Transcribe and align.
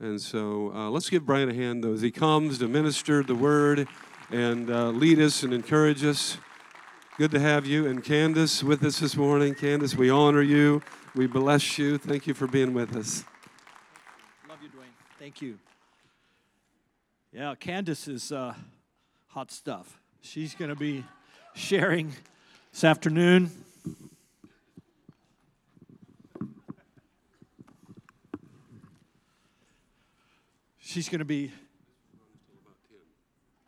And 0.00 0.20
so 0.20 0.72
uh, 0.74 0.90
let's 0.90 1.08
give 1.08 1.24
Brian 1.24 1.48
a 1.48 1.54
hand, 1.54 1.84
though, 1.84 1.92
as 1.92 2.00
he 2.00 2.10
comes 2.10 2.58
to 2.58 2.66
minister 2.66 3.22
the 3.22 3.34
word 3.34 3.86
and 4.30 4.68
uh, 4.68 4.88
lead 4.88 5.20
us 5.20 5.44
and 5.44 5.54
encourage 5.54 6.04
us. 6.04 6.36
Good 7.16 7.30
to 7.30 7.38
have 7.38 7.64
you 7.64 7.86
and 7.86 8.02
Candace 8.02 8.64
with 8.64 8.82
us 8.82 8.98
this 8.98 9.16
morning. 9.16 9.54
Candace, 9.54 9.94
we 9.94 10.10
honor 10.10 10.42
you. 10.42 10.82
We 11.14 11.28
bless 11.28 11.78
you. 11.78 11.96
Thank 11.96 12.26
you 12.26 12.34
for 12.34 12.48
being 12.48 12.74
with 12.74 12.96
us. 12.96 13.22
Love 14.48 14.58
you, 14.60 14.68
Dwayne. 14.68 14.90
Thank 15.20 15.40
you. 15.40 15.60
Yeah, 17.32 17.54
Candace 17.54 18.08
is 18.08 18.32
uh, 18.32 18.54
hot 19.28 19.52
stuff. 19.52 20.00
She's 20.22 20.56
going 20.56 20.70
to 20.70 20.76
be 20.76 21.04
sharing 21.54 22.12
this 22.72 22.82
afternoon. 22.82 23.52
She's 30.94 31.08
going 31.08 31.18
to 31.18 31.24
be. 31.24 31.46
And 31.46 31.52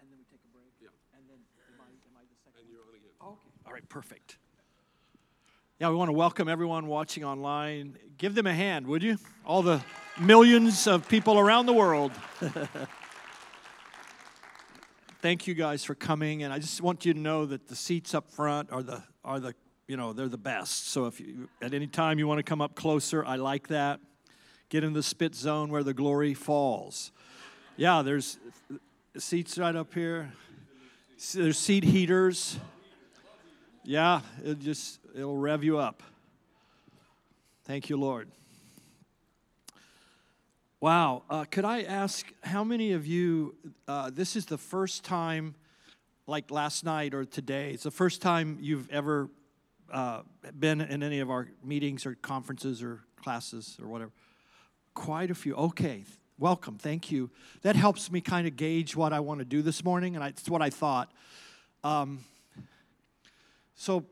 then 0.09 0.17
we 0.17 0.25
take 0.31 0.39
a 0.49 0.53
break. 0.57 0.71
Yeah. 0.81 0.91
And 1.13 1.29
then 1.29 1.39
am 1.75 1.81
I, 1.81 1.87
am 1.87 2.15
I 2.17 2.23
the 2.23 2.37
second? 2.45 2.61
And 2.61 2.71
you're 2.71 2.83
on 2.83 2.95
again. 2.95 3.11
Oh, 3.21 3.31
okay. 3.31 3.51
All 3.67 3.73
right, 3.73 3.89
perfect. 3.89 4.39
Yeah, 5.81 5.91
we 5.91 5.97
want 5.97 6.09
to 6.09 6.13
welcome 6.13 6.49
everyone 6.49 6.87
watching 6.87 7.25
online. 7.25 7.99
Give 8.17 8.37
them 8.37 8.47
a 8.47 8.55
hand, 8.55 8.87
would 8.87 9.03
you? 9.03 9.19
All 9.45 9.63
the 9.63 9.83
millions 10.21 10.87
of 10.87 11.09
people 11.09 11.37
around 11.37 11.67
the 11.67 11.73
world. 11.73 12.13
Thank 15.21 15.49
you 15.49 15.55
guys 15.55 15.83
for 15.83 15.97
coming, 15.97 16.45
and 16.45 16.53
I 16.53 16.61
just 16.61 16.81
want 16.81 17.05
you 17.05 17.13
to 17.13 17.19
know 17.19 17.45
that 17.45 17.67
the 17.67 17.75
seats 17.75 18.15
up 18.15 18.31
front 18.31 18.71
are 18.71 18.85
the 18.85 19.03
are 19.25 19.41
the 19.41 19.57
you 19.89 19.97
know 19.97 20.13
they're 20.13 20.29
the 20.29 20.39
best. 20.39 20.91
So 20.91 21.07
if 21.07 21.19
you 21.19 21.49
at 21.61 21.75
any 21.75 21.89
time 21.89 22.21
you 22.21 22.29
want 22.29 22.39
to 22.39 22.45
come 22.45 22.61
up 22.61 22.77
closer, 22.77 23.25
I 23.25 23.35
like 23.35 23.67
that. 23.67 23.99
Get 24.69 24.83
in 24.83 24.93
the 24.93 25.03
spit 25.03 25.35
zone 25.35 25.71
where 25.71 25.85
the 25.85 25.95
glory 25.95 26.35
falls. 26.35 27.13
Yeah, 27.77 28.03
there's 28.03 28.39
seats 29.17 29.59
right 29.59 29.77
up 29.77 29.95
here. 29.95 30.33
There's 31.35 31.59
seat 31.59 31.85
heaters. 31.85 32.59
Yeah, 33.85 34.23
it 34.45 34.59
just 34.59 34.99
it'll 35.15 35.37
rev 35.37 35.63
you 35.63 35.79
up. 35.79 36.03
Thank 37.65 37.89
you, 37.89 37.97
Lord. 37.97 38.29
Wow. 40.81 41.23
Uh, 41.31 41.45
could 41.45 41.65
I 41.65 41.83
ask 41.83 42.27
how 42.43 42.63
many 42.63 42.93
of 42.93 43.07
you, 43.07 43.55
uh, 43.89 44.11
this 44.13 44.37
is 44.37 44.47
the 44.47 44.59
first 44.59 45.05
time, 45.05 45.55
like 46.27 46.51
last 46.51 46.85
night 46.85 47.15
or 47.15 47.25
today, 47.25 47.71
it's 47.71 47.85
the 47.85 47.91
first 47.91 48.21
time 48.21 48.59
you've 48.61 48.91
ever 48.91 49.29
uh, 49.93 50.23
been 50.59 50.81
in 50.81 51.03
any 51.03 51.21
of 51.21 51.31
our 51.31 51.49
meetings 51.65 52.05
or 52.05 52.15
conferences 52.17 52.83
or 52.83 53.01
classes 53.23 53.79
or 53.81 53.89
whatever? 53.89 54.13
Quite 54.97 55.31
a 55.31 55.35
few. 55.35 55.55
Okay. 55.55 56.05
Welcome. 56.39 56.79
Thank 56.79 57.13
you. 57.13 57.31
That 57.61 57.77
helps 57.77 58.11
me 58.11 58.23
kind 58.23 58.47
of 58.47 58.57
gauge 58.57 58.97
what 58.97 59.13
I 59.13 59.21
want 59.21 59.41
to 59.41 59.45
do 59.45 59.61
this 59.61 59.85
morning, 59.85 60.15
and 60.15 60.25
I, 60.25 60.29
it's 60.29 60.49
what 60.49 60.63
I 60.63 60.71
thought. 60.71 61.13
Um, 61.85 62.21
so, 63.75 64.07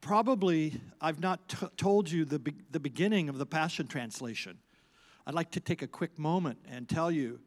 probably 0.00 0.80
I've 0.98 1.20
not 1.20 1.46
t- 1.46 1.66
told 1.76 2.10
you 2.10 2.24
the, 2.24 2.38
be- 2.38 2.54
the 2.70 2.80
beginning 2.80 3.28
of 3.28 3.36
the 3.36 3.44
Passion 3.44 3.86
Translation. 3.86 4.56
I'd 5.26 5.34
like 5.34 5.50
to 5.50 5.60
take 5.60 5.82
a 5.82 5.86
quick 5.86 6.18
moment 6.18 6.58
and 6.72 6.88
tell 6.88 7.10
you 7.10 7.38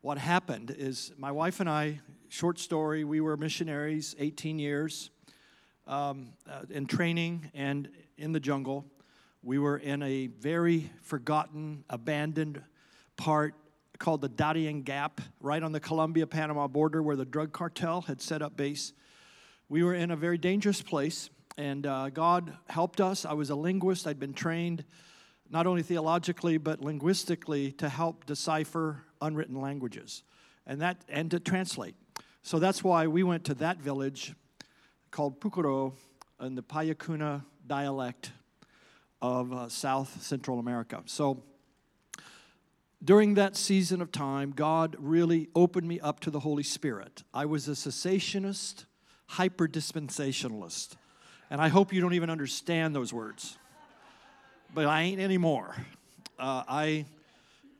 what 0.00 0.16
happened 0.16 0.72
is 0.78 1.12
my 1.18 1.32
wife 1.32 1.58
and 1.58 1.68
I, 1.68 2.00
short 2.28 2.60
story, 2.60 3.02
we 3.02 3.20
were 3.20 3.36
missionaries 3.36 4.14
18 4.20 4.60
years 4.60 5.10
um, 5.88 6.28
uh, 6.48 6.60
in 6.70 6.86
training 6.86 7.50
and 7.54 7.88
in 8.16 8.30
the 8.30 8.40
jungle. 8.40 8.84
We 9.46 9.60
were 9.60 9.76
in 9.76 10.02
a 10.02 10.26
very 10.26 10.90
forgotten, 11.02 11.84
abandoned 11.88 12.60
part 13.16 13.54
called 13.96 14.20
the 14.20 14.28
Darien 14.28 14.82
Gap, 14.82 15.20
right 15.40 15.62
on 15.62 15.70
the 15.70 15.78
Colombia 15.78 16.26
Panama 16.26 16.66
border 16.66 17.00
where 17.00 17.14
the 17.14 17.24
drug 17.24 17.52
cartel 17.52 18.00
had 18.00 18.20
set 18.20 18.42
up 18.42 18.56
base. 18.56 18.92
We 19.68 19.84
were 19.84 19.94
in 19.94 20.10
a 20.10 20.16
very 20.16 20.36
dangerous 20.36 20.82
place, 20.82 21.30
and 21.56 21.86
uh, 21.86 22.10
God 22.10 22.54
helped 22.68 23.00
us. 23.00 23.24
I 23.24 23.34
was 23.34 23.50
a 23.50 23.54
linguist, 23.54 24.08
I'd 24.08 24.18
been 24.18 24.34
trained 24.34 24.84
not 25.48 25.68
only 25.68 25.82
theologically 25.84 26.58
but 26.58 26.80
linguistically 26.80 27.70
to 27.70 27.88
help 27.88 28.26
decipher 28.26 29.04
unwritten 29.22 29.60
languages 29.60 30.24
and 30.66 30.80
that 30.80 31.04
and 31.08 31.30
to 31.30 31.38
translate. 31.38 31.94
So 32.42 32.58
that's 32.58 32.82
why 32.82 33.06
we 33.06 33.22
went 33.22 33.44
to 33.44 33.54
that 33.54 33.78
village 33.78 34.34
called 35.12 35.40
Pucoro 35.40 35.92
in 36.40 36.56
the 36.56 36.64
Payacuna 36.64 37.44
dialect 37.64 38.32
of 39.26 39.52
uh, 39.52 39.68
South 39.68 40.22
Central 40.22 40.58
America. 40.58 41.02
So 41.06 41.42
during 43.04 43.34
that 43.34 43.56
season 43.56 44.00
of 44.00 44.10
time, 44.12 44.52
God 44.52 44.96
really 44.98 45.48
opened 45.54 45.86
me 45.86 46.00
up 46.00 46.20
to 46.20 46.30
the 46.30 46.40
Holy 46.40 46.62
Spirit. 46.62 47.24
I 47.34 47.44
was 47.46 47.68
a 47.68 47.72
cessationist, 47.72 48.84
hyper 49.26 49.68
dispensationalist. 49.68 50.96
And 51.50 51.60
I 51.60 51.68
hope 51.68 51.92
you 51.92 52.00
don't 52.00 52.14
even 52.14 52.30
understand 52.30 52.94
those 52.94 53.12
words. 53.12 53.58
But 54.74 54.86
I 54.86 55.02
ain't 55.02 55.20
anymore. 55.20 55.76
Uh, 56.38 56.62
I, 56.68 57.06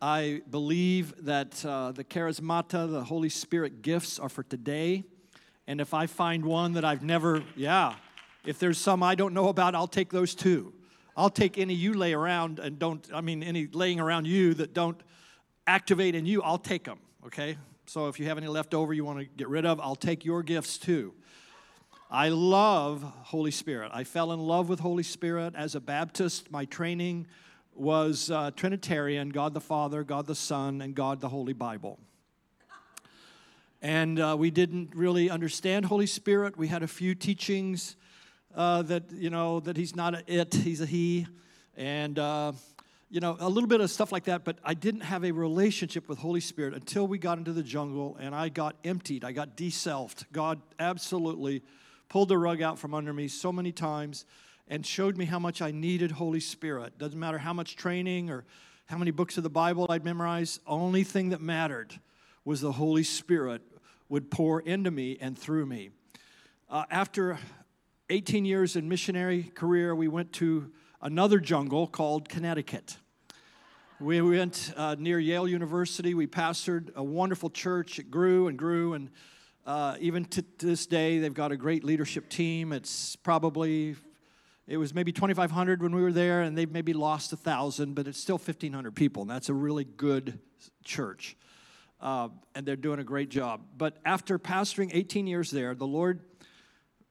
I 0.00 0.42
believe 0.50 1.24
that 1.24 1.64
uh, 1.64 1.92
the 1.92 2.04
charismata, 2.04 2.90
the 2.90 3.04
Holy 3.04 3.28
Spirit 3.28 3.82
gifts, 3.82 4.18
are 4.18 4.28
for 4.28 4.42
today. 4.42 5.04
And 5.66 5.80
if 5.80 5.94
I 5.94 6.06
find 6.06 6.44
one 6.44 6.74
that 6.74 6.84
I've 6.84 7.02
never, 7.02 7.42
yeah, 7.56 7.94
if 8.44 8.58
there's 8.58 8.78
some 8.78 9.02
I 9.02 9.14
don't 9.14 9.34
know 9.34 9.48
about, 9.48 9.74
I'll 9.74 9.88
take 9.88 10.10
those 10.10 10.34
too. 10.34 10.72
I'll 11.16 11.30
take 11.30 11.56
any 11.56 11.74
you 11.74 11.94
lay 11.94 12.12
around 12.12 12.58
and 12.58 12.78
don't, 12.78 13.08
I 13.12 13.20
mean, 13.20 13.42
any 13.42 13.66
laying 13.66 14.00
around 14.00 14.26
you 14.26 14.54
that 14.54 14.74
don't 14.74 15.00
activate 15.66 16.14
in 16.14 16.26
you, 16.26 16.42
I'll 16.42 16.58
take 16.58 16.84
them, 16.84 16.98
okay? 17.26 17.56
So 17.86 18.08
if 18.08 18.20
you 18.20 18.26
have 18.26 18.36
any 18.36 18.48
left 18.48 18.74
over 18.74 18.92
you 18.92 19.04
want 19.04 19.20
to 19.20 19.24
get 19.24 19.48
rid 19.48 19.64
of, 19.64 19.80
I'll 19.80 19.96
take 19.96 20.24
your 20.24 20.42
gifts 20.42 20.76
too. 20.76 21.14
I 22.10 22.28
love 22.28 23.02
Holy 23.02 23.50
Spirit. 23.50 23.90
I 23.94 24.04
fell 24.04 24.30
in 24.32 24.40
love 24.40 24.68
with 24.68 24.80
Holy 24.80 25.02
Spirit 25.02 25.54
as 25.56 25.74
a 25.74 25.80
Baptist. 25.80 26.50
My 26.50 26.64
training 26.66 27.26
was 27.74 28.30
uh, 28.30 28.50
Trinitarian 28.54 29.30
God 29.30 29.54
the 29.54 29.60
Father, 29.60 30.04
God 30.04 30.26
the 30.26 30.34
Son, 30.34 30.80
and 30.80 30.94
God 30.94 31.20
the 31.20 31.28
Holy 31.28 31.52
Bible. 31.52 31.98
And 33.82 34.20
uh, 34.20 34.36
we 34.38 34.50
didn't 34.50 34.94
really 34.94 35.30
understand 35.30 35.86
Holy 35.86 36.06
Spirit. 36.06 36.56
We 36.56 36.68
had 36.68 36.82
a 36.82 36.88
few 36.88 37.14
teachings 37.14 37.96
uh, 38.56 38.82
that, 38.82 39.12
you 39.12 39.30
know, 39.30 39.60
that 39.60 39.76
he's 39.76 39.94
not 39.94 40.14
a 40.14 40.22
it, 40.26 40.54
he's 40.54 40.80
a 40.80 40.86
he. 40.86 41.26
And, 41.76 42.18
uh, 42.18 42.52
you 43.10 43.20
know, 43.20 43.36
a 43.38 43.48
little 43.48 43.68
bit 43.68 43.80
of 43.80 43.90
stuff 43.90 44.10
like 44.10 44.24
that, 44.24 44.44
but 44.44 44.58
I 44.64 44.74
didn't 44.74 45.02
have 45.02 45.24
a 45.24 45.30
relationship 45.30 46.08
with 46.08 46.18
Holy 46.18 46.40
Spirit 46.40 46.74
until 46.74 47.06
we 47.06 47.18
got 47.18 47.38
into 47.38 47.52
the 47.52 47.62
jungle 47.62 48.16
and 48.18 48.34
I 48.34 48.48
got 48.48 48.74
emptied. 48.82 49.24
I 49.24 49.30
got 49.32 49.56
deselfed. 49.56 50.24
God 50.32 50.60
absolutely 50.80 51.62
pulled 52.08 52.30
the 52.30 52.38
rug 52.38 52.62
out 52.62 52.78
from 52.78 52.94
under 52.94 53.12
me 53.12 53.28
so 53.28 53.52
many 53.52 53.70
times 53.70 54.24
and 54.66 54.84
showed 54.84 55.16
me 55.16 55.26
how 55.26 55.38
much 55.38 55.62
I 55.62 55.70
needed 55.70 56.10
Holy 56.10 56.40
Spirit. 56.40 56.98
Doesn't 56.98 57.18
matter 57.18 57.38
how 57.38 57.52
much 57.52 57.76
training 57.76 58.30
or 58.30 58.44
how 58.86 58.96
many 58.96 59.10
books 59.10 59.36
of 59.36 59.42
the 59.42 59.50
Bible 59.50 59.86
I'd 59.88 60.04
memorized, 60.04 60.60
only 60.66 61.04
thing 61.04 61.28
that 61.28 61.40
mattered 61.40 61.94
was 62.44 62.60
the 62.60 62.72
Holy 62.72 63.02
Spirit 63.02 63.62
would 64.08 64.30
pour 64.30 64.60
into 64.60 64.90
me 64.90 65.18
and 65.20 65.38
through 65.38 65.66
me. 65.66 65.90
Uh, 66.68 66.84
after 66.90 67.38
18 68.08 68.44
years 68.44 68.76
in 68.76 68.88
missionary 68.88 69.42
career, 69.42 69.92
we 69.92 70.06
went 70.06 70.32
to 70.34 70.70
another 71.02 71.40
jungle 71.40 71.88
called 71.88 72.28
Connecticut. 72.28 72.98
We 73.98 74.20
went 74.20 74.72
uh, 74.76 74.94
near 74.96 75.18
Yale 75.18 75.48
University. 75.48 76.14
We 76.14 76.28
pastored 76.28 76.94
a 76.94 77.02
wonderful 77.02 77.50
church. 77.50 77.98
It 77.98 78.08
grew 78.08 78.46
and 78.46 78.56
grew, 78.56 78.94
and 78.94 79.10
uh, 79.66 79.96
even 79.98 80.24
to, 80.26 80.44
this 80.58 80.86
day, 80.86 81.18
they've 81.18 81.34
got 81.34 81.50
a 81.50 81.56
great 81.56 81.82
leadership 81.82 82.28
team. 82.28 82.72
It's 82.72 83.16
probably, 83.16 83.96
it 84.68 84.76
was 84.76 84.94
maybe 84.94 85.10
2,500 85.10 85.82
when 85.82 85.92
we 85.92 86.00
were 86.00 86.12
there, 86.12 86.42
and 86.42 86.56
they've 86.56 86.70
maybe 86.70 86.92
lost 86.92 87.32
1,000, 87.32 87.94
but 87.94 88.06
it's 88.06 88.20
still 88.20 88.38
1,500 88.38 88.94
people, 88.94 89.22
and 89.22 89.30
that's 89.30 89.48
a 89.48 89.54
really 89.54 89.84
good 89.84 90.38
church. 90.84 91.36
Uh, 92.00 92.28
and 92.54 92.64
they're 92.64 92.76
doing 92.76 93.00
a 93.00 93.04
great 93.04 93.30
job. 93.30 93.62
But 93.76 93.96
after 94.04 94.38
pastoring 94.38 94.90
18 94.92 95.26
years 95.26 95.50
there, 95.50 95.74
the 95.74 95.86
Lord 95.86 96.20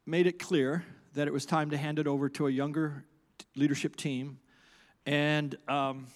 made 0.06 0.28
it 0.28 0.38
clear 0.38 0.86
that 1.13 1.28
it 1.28 1.34
was 1.34 1.46
time 1.46 1.72
to 1.72 1.78
hand 1.78 1.98
it 1.98 2.07
over 2.07 2.30
to 2.30 2.48
a 2.48 2.52
younger 2.52 3.04
leadership 3.56 3.96
team. 3.96 4.38
And 5.06 5.57
um, 5.68 6.07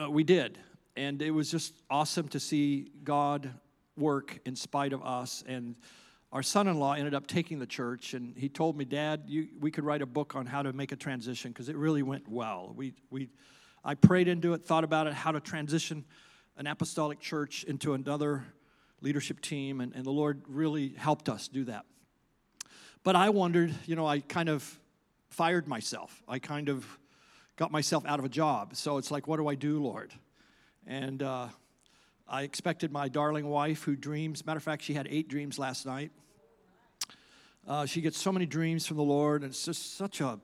uh, 0.00 0.10
we 0.10 0.24
did. 0.24 0.58
And 0.96 1.22
it 1.22 1.30
was 1.30 1.50
just 1.50 1.74
awesome 1.90 2.28
to 2.28 2.40
see 2.40 2.90
God 3.04 3.52
work 3.96 4.38
in 4.44 4.56
spite 4.56 4.92
of 4.92 5.04
us. 5.04 5.44
And 5.46 5.76
our 6.32 6.42
son 6.42 6.66
in 6.66 6.80
law 6.80 6.94
ended 6.94 7.14
up 7.14 7.28
taking 7.28 7.60
the 7.60 7.66
church, 7.66 8.14
and 8.14 8.36
he 8.36 8.48
told 8.48 8.76
me, 8.76 8.84
Dad, 8.84 9.22
you, 9.28 9.46
we 9.60 9.70
could 9.70 9.84
write 9.84 10.02
a 10.02 10.06
book 10.06 10.34
on 10.34 10.46
how 10.46 10.62
to 10.62 10.72
make 10.72 10.90
a 10.90 10.96
transition 10.96 11.52
because 11.52 11.68
it 11.68 11.76
really 11.76 12.02
went 12.02 12.26
well. 12.28 12.72
We, 12.74 12.94
we, 13.10 13.28
I 13.84 13.94
prayed 13.94 14.26
into 14.26 14.52
it, 14.54 14.64
thought 14.64 14.82
about 14.82 15.06
it, 15.06 15.12
how 15.12 15.30
to 15.30 15.38
transition 15.38 16.04
an 16.56 16.66
apostolic 16.66 17.20
church 17.20 17.62
into 17.64 17.94
another 17.94 18.44
leadership 19.04 19.40
team, 19.40 19.80
and, 19.80 19.94
and 19.94 20.04
the 20.04 20.10
Lord 20.10 20.42
really 20.48 20.94
helped 20.96 21.28
us 21.28 21.46
do 21.46 21.64
that. 21.64 21.84
But 23.04 23.14
I 23.14 23.28
wondered, 23.28 23.74
you 23.86 23.94
know, 23.94 24.06
I 24.06 24.20
kind 24.20 24.48
of 24.48 24.80
fired 25.28 25.68
myself. 25.68 26.22
I 26.26 26.38
kind 26.38 26.70
of 26.70 26.86
got 27.56 27.70
myself 27.70 28.04
out 28.06 28.18
of 28.18 28.24
a 28.24 28.30
job. 28.30 28.74
So 28.74 28.96
it's 28.96 29.10
like, 29.10 29.28
what 29.28 29.36
do 29.36 29.46
I 29.46 29.54
do, 29.54 29.80
Lord? 29.82 30.12
And 30.86 31.22
uh, 31.22 31.48
I 32.26 32.42
expected 32.42 32.90
my 32.90 33.08
darling 33.08 33.46
wife 33.46 33.82
who 33.82 33.94
dreams. 33.94 34.46
Matter 34.46 34.56
of 34.56 34.62
fact, 34.62 34.82
she 34.82 34.94
had 34.94 35.06
eight 35.10 35.28
dreams 35.28 35.58
last 35.58 35.84
night. 35.84 36.10
Uh, 37.68 37.84
she 37.84 38.00
gets 38.00 38.18
so 38.18 38.32
many 38.32 38.46
dreams 38.46 38.86
from 38.86 38.96
the 38.96 39.02
Lord, 39.02 39.42
and 39.42 39.50
it's 39.50 39.64
just 39.64 39.96
such 39.96 40.20
a 40.20 40.40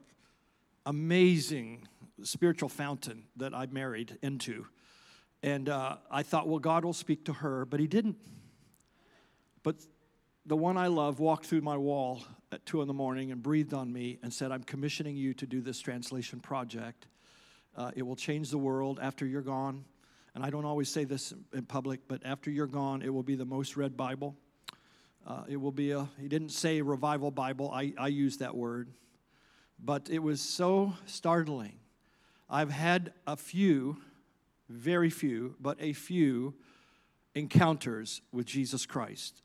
amazing 0.85 1.89
spiritual 2.23 2.69
fountain 2.69 3.25
that 3.37 3.55
I 3.55 3.67
married 3.67 4.19
into. 4.23 4.67
And 5.43 5.69
uh, 5.71 5.97
I 6.11 6.23
thought, 6.23 6.47
well, 6.47 6.59
God 6.59 6.85
will 6.85 6.93
speak 6.93 7.25
to 7.25 7.33
her, 7.33 7.65
but 7.65 7.81
He 7.81 7.87
didn't. 7.87 8.17
But 9.63 9.77
the 10.47 10.57
one 10.57 10.77
I 10.77 10.87
love 10.87 11.21
walked 11.21 11.47
through 11.47 11.61
my 11.61 11.77
wall 11.77 12.23
at 12.51 12.65
two 12.67 12.81
in 12.83 12.89
the 12.89 12.95
morning 12.95 13.31
and 13.31 13.43
breathed 13.43 13.75
on 13.75 13.93
me 13.93 14.19
and 14.23 14.33
said, 14.33 14.51
I'm 14.53 14.65
commissioning 14.65 15.17
you 15.17 15.35
to 15.35 15.47
do 15.47 15.61
this 15.61 15.81
translation 15.81 16.41
project. 16.41 17.07
Uh, 17.77 17.91
it 17.95 18.03
will 18.03 18.17
change 18.17 18.51
the 18.51 18.59
world 18.59 18.99
after 19.01 19.27
you're 19.27 19.43
gone. 19.43 19.85
And 20.35 20.45
I 20.45 20.51
don't 20.51 20.65
always 20.65 20.89
say 20.89 21.05
this 21.05 21.35
in 21.53 21.65
public, 21.65 22.01
but 22.09 22.23
after 22.25 22.51
you're 22.51 22.67
gone, 22.67 23.03
it 23.03 23.13
will 23.13 23.23
be 23.23 23.35
the 23.35 23.45
most 23.45 23.77
read 23.77 23.97
Bible. 23.97 24.37
Uh, 25.27 25.43
it 25.49 25.57
will 25.57 25.73
be 25.73 25.91
a, 25.91 26.09
he 26.21 26.29
didn't 26.29 26.51
say 26.51 26.81
revival 26.81 27.31
Bible, 27.31 27.71
I, 27.73 27.93
I 27.99 28.09
use 28.09 28.39
that 28.39 28.57
word. 28.57 28.89
But 29.83 30.09
it 30.11 30.21
was 30.21 30.41
so 30.41 30.95
startling. 31.07 31.79
I've 32.49 32.71
had 32.71 33.13
a 33.27 33.37
few, 33.37 33.99
very 34.69 35.11
few, 35.11 35.57
but 35.61 35.77
a 35.81 35.93
few 35.93 36.55
encounters 37.35 38.23
with 38.33 38.47
Jesus 38.47 38.87
Christ. 38.87 39.43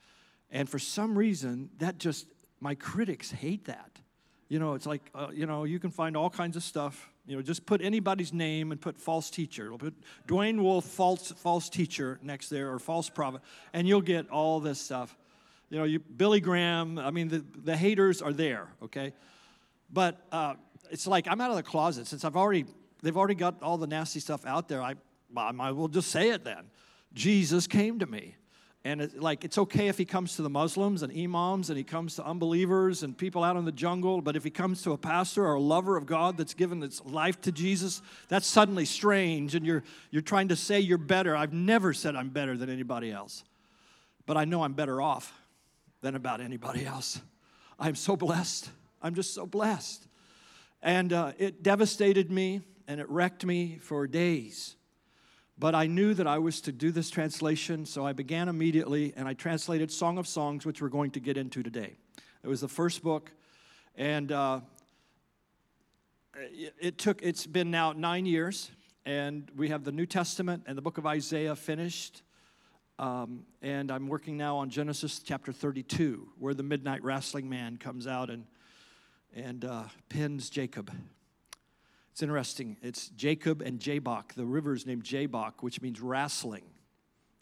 And 0.51 0.69
for 0.69 0.79
some 0.79 1.17
reason, 1.17 1.69
that 1.79 1.97
just, 1.97 2.27
my 2.59 2.75
critics 2.75 3.31
hate 3.31 3.65
that. 3.65 3.99
You 4.47 4.59
know, 4.59 4.75
it's 4.75 4.85
like, 4.85 5.09
uh, 5.15 5.29
you 5.33 5.45
know, 5.45 5.63
you 5.63 5.79
can 5.79 5.91
find 5.91 6.15
all 6.15 6.29
kinds 6.29 6.55
of 6.55 6.63
stuff. 6.63 7.09
You 7.25 7.35
know, 7.35 7.41
just 7.41 7.65
put 7.65 7.81
anybody's 7.81 8.31
name 8.31 8.71
and 8.71 8.79
put 8.79 8.99
false 8.99 9.29
teacher. 9.31 9.71
Put 9.71 9.95
Dwayne 10.27 10.61
Wolf, 10.61 10.85
false, 10.85 11.31
false 11.31 11.69
teacher 11.69 12.19
next 12.21 12.49
there, 12.49 12.71
or 12.71 12.77
false 12.77 13.09
prophet, 13.09 13.41
and 13.73 13.87
you'll 13.87 14.01
get 14.01 14.29
all 14.29 14.59
this 14.59 14.79
stuff. 14.79 15.17
You 15.71 15.79
know, 15.79 15.83
you, 15.85 15.99
Billy 15.99 16.39
Graham, 16.39 16.99
I 16.99 17.09
mean, 17.09 17.27
the, 17.27 17.43
the 17.63 17.75
haters 17.75 18.21
are 18.21 18.33
there, 18.33 18.67
okay? 18.83 19.13
But 19.91 20.21
uh, 20.31 20.53
it's 20.91 21.07
like 21.07 21.27
I'm 21.27 21.41
out 21.41 21.49
of 21.49 21.57
the 21.57 21.63
closet 21.63 22.05
since 22.05 22.23
I've 22.23 22.35
already, 22.35 22.65
they've 23.01 23.17
already 23.17 23.35
got 23.35 23.63
all 23.63 23.77
the 23.77 23.87
nasty 23.87 24.19
stuff 24.19 24.45
out 24.45 24.67
there. 24.67 24.81
I, 24.81 24.93
I 25.35 25.51
might 25.51 25.71
well 25.71 25.87
just 25.87 26.11
say 26.11 26.29
it 26.29 26.43
then. 26.43 26.65
Jesus 27.13 27.65
came 27.65 27.97
to 27.99 28.05
me. 28.05 28.35
And 28.85 29.01
it, 29.01 29.19
like, 29.19 29.43
it's 29.43 29.57
okay 29.57 29.87
if 29.87 29.97
he 29.97 30.05
comes 30.05 30.35
to 30.35 30.43
the 30.43 30.49
Muslims 30.49 31.01
and 31.01 31.11
imams 31.11 31.71
and 31.71 31.77
he 31.77 31.83
comes 31.83 32.15
to 32.17 32.23
unbelievers 32.23 33.01
and 33.01 33.17
people 33.17 33.43
out 33.43 33.57
in 33.57 33.65
the 33.65 33.71
jungle, 33.71 34.21
but 34.21 34.35
if 34.35 34.43
he 34.43 34.51
comes 34.51 34.83
to 34.83 34.91
a 34.91 34.97
pastor 34.97 35.43
or 35.43 35.55
a 35.55 35.59
lover 35.59 35.97
of 35.97 36.05
God 36.05 36.37
that's 36.37 36.53
given 36.53 36.83
its 36.83 37.03
life 37.03 37.41
to 37.41 37.51
Jesus, 37.51 38.03
that's 38.27 38.45
suddenly 38.45 38.85
strange. 38.85 39.55
And 39.55 39.65
you're, 39.65 39.83
you're 40.11 40.21
trying 40.21 40.49
to 40.49 40.55
say 40.55 40.79
you're 40.79 40.99
better. 40.99 41.35
I've 41.35 41.51
never 41.51 41.93
said 41.93 42.15
I'm 42.15 42.29
better 42.29 42.55
than 42.55 42.69
anybody 42.69 43.11
else, 43.11 43.43
but 44.27 44.37
I 44.37 44.45
know 44.45 44.61
I'm 44.61 44.73
better 44.73 45.01
off 45.01 45.33
than 46.01 46.13
about 46.13 46.39
anybody 46.39 46.85
else. 46.85 47.19
I'm 47.79 47.95
so 47.95 48.15
blessed. 48.15 48.69
I'm 49.01 49.15
just 49.15 49.33
so 49.33 49.47
blessed. 49.47 50.05
And 50.83 51.11
uh, 51.11 51.31
it 51.39 51.63
devastated 51.63 52.31
me 52.31 52.61
and 52.87 53.01
it 53.01 53.09
wrecked 53.09 53.47
me 53.47 53.79
for 53.81 54.05
days. 54.05 54.75
But 55.57 55.73
I 55.73 55.87
knew 55.87 56.13
that 56.13 56.27
I 56.27 56.37
was 56.39 56.59
to 56.61 56.73
do 56.73 56.91
this 56.91 57.09
translation, 57.09 57.85
so 57.85 58.05
I 58.05 58.11
began 58.11 58.49
immediately 58.49 59.13
and 59.15 59.25
I 59.25 59.33
translated 59.33 59.89
Song 59.89 60.17
of 60.17 60.27
Songs, 60.27 60.65
which 60.65 60.81
we're 60.81 60.89
going 60.89 61.11
to 61.11 61.21
get 61.21 61.37
into 61.37 61.63
today. 61.63 61.93
It 62.43 62.47
was 62.47 62.59
the 62.59 62.67
first 62.67 63.01
book, 63.01 63.31
and 63.95 64.31
uh, 64.33 64.59
it, 66.35 66.73
it 66.79 66.97
took, 66.97 67.21
it's 67.23 67.47
been 67.47 67.71
now 67.71 67.93
nine 67.93 68.25
years, 68.25 68.69
and 69.05 69.49
we 69.55 69.69
have 69.69 69.85
the 69.85 69.93
New 69.93 70.05
Testament 70.05 70.63
and 70.67 70.77
the 70.77 70.81
book 70.81 70.97
of 70.97 71.05
Isaiah 71.05 71.55
finished. 71.55 72.21
Um, 72.99 73.45
and 73.61 73.91
I'm 73.91 74.07
working 74.09 74.35
now 74.35 74.57
on 74.57 74.69
Genesis 74.69 75.19
chapter 75.19 75.53
32, 75.53 76.27
where 76.37 76.53
the 76.53 76.63
midnight 76.63 77.03
wrestling 77.03 77.47
man 77.47 77.77
comes 77.77 78.07
out 78.07 78.29
and, 78.29 78.45
and 79.33 79.63
uh, 79.63 79.83
pins 80.09 80.49
Jacob. 80.49 80.91
It's 82.15 82.23
interesting. 82.23 82.77
It's 82.81 83.09
Jacob 83.09 83.61
and 83.61 83.77
Jabbok. 83.77 84.35
The 84.35 84.45
river 84.45 84.73
is 84.73 84.85
named 84.85 85.03
Jabbok, 85.03 85.61
which 85.61 85.81
means 85.81 85.99
wrestling. 85.99 86.63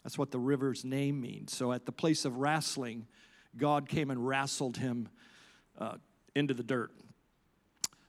That's 0.02 0.18
what 0.18 0.32
the 0.32 0.40
river's 0.40 0.84
name 0.84 1.20
means. 1.20 1.56
So 1.56 1.70
at 1.70 1.86
the 1.86 1.92
place 1.92 2.24
of 2.24 2.38
wrestling, 2.38 3.06
God 3.56 3.88
came 3.88 4.10
and 4.10 4.26
wrestled 4.26 4.76
him 4.76 5.08
uh, 5.78 5.98
into 6.34 6.54
the 6.54 6.64
dirt. 6.64 6.90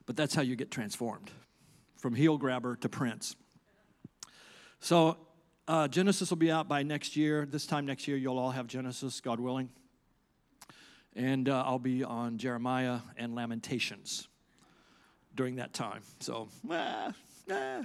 But 0.06 0.16
that's 0.16 0.34
how 0.34 0.42
you 0.42 0.56
get 0.56 0.72
transformed 0.72 1.30
from 1.98 2.16
heel 2.16 2.36
grabber 2.36 2.74
to 2.74 2.88
prince. 2.88 3.36
So 4.80 5.18
uh, 5.68 5.86
Genesis 5.86 6.30
will 6.30 6.36
be 6.36 6.50
out 6.50 6.66
by 6.66 6.82
next 6.82 7.14
year. 7.14 7.46
This 7.46 7.64
time 7.64 7.86
next 7.86 8.08
year, 8.08 8.16
you'll 8.16 8.40
all 8.40 8.50
have 8.50 8.66
Genesis, 8.66 9.20
God 9.20 9.38
willing. 9.38 9.70
And 11.14 11.48
uh, 11.48 11.62
I'll 11.64 11.78
be 11.78 12.02
on 12.02 12.38
Jeremiah 12.38 12.98
and 13.16 13.36
Lamentations 13.36 14.26
during 15.36 15.56
that 15.56 15.72
time. 15.72 16.02
So, 16.20 16.48
ah, 16.70 17.12
ah. 17.50 17.82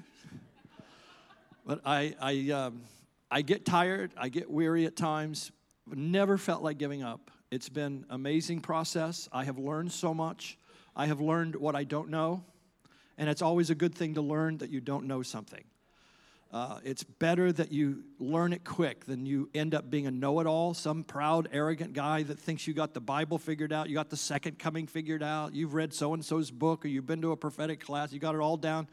but 1.66 1.82
I, 1.86 2.16
I, 2.20 2.50
um, 2.52 2.82
I 3.30 3.42
get 3.42 3.66
tired, 3.66 4.12
I 4.18 4.30
get 4.30 4.50
weary 4.50 4.86
at 4.86 4.96
times, 4.96 5.52
never 5.88 6.38
felt 6.38 6.64
like 6.64 6.78
giving 6.78 7.04
up. 7.04 7.30
It's 7.52 7.70
been 7.70 8.06
amazing 8.10 8.62
process. 8.62 9.28
I 9.32 9.44
have 9.44 9.58
learned 9.58 9.92
so 9.92 10.14
much. 10.14 10.58
I 10.96 11.06
have 11.08 11.20
learned 11.20 11.56
what 11.56 11.76
I 11.76 11.84
don't 11.84 12.10
know, 12.10 12.44
and 13.18 13.30
it's 13.30 13.42
always 13.42 13.70
a 13.70 13.76
good 13.76 13.94
thing 13.94 14.16
to 14.16 14.22
learn 14.22 14.58
that 14.58 14.70
you 14.70 14.82
don't 14.82 15.06
know 15.06 15.22
something. 15.22 15.64
Uh, 16.52 16.80
it's 16.84 17.04
better 17.04 17.50
that 17.50 17.72
you 17.72 18.04
learn 18.20 18.52
it 18.52 18.66
quick 18.66 19.06
than 19.06 19.26
you 19.26 19.50
end 19.56 19.74
up 19.74 19.90
being 19.90 20.06
a 20.06 20.12
know 20.12 20.42
it 20.42 20.48
all, 20.48 20.74
some 20.74 21.02
proud, 21.02 21.48
arrogant 21.54 21.94
guy 21.94 22.24
that 22.24 22.38
thinks 22.38 22.68
you 22.68 22.74
got 22.74 22.94
the 22.94 23.00
Bible 23.00 23.38
figured 23.38 23.72
out, 23.72 23.88
you 23.88 23.96
got 23.96 24.10
the 24.10 24.18
second 24.18 24.60
coming 24.60 24.86
figured 24.86 25.24
out, 25.24 25.54
you've 25.54 25.74
read 25.74 25.94
so 25.94 26.14
and 26.14 26.26
so's 26.26 26.52
book, 26.52 26.84
or 26.84 26.90
you've 26.90 27.06
been 27.06 27.22
to 27.22 27.32
a 27.32 27.38
prophetic 27.38 27.80
class, 27.80 28.12
you 28.12 28.20
got 28.20 28.36
it 28.36 28.42
all 28.42 28.58
down. 28.58 28.90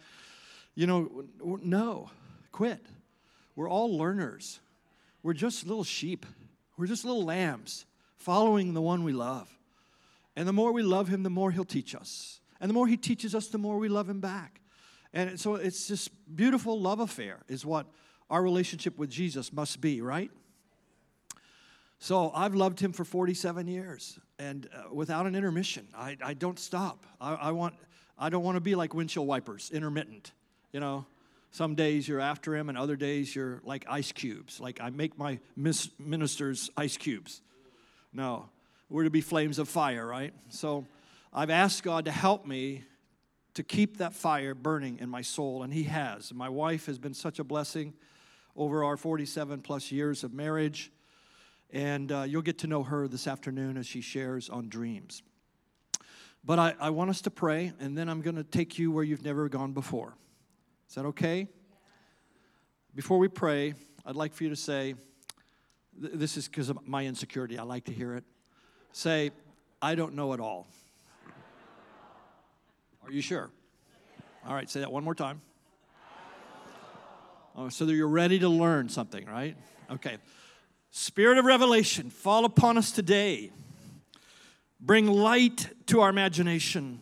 You 0.77 0.87
know, 0.87 1.25
no, 1.43 2.11
quit. 2.53 2.87
We're 3.57 3.69
all 3.69 3.99
learners. 3.99 4.61
We're 5.25 5.33
just 5.33 5.67
little 5.67 5.83
sheep, 5.83 6.27
we're 6.77 6.87
just 6.87 7.05
little 7.05 7.25
lambs 7.25 7.87
following 8.19 8.73
the 8.73 8.83
one 8.83 9.03
we 9.03 9.13
love. 9.13 9.49
And 10.37 10.47
the 10.47 10.53
more 10.53 10.71
we 10.71 10.85
love 10.85 11.09
him, 11.09 11.25
the 11.25 11.31
more 11.31 11.51
he'll 11.51 11.65
teach 11.65 11.97
us. 11.97 12.41
And 12.61 12.71
the 12.71 12.75
more 12.75 12.87
he 12.87 12.97
teaches 12.97 13.35
us, 13.35 13.49
the 13.49 13.59
more 13.59 13.79
we 13.79 13.89
love 13.89 14.09
him 14.09 14.21
back. 14.21 14.61
And 15.13 15.39
so 15.41 15.55
it's 15.55 15.89
this 15.89 16.09
beautiful 16.09 16.81
love 16.81 17.01
affair, 17.01 17.39
is 17.49 17.65
what 17.65 17.87
our 18.31 18.43
relationship 18.43 18.99
with 18.99 19.11
Jesus 19.11 19.53
must 19.53 19.81
be, 19.81 20.01
right? 20.01 20.31
So 21.99 22.31
I've 22.35 22.55
loved 22.55 22.79
him 22.79 22.93
for 22.93 23.05
47 23.05 23.67
years 23.67 24.19
and 24.39 24.69
uh, 24.73 24.95
without 24.95 25.27
an 25.27 25.35
intermission. 25.35 25.89
I, 25.97 26.17
I 26.23 26.35
don't 26.35 26.59
stop. 26.59 27.07
I, 27.21 27.35
I, 27.35 27.51
want, 27.53 27.75
I 28.19 28.29
don't 28.29 28.45
want 28.45 28.57
to 28.57 28.61
be 28.61 28.75
like 28.75 28.95
windshield 28.95 29.27
wipers, 29.27 29.71
intermittent. 29.73 30.33
You 30.73 30.81
know, 30.81 31.07
some 31.51 31.75
days 31.75 32.07
you're 32.07 32.21
after 32.21 32.55
him 32.55 32.69
and 32.69 32.79
other 32.79 32.95
days 32.95 33.35
you're 33.35 33.61
like 33.65 33.85
ice 33.89 34.13
cubes. 34.13 34.61
Like 34.61 34.81
I 34.81 34.91
make 34.91 35.19
my 35.19 35.41
ministers 35.57 36.71
ice 36.77 36.97
cubes. 36.97 37.43
No, 38.13 38.49
we're 38.89 39.05
to 39.05 39.11
be 39.11 39.21
flames 39.21 39.59
of 39.59 39.69
fire, 39.69 40.07
right? 40.07 40.33
So 40.51 40.87
I've 41.33 41.51
asked 41.51 41.83
God 41.83 42.05
to 42.05 42.13
help 42.13 42.47
me 42.47 42.85
to 43.59 43.65
keep 43.65 43.97
that 43.97 44.15
fire 44.15 44.55
burning 44.55 45.01
in 45.01 45.09
my 45.09 45.21
soul, 45.21 45.65
and 45.65 45.75
He 45.75 45.83
has. 45.83 46.33
My 46.33 46.49
wife 46.49 46.87
has 46.87 46.97
been 46.97 47.13
such 47.13 47.41
a 47.41 47.45
blessing 47.45 47.93
over 48.55 48.85
our 48.85 48.97
47 48.97 49.63
plus 49.63 49.91
years 49.91 50.23
of 50.23 50.33
marriage, 50.33 50.93
and 51.73 52.13
uh, 52.13 52.23
you'll 52.23 52.43
get 52.43 52.59
to 52.59 52.69
know 52.69 52.85
her 52.85 53.09
this 53.09 53.27
afternoon 53.27 53.77
as 53.77 53.85
she 53.85 54.01
shares 54.01 54.49
on 54.49 54.69
dreams. 54.69 55.25
But 56.45 56.61
I, 56.61 56.77
I 56.79 56.91
want 56.91 57.11
us 57.11 57.21
to 57.23 57.33
pray, 57.33 57.73
and 57.81 57.99
then 57.99 58.09
I'm 58.09 58.21
going 58.21 58.37
to 58.37 58.45
take 58.45 58.79
you 58.79 58.93
where 58.93 59.03
you've 59.03 59.25
never 59.25 59.49
gone 59.49 59.73
before. 59.73 60.15
Is 60.89 60.95
that 60.95 61.07
okay? 61.07 61.49
Before 62.95 63.19
we 63.19 63.27
pray, 63.27 63.75
I'd 64.07 64.15
like 64.15 64.35
for 64.35 64.45
you 64.45 64.51
to 64.51 64.57
say, 64.57 64.95
this 65.97 66.37
is 66.37 66.47
because 66.47 66.69
of 66.69 66.87
my 66.87 67.07
insecurity, 67.07 67.59
I 67.59 67.65
like 67.65 67.87
to 67.87 67.93
hear 67.93 68.15
it. 68.15 68.23
Say, 68.93 69.33
I 69.83 69.97
don't 69.97 70.15
know 70.15 70.33
it 70.33 70.39
all. 70.39 70.69
Are 73.09 73.13
you 73.13 73.23
sure? 73.23 73.49
All 74.47 74.55
right, 74.55 74.69
say 74.69 74.81
that 74.81 74.93
one 74.93 75.03
more 75.03 75.15
time. 75.15 75.41
Oh, 77.57 77.71
so 77.71 77.87
that 77.87 77.95
you're 77.95 78.07
ready 78.07 78.39
to 78.41 78.51
learn 78.51 78.91
something, 78.91 79.25
right? 79.25 79.57
Okay. 79.91 80.19
Spirit 80.91 81.39
of 81.39 81.47
revelation, 81.47 82.11
fall 82.11 82.45
upon 82.45 82.77
us 82.77 82.93
today. 82.93 83.51
Bring 84.79 85.07
light 85.07 85.69
to 85.87 86.03
our 86.03 86.11
imagination, 86.11 87.01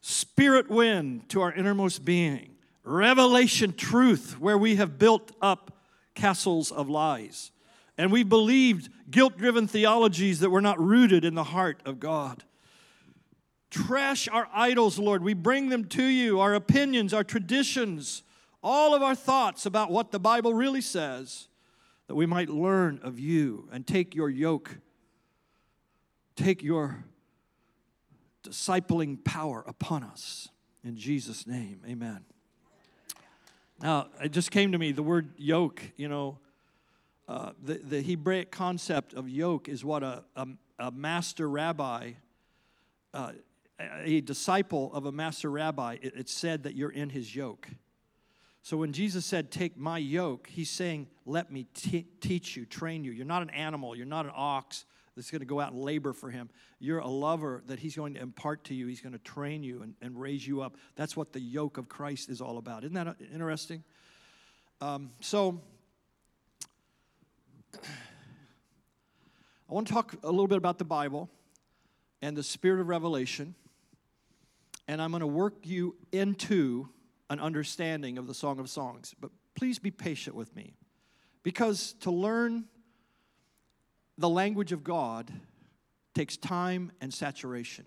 spirit 0.00 0.70
wind 0.70 1.28
to 1.28 1.42
our 1.42 1.52
innermost 1.52 2.06
being, 2.06 2.56
revelation 2.82 3.74
truth 3.74 4.40
where 4.40 4.56
we 4.56 4.76
have 4.76 4.98
built 4.98 5.30
up 5.42 5.76
castles 6.14 6.72
of 6.72 6.88
lies. 6.88 7.50
And 7.98 8.10
we 8.10 8.22
believed 8.22 8.88
guilt 9.10 9.36
driven 9.36 9.66
theologies 9.66 10.40
that 10.40 10.48
were 10.48 10.62
not 10.62 10.80
rooted 10.80 11.22
in 11.22 11.34
the 11.34 11.44
heart 11.44 11.82
of 11.84 12.00
God. 12.00 12.44
Trash 13.74 14.28
our 14.28 14.48
idols, 14.54 15.00
Lord. 15.00 15.24
We 15.24 15.34
bring 15.34 15.68
them 15.68 15.86
to 15.86 16.04
you, 16.04 16.38
our 16.38 16.54
opinions, 16.54 17.12
our 17.12 17.24
traditions, 17.24 18.22
all 18.62 18.94
of 18.94 19.02
our 19.02 19.16
thoughts 19.16 19.66
about 19.66 19.90
what 19.90 20.12
the 20.12 20.20
Bible 20.20 20.54
really 20.54 20.80
says, 20.80 21.48
that 22.06 22.14
we 22.14 22.24
might 22.24 22.48
learn 22.48 23.00
of 23.02 23.18
you 23.18 23.68
and 23.72 23.84
take 23.84 24.14
your 24.14 24.30
yoke, 24.30 24.78
take 26.36 26.62
your 26.62 27.02
discipling 28.44 29.24
power 29.24 29.64
upon 29.66 30.04
us. 30.04 30.50
In 30.84 30.96
Jesus' 30.96 31.44
name, 31.44 31.80
amen. 31.84 32.20
Now, 33.82 34.06
it 34.22 34.30
just 34.30 34.52
came 34.52 34.70
to 34.70 34.78
me 34.78 34.92
the 34.92 35.02
word 35.02 35.30
yoke, 35.36 35.82
you 35.96 36.06
know, 36.06 36.38
uh, 37.26 37.50
the, 37.60 37.74
the 37.74 38.02
Hebraic 38.02 38.52
concept 38.52 39.14
of 39.14 39.28
yoke 39.28 39.68
is 39.68 39.84
what 39.84 40.04
a, 40.04 40.22
a, 40.36 40.46
a 40.78 40.90
master 40.92 41.48
rabbi, 41.48 42.12
uh, 43.12 43.32
a 43.78 44.20
disciple 44.20 44.92
of 44.92 45.06
a 45.06 45.12
master 45.12 45.50
rabbi, 45.50 45.98
it, 46.00 46.28
said 46.28 46.62
that 46.62 46.74
you're 46.74 46.92
in 46.92 47.10
his 47.10 47.34
yoke. 47.34 47.68
So 48.62 48.76
when 48.76 48.92
Jesus 48.92 49.26
said, 49.26 49.50
Take 49.50 49.76
my 49.76 49.98
yoke, 49.98 50.48
he's 50.48 50.70
saying, 50.70 51.08
Let 51.26 51.52
me 51.52 51.66
t- 51.74 52.06
teach 52.20 52.56
you, 52.56 52.64
train 52.64 53.04
you. 53.04 53.12
You're 53.12 53.26
not 53.26 53.42
an 53.42 53.50
animal, 53.50 53.96
you're 53.96 54.06
not 54.06 54.26
an 54.26 54.32
ox 54.34 54.84
that's 55.16 55.30
going 55.30 55.40
to 55.40 55.46
go 55.46 55.60
out 55.60 55.72
and 55.72 55.80
labor 55.80 56.12
for 56.12 56.30
him. 56.30 56.50
You're 56.78 56.98
a 56.98 57.08
lover 57.08 57.62
that 57.66 57.78
he's 57.78 57.94
going 57.94 58.14
to 58.14 58.20
impart 58.20 58.64
to 58.64 58.74
you, 58.74 58.86
he's 58.86 59.00
going 59.00 59.12
to 59.12 59.18
train 59.18 59.62
you 59.62 59.82
and, 59.82 59.94
and 60.00 60.18
raise 60.20 60.46
you 60.46 60.62
up. 60.62 60.76
That's 60.96 61.16
what 61.16 61.32
the 61.32 61.40
yoke 61.40 61.78
of 61.78 61.88
Christ 61.88 62.30
is 62.30 62.40
all 62.40 62.58
about. 62.58 62.84
Isn't 62.84 62.94
that 62.94 63.08
uh, 63.08 63.14
interesting? 63.32 63.84
Um, 64.80 65.10
so, 65.20 65.60
I 69.68 69.72
want 69.72 69.86
to 69.88 69.92
talk 69.92 70.14
a 70.22 70.30
little 70.30 70.48
bit 70.48 70.58
about 70.58 70.78
the 70.78 70.84
Bible 70.84 71.30
and 72.22 72.36
the 72.36 72.42
spirit 72.42 72.80
of 72.80 72.88
revelation. 72.88 73.54
And 74.86 75.00
I'm 75.00 75.10
going 75.10 75.20
to 75.20 75.26
work 75.26 75.54
you 75.62 75.96
into 76.12 76.88
an 77.30 77.40
understanding 77.40 78.18
of 78.18 78.26
the 78.26 78.34
Song 78.34 78.58
of 78.58 78.68
Songs. 78.68 79.14
But 79.18 79.30
please 79.54 79.78
be 79.78 79.90
patient 79.90 80.36
with 80.36 80.54
me. 80.54 80.74
Because 81.42 81.94
to 82.00 82.10
learn 82.10 82.64
the 84.18 84.28
language 84.28 84.72
of 84.72 84.84
God 84.84 85.32
takes 86.14 86.36
time 86.36 86.92
and 87.00 87.12
saturation. 87.12 87.86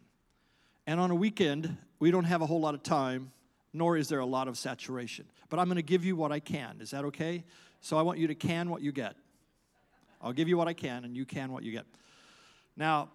And 0.85 0.99
on 0.99 1.11
a 1.11 1.15
weekend, 1.15 1.77
we 1.99 2.11
don't 2.11 2.25
have 2.25 2.41
a 2.41 2.45
whole 2.45 2.59
lot 2.59 2.73
of 2.73 2.83
time, 2.83 3.31
nor 3.73 3.97
is 3.97 4.09
there 4.09 4.19
a 4.19 4.25
lot 4.25 4.47
of 4.47 4.57
saturation. 4.57 5.25
But 5.49 5.59
I'm 5.59 5.65
going 5.67 5.77
to 5.77 5.81
give 5.81 6.03
you 6.03 6.15
what 6.15 6.31
I 6.31 6.39
can. 6.39 6.79
Is 6.81 6.91
that 6.91 7.05
okay? 7.05 7.43
So 7.81 7.97
I 7.97 8.01
want 8.01 8.19
you 8.19 8.27
to 8.27 8.35
can 8.35 8.69
what 8.69 8.81
you 8.81 8.91
get. 8.91 9.15
I'll 10.21 10.33
give 10.33 10.47
you 10.47 10.57
what 10.57 10.67
I 10.67 10.73
can, 10.73 11.05
and 11.05 11.15
you 11.15 11.25
can 11.25 11.51
what 11.51 11.63
you 11.63 11.71
get. 11.71 11.85
Now, 12.75 13.09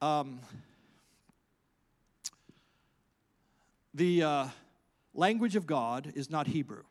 um, 0.00 0.40
the 3.94 4.22
uh, 4.22 4.46
language 5.14 5.56
of 5.56 5.66
God 5.66 6.12
is 6.14 6.30
not 6.30 6.46
Hebrew. 6.46 6.82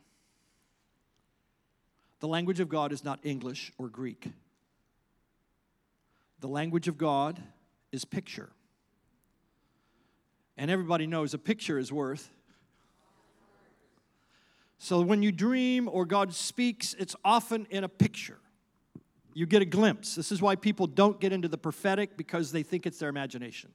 The 2.19 2.27
language 2.27 2.59
of 2.59 2.69
God 2.69 2.91
is 2.91 3.03
not 3.03 3.19
English 3.23 3.71
or 3.77 3.89
Greek. 3.89 4.27
The 6.39 6.47
language 6.47 6.87
of 6.87 6.97
God 6.97 7.41
is 7.91 8.05
picture. 8.05 8.49
And 10.57 10.71
everybody 10.71 11.05
knows 11.05 11.33
a 11.33 11.37
picture 11.37 11.77
is 11.77 11.91
worth. 11.91 12.31
So 14.79 15.01
when 15.01 15.23
you 15.23 15.31
dream 15.31 15.87
or 15.91 16.05
God 16.05 16.33
speaks, 16.33 16.95
it's 16.99 17.15
often 17.23 17.67
in 17.69 17.83
a 17.83 17.89
picture 17.89 18.37
you 19.37 19.45
get 19.45 19.61
a 19.61 19.65
glimpse. 19.65 20.15
This 20.15 20.31
is 20.31 20.41
why 20.41 20.55
people 20.55 20.87
don't 20.87 21.19
get 21.19 21.31
into 21.31 21.47
the 21.47 21.59
prophetic 21.59 22.17
because 22.17 22.51
they 22.51 22.63
think 22.63 22.87
it's 22.87 22.97
their 22.97 23.09
imagination. 23.09 23.71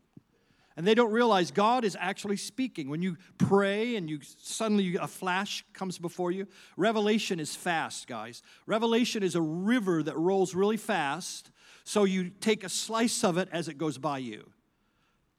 And 0.77 0.87
they 0.87 0.95
don't 0.95 1.13
realize 1.13 1.51
God 1.51 1.85
is 1.85 1.97
actually 2.01 2.39
speaking. 2.39 2.89
When 2.89 3.03
you 3.03 3.17
pray 3.39 3.97
and 3.97 4.09
you 4.09 4.21
suddenly 4.39 4.97
a 4.97 5.07
flash 5.07 5.65
comes 5.73 5.99
before 5.99 6.31
you, 6.31 6.47
revelation 6.77 7.39
is 7.41 7.55
fast, 7.55 8.07
guys. 8.07 8.43
Revelation 8.67 9.23
is 9.23 9.35
a 9.35 9.41
river 9.41 10.03
that 10.03 10.17
rolls 10.17 10.55
really 10.55 10.79
fast, 10.79 11.51
so 11.85 12.05
you 12.05 12.31
take 12.41 12.65
a 12.65 12.69
slice 12.69 13.23
of 13.23 13.37
it 13.37 13.49
as 13.53 13.69
it 13.69 13.77
goes 13.77 13.99
by 13.99 14.19
you. 14.19 14.51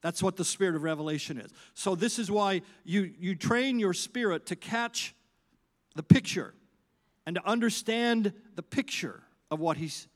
That's 0.02 0.22
what 0.22 0.36
the 0.36 0.44
spirit 0.44 0.76
of 0.76 0.82
revelation 0.82 1.38
is. 1.38 1.50
So 1.72 1.94
this 1.94 2.18
is 2.18 2.30
why 2.30 2.60
you 2.84 3.14
you 3.18 3.34
train 3.34 3.78
your 3.78 3.94
spirit 3.94 4.46
to 4.46 4.56
catch 4.56 5.14
the 5.94 6.02
picture 6.02 6.54
and 7.26 7.36
to 7.36 7.48
understand 7.48 8.32
the 8.54 8.62
picture 8.62 9.22
of 9.50 9.60
what 9.60 9.78
he's 9.78 10.06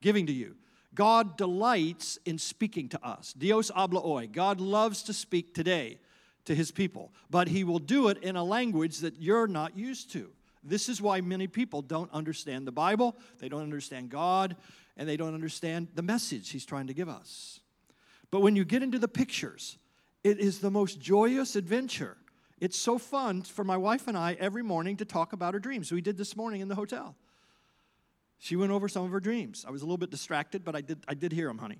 giving 0.00 0.26
to 0.26 0.32
you. 0.32 0.54
God 0.94 1.36
delights 1.36 2.18
in 2.24 2.38
speaking 2.38 2.88
to 2.90 3.06
us. 3.06 3.32
Dios 3.32 3.70
habla 3.74 4.00
hoy. 4.00 4.26
God 4.26 4.60
loves 4.60 5.02
to 5.04 5.12
speak 5.12 5.54
today 5.54 5.98
to 6.44 6.54
his 6.54 6.70
people, 6.70 7.12
but 7.30 7.48
he 7.48 7.64
will 7.64 7.78
do 7.78 8.08
it 8.08 8.18
in 8.18 8.36
a 8.36 8.44
language 8.44 8.98
that 8.98 9.20
you're 9.20 9.46
not 9.46 9.76
used 9.76 10.12
to. 10.12 10.30
This 10.64 10.88
is 10.88 11.00
why 11.00 11.20
many 11.20 11.46
people 11.46 11.82
don't 11.82 12.12
understand 12.12 12.66
the 12.66 12.72
Bible, 12.72 13.16
they 13.38 13.48
don't 13.48 13.62
understand 13.62 14.10
God, 14.10 14.56
and 14.96 15.08
they 15.08 15.16
don't 15.16 15.34
understand 15.34 15.88
the 15.94 16.02
message 16.02 16.50
he's 16.50 16.66
trying 16.66 16.86
to 16.86 16.94
give 16.94 17.08
us. 17.08 17.60
But 18.30 18.40
when 18.40 18.56
you 18.56 18.64
get 18.64 18.82
into 18.82 18.98
the 18.98 19.08
pictures, 19.08 19.78
it 20.22 20.38
is 20.38 20.60
the 20.60 20.70
most 20.70 21.00
joyous 21.00 21.56
adventure. 21.56 22.16
It's 22.60 22.78
so 22.78 22.96
fun 22.96 23.42
for 23.42 23.64
my 23.64 23.76
wife 23.76 24.06
and 24.06 24.16
I 24.16 24.36
every 24.38 24.62
morning 24.62 24.96
to 24.98 25.04
talk 25.04 25.32
about 25.32 25.54
our 25.54 25.60
dreams. 25.60 25.90
We 25.90 26.00
did 26.00 26.16
this 26.16 26.36
morning 26.36 26.60
in 26.60 26.68
the 26.68 26.76
hotel. 26.76 27.16
She 28.42 28.56
went 28.56 28.72
over 28.72 28.88
some 28.88 29.04
of 29.04 29.12
her 29.12 29.20
dreams. 29.20 29.64
I 29.68 29.70
was 29.70 29.82
a 29.82 29.84
little 29.84 29.96
bit 29.96 30.10
distracted, 30.10 30.64
but 30.64 30.74
I 30.74 30.80
did, 30.80 30.98
I 31.06 31.14
did 31.14 31.30
hear 31.30 31.46
them, 31.46 31.58
honey. 31.58 31.78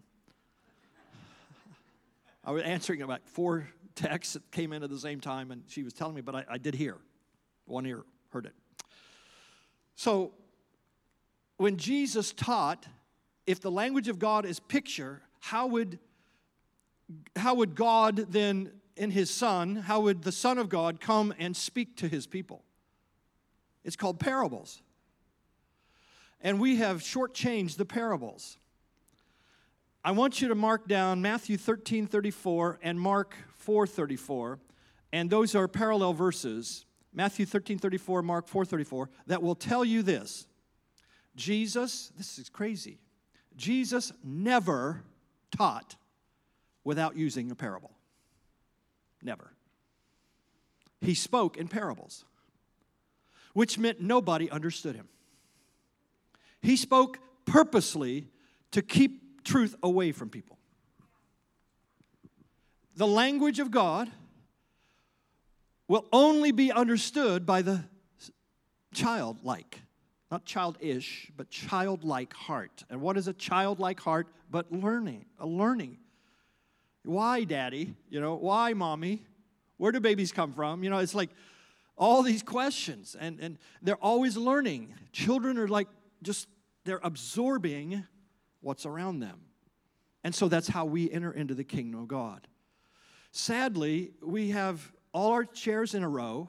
I 2.44 2.52
was 2.52 2.62
answering 2.62 3.02
about 3.02 3.28
four 3.28 3.68
texts 3.96 4.34
that 4.34 4.48
came 4.52 4.72
in 4.72 4.84
at 4.84 4.88
the 4.88 4.98
same 5.00 5.18
time, 5.18 5.50
and 5.50 5.64
she 5.66 5.82
was 5.82 5.92
telling 5.92 6.14
me, 6.14 6.20
but 6.20 6.36
I, 6.36 6.44
I 6.48 6.58
did 6.58 6.76
hear. 6.76 6.98
One 7.64 7.84
ear 7.84 8.04
heard 8.28 8.46
it. 8.46 8.54
So, 9.96 10.34
when 11.56 11.78
Jesus 11.78 12.32
taught, 12.32 12.86
if 13.44 13.60
the 13.60 13.72
language 13.72 14.06
of 14.06 14.20
God 14.20 14.46
is 14.46 14.60
picture, 14.60 15.20
how 15.40 15.66
would, 15.66 15.98
how 17.34 17.56
would 17.56 17.74
God 17.74 18.26
then, 18.30 18.70
in 18.96 19.10
his 19.10 19.32
Son, 19.32 19.74
how 19.74 20.02
would 20.02 20.22
the 20.22 20.30
Son 20.30 20.58
of 20.58 20.68
God 20.68 21.00
come 21.00 21.34
and 21.40 21.56
speak 21.56 21.96
to 21.96 22.06
his 22.06 22.28
people? 22.28 22.62
It's 23.82 23.96
called 23.96 24.20
parables 24.20 24.80
and 26.42 26.60
we 26.60 26.76
have 26.76 26.98
shortchanged 26.98 27.76
the 27.76 27.84
parables. 27.84 28.58
I 30.04 30.10
want 30.10 30.42
you 30.42 30.48
to 30.48 30.54
mark 30.54 30.88
down 30.88 31.22
Matthew 31.22 31.56
13 31.56 32.08
34 32.08 32.80
and 32.82 33.00
Mark 33.00 33.34
4 33.54 33.86
34, 33.86 34.58
and 35.12 35.30
those 35.30 35.54
are 35.54 35.68
parallel 35.68 36.12
verses. 36.12 36.84
Matthew 37.14 37.46
13 37.46 37.78
34, 37.78 38.22
Mark 38.22 38.48
4 38.48 38.64
34, 38.64 39.10
that 39.28 39.42
will 39.42 39.54
tell 39.54 39.84
you 39.84 40.02
this. 40.02 40.46
Jesus, 41.36 42.12
this 42.16 42.38
is 42.38 42.48
crazy. 42.48 42.98
Jesus 43.56 44.12
never 44.24 45.02
taught 45.50 45.96
without 46.84 47.16
using 47.16 47.50
a 47.50 47.54
parable. 47.54 47.92
Never. 49.22 49.52
He 51.00 51.14
spoke 51.14 51.56
in 51.56 51.68
parables, 51.68 52.24
which 53.52 53.78
meant 53.78 54.00
nobody 54.00 54.50
understood 54.50 54.96
him. 54.96 55.08
He 56.62 56.76
spoke 56.76 57.18
purposely 57.44 58.28
to 58.70 58.82
keep 58.82 59.44
truth 59.44 59.74
away 59.82 60.12
from 60.12 60.30
people. 60.30 60.58
The 62.96 63.06
language 63.06 63.58
of 63.58 63.70
God 63.70 64.10
will 65.88 66.06
only 66.12 66.52
be 66.52 66.70
understood 66.70 67.44
by 67.44 67.62
the 67.62 67.84
childlike, 68.94 69.80
not 70.30 70.44
childish, 70.44 71.30
but 71.36 71.50
childlike 71.50 72.32
heart. 72.32 72.84
And 72.88 73.00
what 73.00 73.16
is 73.16 73.28
a 73.28 73.32
childlike 73.32 74.00
heart 74.00 74.28
but 74.50 74.70
learning, 74.70 75.24
a 75.38 75.46
learning? 75.46 75.98
Why, 77.04 77.44
daddy? 77.44 77.94
You 78.08 78.20
know, 78.20 78.36
why, 78.36 78.74
mommy? 78.74 79.26
Where 79.78 79.90
do 79.90 79.98
babies 79.98 80.30
come 80.30 80.52
from? 80.52 80.84
You 80.84 80.90
know, 80.90 80.98
it's 80.98 81.14
like 81.14 81.30
all 81.96 82.22
these 82.22 82.42
questions, 82.42 83.16
and, 83.18 83.40
and 83.40 83.58
they're 83.82 83.96
always 83.96 84.36
learning. 84.36 84.94
Children 85.12 85.58
are 85.58 85.68
like 85.68 85.88
just 86.22 86.46
they're 86.84 87.00
absorbing 87.02 88.04
what's 88.60 88.86
around 88.86 89.20
them. 89.20 89.40
And 90.24 90.34
so 90.34 90.48
that's 90.48 90.68
how 90.68 90.84
we 90.84 91.10
enter 91.10 91.32
into 91.32 91.54
the 91.54 91.64
kingdom 91.64 92.00
of 92.00 92.08
God. 92.08 92.46
Sadly, 93.32 94.12
we 94.22 94.50
have 94.50 94.92
all 95.12 95.32
our 95.32 95.44
chairs 95.44 95.94
in 95.94 96.02
a 96.02 96.08
row. 96.08 96.48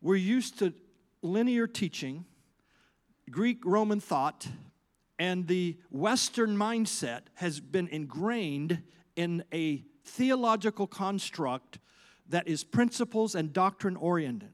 We're 0.00 0.16
used 0.16 0.58
to 0.60 0.72
linear 1.22 1.66
teaching, 1.66 2.24
Greek 3.30 3.64
Roman 3.64 4.00
thought, 4.00 4.46
and 5.18 5.46
the 5.48 5.76
Western 5.90 6.56
mindset 6.56 7.22
has 7.34 7.60
been 7.60 7.88
ingrained 7.88 8.82
in 9.16 9.44
a 9.52 9.84
theological 10.04 10.86
construct 10.86 11.78
that 12.28 12.46
is 12.46 12.62
principles 12.62 13.34
and 13.34 13.52
doctrine 13.52 13.96
oriented. 13.96 14.52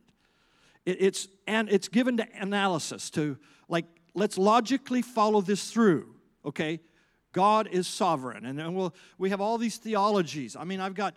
it's 0.86 1.28
and 1.46 1.68
it's 1.68 1.88
given 1.88 2.16
to 2.16 2.26
analysis 2.40 3.10
to 3.10 3.36
like 3.68 3.86
let's 4.14 4.38
logically 4.38 5.02
follow 5.02 5.40
this 5.40 5.70
through, 5.70 6.14
okay? 6.44 6.80
God 7.32 7.68
is 7.70 7.86
sovereign. 7.86 8.46
And 8.46 8.58
then 8.58 8.74
we'll, 8.74 8.94
we 9.18 9.30
have 9.30 9.40
all 9.40 9.58
these 9.58 9.76
theologies. 9.76 10.56
I 10.56 10.64
mean, 10.64 10.80
I've 10.80 10.94
got 10.94 11.14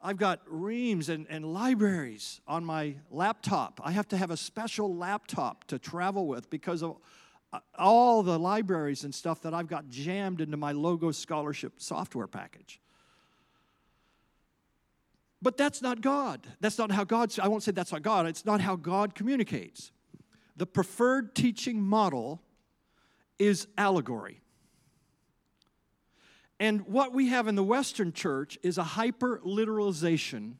I've 0.00 0.16
got 0.16 0.40
reams 0.46 1.08
and, 1.08 1.26
and 1.28 1.44
libraries 1.44 2.40
on 2.46 2.64
my 2.64 2.94
laptop. 3.10 3.80
I 3.82 3.90
have 3.90 4.06
to 4.08 4.16
have 4.16 4.30
a 4.30 4.36
special 4.36 4.94
laptop 4.94 5.64
to 5.64 5.78
travel 5.78 6.28
with 6.28 6.48
because 6.50 6.84
of 6.84 6.98
uh, 7.52 7.58
all 7.76 8.22
the 8.22 8.38
libraries 8.38 9.02
and 9.02 9.12
stuff 9.12 9.42
that 9.42 9.54
I've 9.54 9.66
got 9.66 9.88
jammed 9.88 10.40
into 10.40 10.56
my 10.56 10.70
Logos 10.70 11.18
Scholarship 11.18 11.72
software 11.78 12.28
package. 12.28 12.80
But 15.42 15.56
that's 15.56 15.82
not 15.82 16.00
God. 16.00 16.46
That's 16.60 16.78
not 16.78 16.92
how 16.92 17.04
God, 17.04 17.36
I 17.40 17.48
won't 17.48 17.64
say 17.64 17.72
that's 17.72 17.92
not 17.92 18.02
God, 18.02 18.26
it's 18.26 18.44
not 18.44 18.60
how 18.60 18.76
God 18.76 19.16
communicates. 19.16 19.90
The 20.58 20.66
preferred 20.66 21.34
teaching 21.36 21.80
model 21.80 22.42
is 23.38 23.68
allegory. 23.78 24.40
And 26.58 26.82
what 26.86 27.12
we 27.12 27.28
have 27.28 27.46
in 27.46 27.54
the 27.54 27.62
Western 27.62 28.12
church 28.12 28.58
is 28.64 28.76
a 28.76 28.82
hyper 28.82 29.40
literalization. 29.46 30.54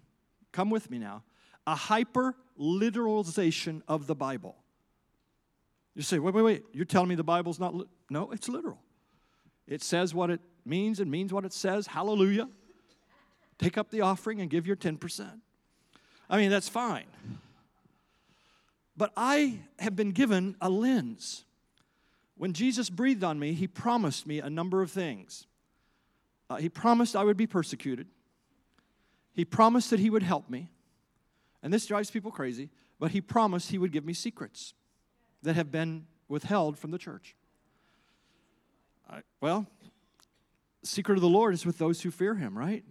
Come 0.53 0.71
with 0.71 0.89
me 0.89 0.99
now. 0.99 1.25
A 1.67 1.75
hyper 1.75 2.37
literalization 2.59 3.83
of 3.89 4.07
the 4.07 4.15
Bible. 4.15 4.57
You 5.97 6.03
say, 6.03 6.21
wait, 6.21 6.33
wait, 6.33 6.43
wait. 6.43 6.63
You're 6.73 6.85
telling 6.85 7.09
me 7.09 7.17
the 7.17 7.25
Bible's 7.25 7.59
not. 7.59 7.75
Li-? 7.75 7.89
No, 8.09 8.31
it's 8.31 8.49
literal. 8.49 8.81
It 9.67 9.83
says 9.83 10.15
what 10.15 10.31
it 10.31 10.41
means 10.65 11.01
and 11.01 11.11
means 11.11 11.33
what 11.33 11.45
it 11.45 11.53
says. 11.53 11.89
Hallelujah. 11.89 12.49
Take 13.59 13.77
up 13.77 13.91
the 13.91 14.03
offering 14.03 14.41
and 14.41 14.49
give 14.49 14.65
your 14.65 14.77
10%. 14.77 15.41
I 16.31 16.37
mean, 16.37 16.51
that's 16.51 16.69
fine. 16.69 17.07
But 18.99 19.13
I 19.17 19.61
have 19.79 19.95
been 19.95 20.11
given 20.11 20.57
a 20.61 20.69
lens. 20.69 21.45
When 22.37 22.53
Jesus 22.53 22.91
breathed 22.91 23.23
on 23.23 23.39
me, 23.39 23.53
he 23.53 23.69
promised 23.69 24.27
me 24.27 24.41
a 24.41 24.51
number 24.51 24.83
of 24.83 24.91
things. 24.91 25.47
Uh, 26.51 26.57
he 26.57 26.69
promised 26.69 27.15
I 27.15 27.23
would 27.23 27.37
be 27.37 27.47
persecuted. 27.47 28.09
He 29.33 29.45
promised 29.45 29.91
that 29.91 30.01
he 30.01 30.11
would 30.11 30.25
help 30.25 30.51
me. 30.51 30.69
And 31.63 31.73
this 31.73 31.87
drives 31.87 32.11
people 32.11 32.33
crazy, 32.33 32.71
but 32.99 33.13
he 33.13 33.21
promised 33.21 33.71
he 33.71 33.79
would 33.79 33.93
give 33.93 34.05
me 34.05 34.15
secrets 34.15 34.75
that 35.43 35.55
have 35.55 35.71
been 35.71 36.07
withheld 36.27 36.77
from 36.77 36.91
the 36.91 36.99
church. 36.99 37.37
I, 39.09 39.21
well, 39.41 39.65
secret 40.83 41.15
of 41.15 41.23
the 41.23 41.29
Lord 41.29 41.55
is 41.55 41.65
with 41.65 41.79
those 41.79 42.03
who 42.03 42.11
fear 42.11 42.35
him, 42.35 42.59
right? 42.59 42.85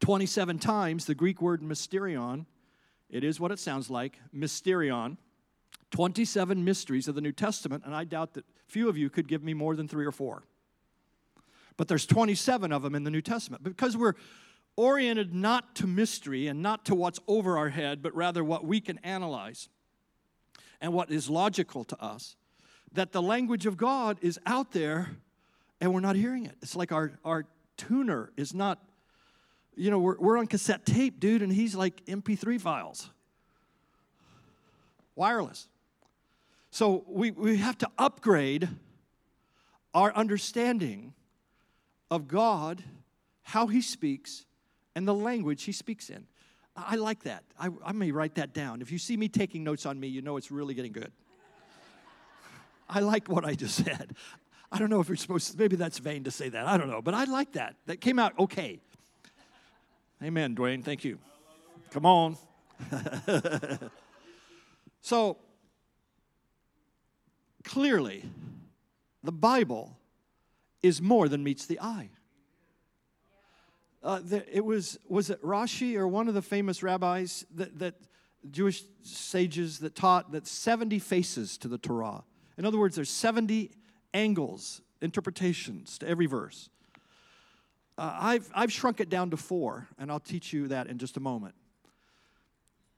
27 0.00 0.58
times 0.58 1.06
the 1.06 1.14
Greek 1.14 1.40
word 1.40 1.62
mysterion, 1.62 2.44
it 3.10 3.24
is 3.24 3.40
what 3.40 3.50
it 3.50 3.58
sounds 3.58 3.90
like, 3.90 4.18
mysterion. 4.34 5.16
27 5.90 6.62
mysteries 6.62 7.08
of 7.08 7.14
the 7.14 7.20
New 7.22 7.32
Testament, 7.32 7.82
and 7.86 7.94
I 7.94 8.04
doubt 8.04 8.34
that 8.34 8.44
few 8.66 8.90
of 8.90 8.98
you 8.98 9.08
could 9.08 9.26
give 9.26 9.42
me 9.42 9.54
more 9.54 9.74
than 9.74 9.88
three 9.88 10.04
or 10.04 10.12
four 10.12 10.42
but 11.78 11.88
there's 11.88 12.04
27 12.04 12.72
of 12.72 12.82
them 12.82 12.94
in 12.94 13.04
the 13.04 13.10
New 13.10 13.22
Testament 13.22 13.62
because 13.62 13.96
we're 13.96 14.14
oriented 14.76 15.32
not 15.32 15.74
to 15.76 15.86
mystery 15.86 16.48
and 16.48 16.60
not 16.60 16.84
to 16.86 16.94
what's 16.94 17.20
over 17.26 17.56
our 17.56 17.70
head, 17.70 18.02
but 18.02 18.14
rather 18.14 18.44
what 18.44 18.64
we 18.64 18.80
can 18.80 18.98
analyze 18.98 19.68
and 20.80 20.92
what 20.92 21.10
is 21.10 21.30
logical 21.30 21.84
to 21.84 22.00
us. 22.02 22.36
That 22.92 23.12
the 23.12 23.22
language 23.22 23.64
of 23.64 23.76
God 23.76 24.18
is 24.20 24.38
out 24.44 24.72
there 24.72 25.16
and 25.80 25.94
we're 25.94 26.00
not 26.00 26.16
hearing 26.16 26.46
it. 26.46 26.56
It's 26.62 26.76
like 26.76 26.90
our, 26.90 27.12
our 27.24 27.46
tuner 27.76 28.32
is 28.36 28.52
not, 28.52 28.82
you 29.78 29.90
know, 29.90 29.98
we're, 29.98 30.18
we're 30.18 30.38
on 30.38 30.46
cassette 30.46 30.84
tape, 30.84 31.20
dude, 31.20 31.42
and 31.42 31.52
he's 31.52 31.74
like 31.74 32.04
MP3 32.06 32.60
files, 32.60 33.08
wireless. 35.14 35.68
So 36.70 37.04
we, 37.06 37.30
we 37.30 37.56
have 37.58 37.78
to 37.78 37.88
upgrade 37.96 38.68
our 39.94 40.12
understanding 40.14 41.14
of 42.10 42.28
God, 42.28 42.82
how 43.42 43.66
He 43.66 43.80
speaks, 43.80 44.44
and 44.94 45.06
the 45.06 45.14
language 45.14 45.62
He 45.64 45.72
speaks 45.72 46.10
in. 46.10 46.26
I 46.76 46.96
like 46.96 47.24
that. 47.24 47.44
I, 47.58 47.70
I 47.84 47.92
may 47.92 48.10
write 48.12 48.36
that 48.36 48.52
down. 48.52 48.82
If 48.82 48.92
you 48.92 48.98
see 48.98 49.16
me 49.16 49.28
taking 49.28 49.64
notes 49.64 49.86
on 49.86 49.98
me, 49.98 50.08
you 50.08 50.22
know 50.22 50.36
it's 50.36 50.50
really 50.50 50.74
getting 50.74 50.92
good. 50.92 51.10
I 52.88 53.00
like 53.00 53.28
what 53.28 53.44
I 53.44 53.54
just 53.54 53.84
said. 53.84 54.14
I 54.70 54.78
don't 54.78 54.90
know 54.90 55.00
if 55.00 55.08
you're 55.08 55.16
supposed 55.16 55.52
to, 55.52 55.58
maybe 55.58 55.76
that's 55.76 55.98
vain 55.98 56.24
to 56.24 56.30
say 56.30 56.48
that. 56.50 56.66
I 56.66 56.76
don't 56.76 56.90
know, 56.90 57.02
but 57.02 57.14
I 57.14 57.24
like 57.24 57.52
that. 57.52 57.76
That 57.86 58.00
came 58.00 58.18
out 58.18 58.38
okay. 58.38 58.80
Amen, 60.22 60.56
Dwayne. 60.56 60.82
Thank 60.82 61.04
you. 61.04 61.18
Come 61.90 62.04
on. 62.04 62.36
so, 65.00 65.36
clearly, 67.62 68.24
the 69.22 69.32
Bible 69.32 69.96
is 70.82 71.00
more 71.00 71.28
than 71.28 71.44
meets 71.44 71.66
the 71.66 71.78
eye. 71.80 72.10
Uh, 74.02 74.20
the, 74.24 74.56
it 74.56 74.64
was, 74.64 74.98
was 75.08 75.30
it 75.30 75.42
Rashi 75.42 75.96
or 75.96 76.08
one 76.08 76.28
of 76.28 76.34
the 76.34 76.42
famous 76.42 76.82
rabbis 76.82 77.44
that, 77.54 77.78
that 77.78 77.94
Jewish 78.50 78.82
sages 79.02 79.78
that 79.80 79.94
taught 79.94 80.32
that 80.32 80.46
70 80.46 80.98
faces 80.98 81.58
to 81.58 81.68
the 81.68 81.78
Torah. 81.78 82.24
In 82.56 82.64
other 82.64 82.78
words, 82.78 82.96
there's 82.96 83.10
70 83.10 83.70
angles, 84.14 84.80
interpretations 85.00 85.98
to 85.98 86.08
every 86.08 86.26
verse. 86.26 86.70
Uh, 87.98 88.16
I've, 88.20 88.48
I've 88.54 88.72
shrunk 88.72 89.00
it 89.00 89.10
down 89.10 89.30
to 89.30 89.36
four, 89.36 89.88
and 89.98 90.10
I'll 90.10 90.20
teach 90.20 90.52
you 90.52 90.68
that 90.68 90.86
in 90.86 90.98
just 90.98 91.16
a 91.16 91.20
moment. 91.20 91.56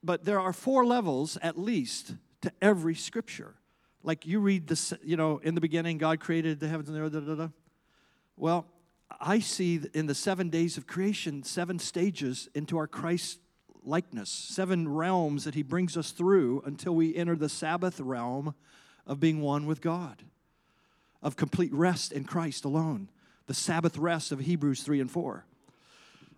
But 0.04 0.26
there 0.26 0.38
are 0.38 0.52
four 0.52 0.84
levels 0.84 1.38
at 1.40 1.58
least 1.58 2.14
to 2.42 2.52
every 2.60 2.94
scripture. 2.94 3.54
Like 4.02 4.26
you 4.26 4.40
read 4.40 4.66
this, 4.66 4.92
you 5.02 5.16
know, 5.16 5.38
in 5.38 5.54
the 5.54 5.60
beginning, 5.60 5.96
God 5.96 6.20
created 6.20 6.60
the 6.60 6.68
heavens 6.68 6.90
and 6.90 6.98
the 6.98 7.02
earth, 7.02 7.12
da, 7.12 7.20
da, 7.20 7.34
da. 7.34 7.48
Well, 8.36 8.66
I 9.18 9.40
see 9.40 9.80
in 9.94 10.06
the 10.06 10.14
seven 10.14 10.50
days 10.50 10.76
of 10.76 10.86
creation 10.86 11.42
seven 11.44 11.78
stages 11.78 12.48
into 12.54 12.76
our 12.76 12.86
Christ 12.86 13.40
likeness, 13.82 14.28
seven 14.28 14.86
realms 14.86 15.44
that 15.44 15.54
He 15.54 15.62
brings 15.62 15.96
us 15.96 16.10
through 16.10 16.62
until 16.66 16.94
we 16.94 17.14
enter 17.16 17.36
the 17.36 17.48
Sabbath 17.48 18.00
realm 18.00 18.54
of 19.06 19.18
being 19.18 19.40
one 19.40 19.64
with 19.66 19.80
God, 19.80 20.22
of 21.22 21.36
complete 21.36 21.72
rest 21.72 22.12
in 22.12 22.24
Christ 22.24 22.66
alone, 22.66 23.08
the 23.50 23.54
Sabbath 23.54 23.98
rest 23.98 24.30
of 24.30 24.38
Hebrews 24.38 24.84
3 24.84 25.00
and 25.00 25.10
4. 25.10 25.44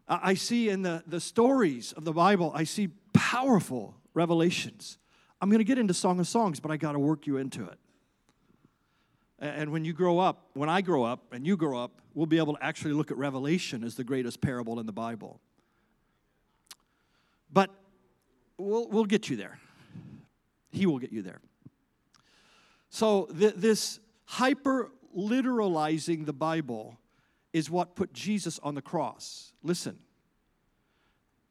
I 0.08 0.32
see 0.32 0.70
in 0.70 0.80
the, 0.80 1.04
the 1.06 1.20
stories 1.20 1.92
of 1.92 2.04
the 2.04 2.12
Bible, 2.14 2.50
I 2.54 2.64
see 2.64 2.88
powerful 3.12 3.94
revelations. 4.14 4.96
I'm 5.38 5.50
going 5.50 5.58
to 5.58 5.64
get 5.64 5.76
into 5.76 5.92
Song 5.92 6.18
of 6.20 6.26
Songs, 6.26 6.58
but 6.58 6.70
I 6.70 6.78
got 6.78 6.92
to 6.92 6.98
work 6.98 7.26
you 7.26 7.36
into 7.36 7.66
it. 7.66 7.78
And 9.38 9.72
when 9.72 9.84
you 9.84 9.92
grow 9.92 10.20
up, 10.20 10.46
when 10.54 10.70
I 10.70 10.80
grow 10.80 11.04
up 11.04 11.34
and 11.34 11.46
you 11.46 11.54
grow 11.54 11.78
up, 11.78 12.00
we'll 12.14 12.24
be 12.24 12.38
able 12.38 12.54
to 12.56 12.64
actually 12.64 12.94
look 12.94 13.10
at 13.10 13.18
Revelation 13.18 13.84
as 13.84 13.94
the 13.94 14.04
greatest 14.04 14.40
parable 14.40 14.80
in 14.80 14.86
the 14.86 14.92
Bible. 14.92 15.38
But 17.52 17.68
we'll, 18.56 18.88
we'll 18.88 19.04
get 19.04 19.28
you 19.28 19.36
there. 19.36 19.58
He 20.70 20.86
will 20.86 20.98
get 20.98 21.12
you 21.12 21.20
there. 21.20 21.42
So, 22.88 23.26
th- 23.38 23.56
this 23.56 24.00
hyper 24.24 24.90
literalizing 25.14 26.24
the 26.24 26.32
Bible 26.32 26.98
is 27.52 27.70
what 27.70 27.96
put 27.96 28.12
Jesus 28.12 28.58
on 28.60 28.74
the 28.74 28.82
cross. 28.82 29.52
Listen, 29.62 29.98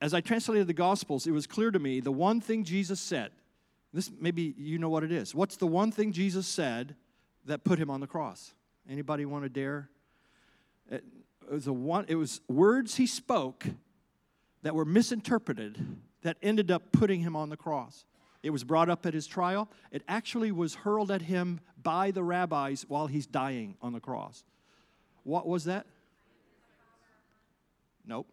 as 0.02 0.14
I 0.14 0.22
translated 0.22 0.68
the 0.68 0.74
Gospels, 0.74 1.28
it 1.28 1.32
was 1.32 1.46
clear 1.46 1.72
to 1.72 1.80
me 1.80 2.00
the 2.00 2.12
one 2.12 2.42
thing 2.42 2.64
Jesus 2.64 3.00
said. 3.00 3.32
This 3.94 4.10
maybe 4.20 4.56
you 4.58 4.80
know 4.80 4.90
what 4.90 5.04
it 5.04 5.12
is. 5.12 5.36
What's 5.36 5.58
the 5.58 5.68
one 5.68 5.92
thing 5.92 6.12
Jesus 6.12 6.48
said 6.48 6.96
that 7.46 7.64
put 7.64 7.80
him 7.80 7.90
on 7.90 8.00
the 8.00 8.08
cross. 8.08 8.54
Anybody 8.90 9.26
want 9.26 9.44
to 9.44 9.50
dare? 9.50 9.90
Uh, 10.92 10.96
it, 10.96 11.04
was 11.50 11.68
a 11.68 11.74
one, 11.74 12.06
it 12.08 12.16
was 12.16 12.42
words 12.48 12.96
he 12.96 13.08
spoke 13.08 13.66
that 14.64 14.76
were 14.76 14.86
misinterpreted 14.86 15.84
that 16.22 16.38
ended 16.42 16.72
up 16.72 16.92
putting 16.92 17.22
him 17.22 17.36
on 17.36 17.50
the 17.50 17.58
cross. 17.58 18.06
It 18.44 18.52
was 18.52 18.64
brought 18.64 18.90
up 18.90 19.06
at 19.06 19.14
his 19.14 19.28
trial. 19.28 19.70
It 19.92 20.04
actually 20.08 20.52
was 20.52 20.76
hurled 20.76 21.12
at 21.12 21.22
him 21.22 21.60
by 21.82 22.12
the 22.12 22.24
rabbis 22.24 22.86
while 22.88 23.08
he's 23.08 23.28
dying 23.28 23.76
on 23.82 23.94
the 23.94 24.00
cross. 24.00 24.44
What 25.24 25.48
was 25.48 25.66
that? 25.66 25.86
Nope. 28.06 28.28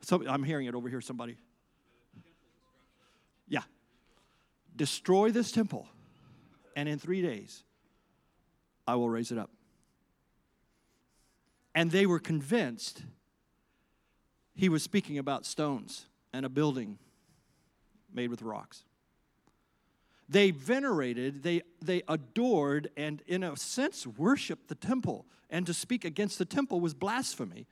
So 0.00 0.26
I'm 0.28 0.44
hearing 0.44 0.66
it 0.66 0.74
over 0.74 0.88
here, 0.88 1.00
somebody. 1.00 1.36
Yeah, 3.48 3.62
Destroy 4.76 5.30
this 5.30 5.52
temple, 5.52 5.88
and 6.76 6.88
in 6.88 6.98
three 6.98 7.22
days, 7.22 7.64
I 8.86 8.96
will 8.96 9.08
raise 9.08 9.32
it 9.32 9.38
up. 9.38 9.50
And 11.74 11.90
they 11.90 12.04
were 12.04 12.18
convinced 12.18 13.02
he 14.54 14.68
was 14.68 14.82
speaking 14.82 15.18
about 15.18 15.46
stones 15.46 16.06
and 16.32 16.44
a 16.44 16.48
building 16.48 16.98
made 18.12 18.28
with 18.28 18.42
rocks. 18.42 18.84
They 20.28 20.50
venerated, 20.50 21.42
they, 21.42 21.62
they 21.80 22.02
adored, 22.08 22.90
and 22.96 23.22
in 23.26 23.42
a 23.42 23.56
sense 23.56 24.06
worshiped 24.06 24.68
the 24.68 24.74
temple. 24.74 25.26
And 25.50 25.66
to 25.66 25.74
speak 25.74 26.04
against 26.04 26.38
the 26.38 26.44
temple 26.44 26.80
was 26.80 26.94
blasphemy. 26.94 27.66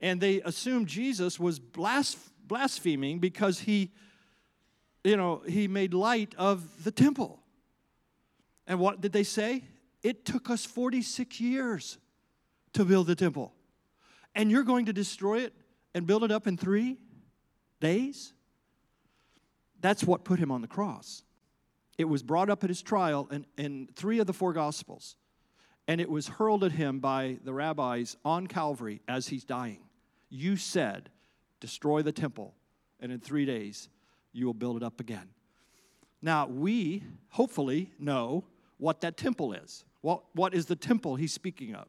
And 0.00 0.20
they 0.20 0.40
assumed 0.40 0.86
Jesus 0.86 1.38
was 1.38 1.58
blas- 1.58 2.16
blaspheming 2.46 3.18
because 3.18 3.60
he 3.60 3.90
you 5.04 5.16
know, 5.16 5.42
he 5.46 5.68
made 5.68 5.94
light 5.94 6.34
of 6.36 6.84
the 6.84 6.90
temple. 6.90 7.40
And 8.66 8.78
what 8.78 9.00
did 9.00 9.12
they 9.12 9.22
say? 9.22 9.64
It 10.02 10.24
took 10.24 10.50
us 10.50 10.64
46 10.64 11.40
years 11.40 11.98
to 12.74 12.84
build 12.84 13.06
the 13.06 13.14
temple. 13.14 13.52
And 14.34 14.50
you're 14.50 14.62
going 14.62 14.86
to 14.86 14.92
destroy 14.92 15.40
it 15.40 15.54
and 15.94 16.06
build 16.06 16.22
it 16.22 16.30
up 16.30 16.46
in 16.46 16.56
three 16.56 16.98
days? 17.80 18.32
That's 19.80 20.04
what 20.04 20.24
put 20.24 20.38
him 20.38 20.50
on 20.50 20.60
the 20.60 20.68
cross. 20.68 21.22
It 21.98 22.04
was 22.04 22.22
brought 22.22 22.50
up 22.50 22.64
at 22.64 22.70
his 22.70 22.82
trial 22.82 23.28
in, 23.30 23.46
in 23.56 23.88
three 23.94 24.18
of 24.18 24.26
the 24.26 24.32
four 24.32 24.52
Gospels, 24.52 25.16
and 25.86 26.00
it 26.00 26.08
was 26.08 26.28
hurled 26.28 26.64
at 26.64 26.72
him 26.72 27.00
by 27.00 27.38
the 27.44 27.52
rabbis 27.52 28.16
on 28.24 28.46
Calvary 28.46 29.02
as 29.08 29.28
he's 29.28 29.44
dying. 29.44 29.80
You 30.28 30.56
said, 30.56 31.10
Destroy 31.60 32.00
the 32.02 32.12
temple, 32.12 32.54
and 33.00 33.12
in 33.12 33.20
three 33.20 33.44
days 33.44 33.88
you 34.32 34.46
will 34.46 34.54
build 34.54 34.78
it 34.78 34.82
up 34.82 34.98
again. 35.00 35.28
Now, 36.22 36.46
we 36.46 37.02
hopefully 37.30 37.92
know 37.98 38.44
what 38.78 39.00
that 39.02 39.16
temple 39.16 39.52
is. 39.52 39.84
What, 40.00 40.22
what 40.34 40.54
is 40.54 40.66
the 40.66 40.76
temple 40.76 41.16
he's 41.16 41.32
speaking 41.32 41.74
of? 41.74 41.86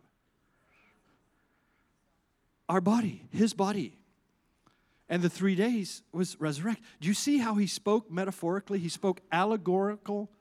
Our 2.68 2.82
body, 2.82 3.24
his 3.32 3.54
body. 3.54 4.01
And 5.12 5.22
the 5.22 5.30
three 5.30 5.56
days 5.56 6.04
was 6.14 6.40
resurrected. 6.40 6.86
Do 7.02 7.10
you 7.10 7.14
see 7.14 7.40
how 7.40 7.56
he 7.56 7.68
spoke 7.68 8.10
metaphorically? 8.10 8.80
He 8.80 8.88
spoke 8.88 9.20
allegorical. 9.30 10.32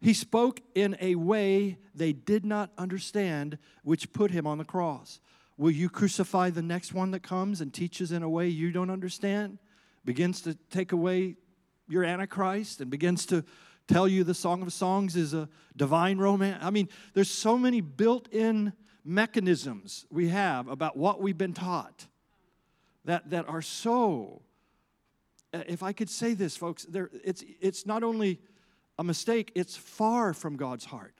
He 0.00 0.14
spoke 0.14 0.60
in 0.76 0.96
a 1.00 1.16
way 1.16 1.78
they 1.92 2.12
did 2.12 2.44
not 2.44 2.70
understand, 2.78 3.58
which 3.82 4.12
put 4.12 4.30
him 4.30 4.46
on 4.46 4.58
the 4.58 4.64
cross. 4.64 5.18
Will 5.56 5.72
you 5.72 5.90
crucify 5.90 6.50
the 6.50 6.62
next 6.62 6.94
one 6.94 7.10
that 7.10 7.24
comes 7.24 7.60
and 7.60 7.74
teaches 7.74 8.12
in 8.12 8.22
a 8.22 8.28
way 8.28 8.46
you 8.46 8.70
don't 8.70 8.90
understand? 8.90 9.58
Begins 10.04 10.40
to 10.42 10.54
take 10.70 10.92
away 10.92 11.34
your 11.88 12.04
Antichrist 12.04 12.80
and 12.80 12.92
begins 12.92 13.26
to 13.26 13.44
tell 13.88 14.06
you 14.06 14.22
the 14.22 14.34
Song 14.34 14.62
of 14.62 14.72
Songs 14.72 15.16
is 15.16 15.34
a 15.34 15.48
divine 15.76 16.18
romance. 16.18 16.62
I 16.64 16.70
mean, 16.70 16.88
there's 17.12 17.28
so 17.28 17.58
many 17.58 17.80
built 17.80 18.28
in 18.28 18.72
mechanisms 19.04 20.06
we 20.10 20.28
have 20.28 20.68
about 20.68 20.96
what 20.96 21.20
we've 21.20 21.36
been 21.36 21.54
taught 21.54 22.06
that, 23.04 23.30
that 23.30 23.48
are 23.48 23.62
so, 23.62 24.42
uh, 25.52 25.62
if 25.66 25.82
I 25.82 25.92
could 25.92 26.10
say 26.10 26.34
this, 26.34 26.56
folks, 26.56 26.84
there, 26.84 27.10
it's, 27.24 27.44
it's 27.60 27.86
not 27.86 28.02
only 28.02 28.40
a 28.98 29.04
mistake, 29.04 29.52
it's 29.54 29.76
far 29.76 30.32
from 30.32 30.56
God's 30.56 30.86
heart. 30.86 31.14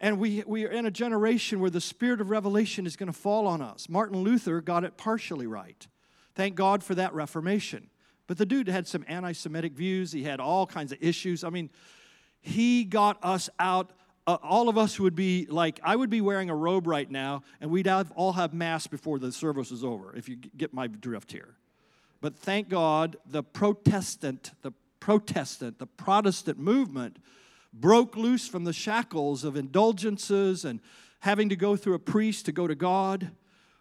And 0.00 0.18
we, 0.18 0.42
we 0.46 0.66
are 0.66 0.70
in 0.70 0.86
a 0.86 0.90
generation 0.90 1.60
where 1.60 1.70
the 1.70 1.80
spirit 1.80 2.20
of 2.20 2.28
revelation 2.30 2.86
is 2.86 2.96
going 2.96 3.06
to 3.06 3.18
fall 3.18 3.46
on 3.46 3.62
us. 3.62 3.88
Martin 3.88 4.18
Luther 4.18 4.60
got 4.60 4.84
it 4.84 4.96
partially 4.96 5.46
right. 5.46 5.86
Thank 6.34 6.56
God 6.56 6.82
for 6.82 6.94
that 6.96 7.14
Reformation. 7.14 7.88
But 8.26 8.38
the 8.38 8.46
dude 8.46 8.68
had 8.68 8.86
some 8.86 9.04
anti 9.06 9.32
Semitic 9.32 9.72
views, 9.74 10.12
he 10.12 10.24
had 10.24 10.40
all 10.40 10.66
kinds 10.66 10.92
of 10.92 10.98
issues. 11.00 11.44
I 11.44 11.50
mean, 11.50 11.70
he 12.40 12.84
got 12.84 13.18
us 13.22 13.48
out. 13.58 13.92
Uh, 14.26 14.38
all 14.42 14.68
of 14.70 14.78
us 14.78 14.98
would 14.98 15.14
be 15.14 15.46
like, 15.50 15.78
I 15.82 15.96
would 15.96 16.08
be 16.08 16.20
wearing 16.22 16.48
a 16.48 16.54
robe 16.54 16.86
right 16.86 17.10
now, 17.10 17.42
and 17.60 17.70
we'd 17.70 17.86
have, 17.86 18.10
all 18.12 18.32
have 18.32 18.54
masks 18.54 18.86
before 18.86 19.18
the 19.18 19.30
service 19.30 19.70
is 19.70 19.84
over, 19.84 20.16
if 20.16 20.28
you 20.28 20.36
get 20.36 20.72
my 20.72 20.86
drift 20.86 21.30
here. 21.30 21.56
But 22.22 22.36
thank 22.36 22.70
God, 22.70 23.16
the 23.26 23.42
Protestant, 23.42 24.52
the 24.62 24.72
Protestant, 24.98 25.78
the 25.78 25.86
Protestant 25.86 26.58
movement 26.58 27.18
broke 27.74 28.16
loose 28.16 28.48
from 28.48 28.64
the 28.64 28.72
shackles 28.72 29.44
of 29.44 29.56
indulgences 29.56 30.64
and 30.64 30.80
having 31.20 31.50
to 31.50 31.56
go 31.56 31.76
through 31.76 31.94
a 31.94 31.98
priest 31.98 32.46
to 32.46 32.52
go 32.52 32.66
to 32.66 32.74
God, 32.74 33.30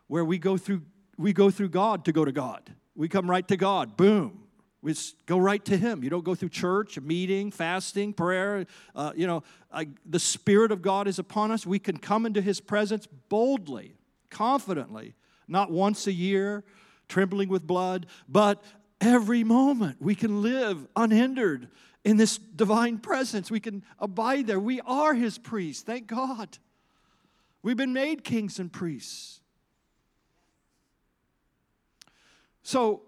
where 0.07 0.25
we 0.25 0.37
go 0.37 0.57
through 0.57 0.81
we 1.17 1.31
go 1.31 1.51
through 1.51 1.69
God 1.69 2.05
to 2.05 2.11
go 2.11 2.25
to 2.25 2.31
God. 2.31 2.73
We 2.95 3.07
come 3.07 3.29
right 3.29 3.47
to 3.47 3.55
God. 3.55 3.95
Boom. 3.95 4.42
We 4.83 4.93
go 5.27 5.37
right 5.37 5.63
to 5.65 5.77
Him. 5.77 6.03
You 6.03 6.09
don't 6.09 6.25
go 6.25 6.35
through 6.35 6.49
church, 6.49 6.99
meeting, 6.99 7.51
fasting, 7.51 8.11
prayer. 8.11 8.65
Uh, 8.93 9.13
you 9.15 9.25
know, 9.25 9.43
I, 9.71 9.87
the 10.05 10.19
Spirit 10.19 10.73
of 10.73 10.81
God 10.81 11.07
is 11.07 11.19
upon 11.19 11.51
us. 11.51 11.65
We 11.65 11.79
can 11.79 11.97
come 11.97 12.25
into 12.25 12.41
His 12.41 12.59
presence 12.59 13.07
boldly, 13.29 13.93
confidently, 14.29 15.15
not 15.47 15.71
once 15.71 16.05
a 16.05 16.11
year, 16.11 16.65
trembling 17.07 17.47
with 17.47 17.65
blood, 17.65 18.07
but 18.27 18.61
every 18.99 19.45
moment 19.45 20.01
we 20.01 20.15
can 20.15 20.41
live 20.41 20.85
unhindered 20.97 21.69
in 22.03 22.17
this 22.17 22.37
divine 22.37 22.97
presence. 22.97 23.49
We 23.49 23.61
can 23.61 23.85
abide 23.99 24.47
there. 24.47 24.59
We 24.59 24.81
are 24.81 25.13
His 25.13 25.37
priests. 25.37 25.81
Thank 25.81 26.07
God. 26.07 26.57
We've 27.61 27.77
been 27.77 27.93
made 27.93 28.25
kings 28.25 28.59
and 28.59 28.69
priests. 28.71 29.39
So 32.63 33.03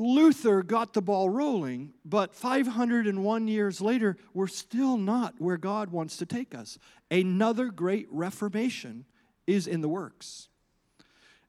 Luther 0.00 0.62
got 0.62 0.94
the 0.94 1.02
ball 1.02 1.28
rolling, 1.28 1.92
but 2.06 2.34
501 2.34 3.48
years 3.48 3.82
later, 3.82 4.16
we're 4.32 4.46
still 4.46 4.96
not 4.96 5.34
where 5.38 5.58
God 5.58 5.90
wants 5.90 6.16
to 6.16 6.26
take 6.26 6.54
us. 6.54 6.78
Another 7.10 7.66
great 7.66 8.08
reformation 8.10 9.04
is 9.46 9.66
in 9.66 9.82
the 9.82 9.88
works. 9.88 10.48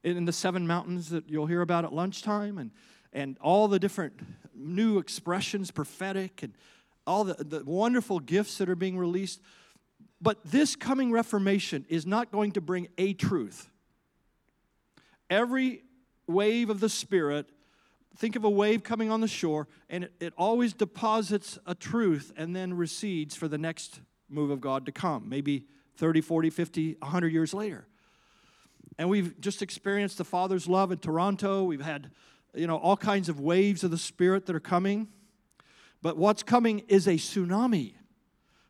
In 0.03 0.25
the 0.25 0.33
seven 0.33 0.67
mountains 0.67 1.09
that 1.11 1.29
you'll 1.29 1.45
hear 1.45 1.61
about 1.61 1.85
at 1.85 1.93
lunchtime, 1.93 2.57
and, 2.57 2.71
and 3.13 3.37
all 3.39 3.69
the 3.69 3.79
different 3.79 4.19
new 4.53 4.97
expressions, 4.97 5.71
prophetic, 5.71 6.43
and 6.43 6.53
all 7.07 7.23
the, 7.23 7.41
the 7.41 7.63
wonderful 7.63 8.19
gifts 8.19 8.57
that 8.57 8.67
are 8.67 8.75
being 8.75 8.97
released. 8.97 9.39
But 10.19 10.39
this 10.43 10.75
coming 10.75 11.11
reformation 11.11 11.85
is 11.87 12.05
not 12.05 12.31
going 12.31 12.51
to 12.53 12.61
bring 12.61 12.89
a 12.97 13.13
truth. 13.13 13.69
Every 15.29 15.83
wave 16.27 16.69
of 16.69 16.81
the 16.81 16.89
Spirit, 16.89 17.49
think 18.15 18.36
of 18.36 18.43
a 18.43 18.50
wave 18.50 18.84
coming 18.84 19.10
on 19.10 19.21
the 19.21 19.28
shore, 19.28 19.67
and 19.89 20.06
it, 20.06 20.13
it 20.19 20.34
always 20.38 20.74
deposits 20.74 21.58
a 21.65 21.76
truth 21.76 22.32
and 22.36 22.56
then 22.56 22.74
recedes 22.74 23.36
for 23.36 23.47
the 23.47 23.58
next 23.58 24.02
move 24.30 24.50
of 24.50 24.62
God 24.62 24.86
to 24.86 24.91
come, 24.91 25.28
maybe 25.28 25.65
30, 25.97 26.21
40, 26.21 26.50
50, 26.50 26.95
100 27.00 27.34
years 27.34 27.54
later. 27.54 27.88
And 28.97 29.10
we've 29.10 29.39
just 29.39 29.62
experienced 29.62 30.17
the 30.17 30.26
Father's 30.26 30.67
love 30.67 30.91
in 30.91 30.97
Toronto. 30.97 31.63
We've 31.63 31.82
had, 31.82 32.12
you 32.54 32.67
know, 32.67 32.78
all 32.78 32.97
kinds 32.97 33.30
of 33.30 33.39
waves 33.39 33.84
of 33.84 33.91
the 33.91 33.97
Spirit 33.97 34.45
that 34.45 34.56
are 34.56 34.60
coming. 34.60 35.08
But 36.02 36.17
what's 36.17 36.43
coming 36.43 36.80
is 36.88 37.08
a 37.08 37.13
tsunami. 37.13 37.93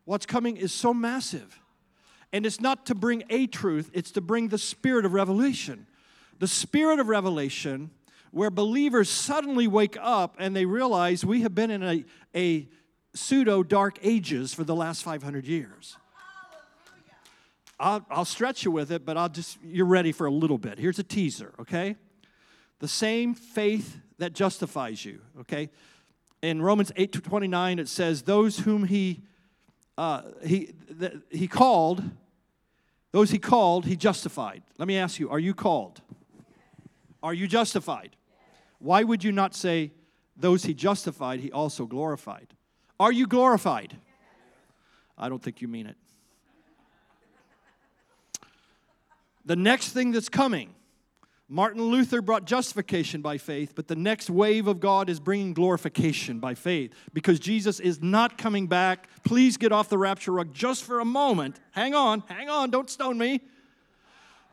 What's 0.05 0.25
coming 0.25 0.57
is 0.57 0.71
so 0.71 0.93
massive. 0.93 1.59
And 2.33 2.45
it's 2.45 2.61
not 2.61 2.85
to 2.87 2.95
bring 2.95 3.23
a 3.29 3.47
truth, 3.47 3.91
it's 3.93 4.11
to 4.11 4.21
bring 4.21 4.47
the 4.47 4.57
spirit 4.57 5.05
of 5.05 5.13
revelation 5.13 5.87
the 6.41 6.47
spirit 6.47 6.99
of 6.99 7.07
revelation 7.07 7.91
where 8.31 8.49
believers 8.49 9.09
suddenly 9.09 9.67
wake 9.67 9.97
up 10.01 10.35
and 10.39 10.55
they 10.55 10.65
realize 10.65 11.25
we 11.25 11.41
have 11.41 11.53
been 11.53 11.69
in 11.69 11.83
a, 11.83 12.05
a 12.35 12.67
pseudo 13.13 13.61
dark 13.61 13.99
ages 14.01 14.53
for 14.53 14.63
the 14.63 14.75
last 14.75 15.03
500 15.03 15.45
years. 15.45 15.97
I'll, 17.79 18.05
I'll 18.09 18.25
stretch 18.25 18.63
you 18.63 18.71
with 18.71 18.91
it, 18.91 19.05
but 19.05 19.17
I'll 19.17 19.29
just, 19.29 19.57
you're 19.63 19.87
ready 19.87 20.11
for 20.11 20.27
a 20.27 20.31
little 20.31 20.59
bit. 20.59 20.77
Here's 20.77 20.99
a 20.99 21.03
teaser, 21.03 21.53
okay? 21.59 21.95
The 22.79 22.87
same 22.87 23.33
faith 23.33 23.97
that 24.19 24.33
justifies 24.33 25.03
you, 25.03 25.21
okay? 25.41 25.69
In 26.43 26.61
Romans 26.61 26.91
8 26.95 27.11
to 27.13 27.21
29, 27.21 27.79
it 27.79 27.87
says, 27.87 28.21
Those 28.21 28.59
whom 28.59 28.85
he, 28.85 29.23
uh, 29.97 30.21
he, 30.45 30.73
he 31.31 31.47
called, 31.47 32.03
those 33.11 33.31
he 33.31 33.39
called, 33.39 33.85
he 33.85 33.95
justified. 33.95 34.61
Let 34.77 34.87
me 34.87 34.97
ask 34.97 35.19
you, 35.19 35.29
are 35.31 35.39
you 35.39 35.55
called? 35.55 36.01
Are 37.23 37.33
you 37.33 37.47
justified? 37.47 38.15
Why 38.81 39.03
would 39.03 39.23
you 39.23 39.31
not 39.31 39.53
say, 39.55 39.91
those 40.35 40.63
he 40.63 40.73
justified, 40.73 41.39
he 41.39 41.51
also 41.51 41.85
glorified? 41.85 42.47
Are 42.99 43.11
you 43.11 43.27
glorified? 43.27 43.95
I 45.17 45.29
don't 45.29 45.41
think 45.41 45.61
you 45.61 45.67
mean 45.67 45.85
it. 45.85 45.95
The 49.45 49.55
next 49.55 49.89
thing 49.89 50.11
that's 50.11 50.29
coming, 50.29 50.73
Martin 51.47 51.83
Luther 51.83 52.21
brought 52.21 52.45
justification 52.45 53.21
by 53.21 53.37
faith, 53.37 53.73
but 53.75 53.87
the 53.87 53.95
next 53.95 54.29
wave 54.29 54.67
of 54.67 54.79
God 54.79 55.09
is 55.09 55.19
bringing 55.19 55.53
glorification 55.53 56.39
by 56.39 56.55
faith 56.55 56.93
because 57.13 57.39
Jesus 57.39 57.79
is 57.79 58.01
not 58.01 58.37
coming 58.37 58.65
back. 58.65 59.09
Please 59.23 59.57
get 59.57 59.71
off 59.71 59.89
the 59.89 59.97
rapture 59.97 60.31
rug 60.31 60.53
just 60.53 60.83
for 60.83 61.01
a 61.01 61.05
moment. 61.05 61.59
Hang 61.71 61.93
on, 61.93 62.23
hang 62.27 62.49
on, 62.49 62.71
don't 62.71 62.89
stone 62.89 63.17
me. 63.17 63.41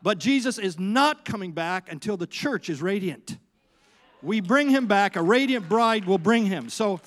But 0.02 0.18
Jesus 0.18 0.58
is 0.58 0.78
not 0.78 1.24
coming 1.24 1.52
back 1.52 1.90
until 1.90 2.16
the 2.16 2.26
church 2.26 2.68
is 2.68 2.82
radiant. 2.82 3.38
We 4.22 4.40
bring 4.40 4.70
him 4.70 4.86
back, 4.86 5.16
a 5.16 5.22
radiant 5.22 5.68
bride 5.68 6.04
will 6.04 6.18
bring 6.18 6.46
him. 6.46 6.68
So, 6.70 7.00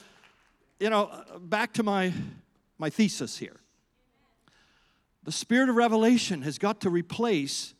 you 0.79 0.89
know, 0.89 1.11
back 1.39 1.73
to 1.73 1.83
my, 1.83 2.13
my 2.77 2.89
thesis 2.89 3.37
here. 3.37 3.59
The 5.23 5.31
spirit 5.31 5.69
of 5.69 5.75
revelation 5.75 6.41
has 6.43 6.57
got 6.57 6.81
to 6.81 6.89
replace 6.89 7.73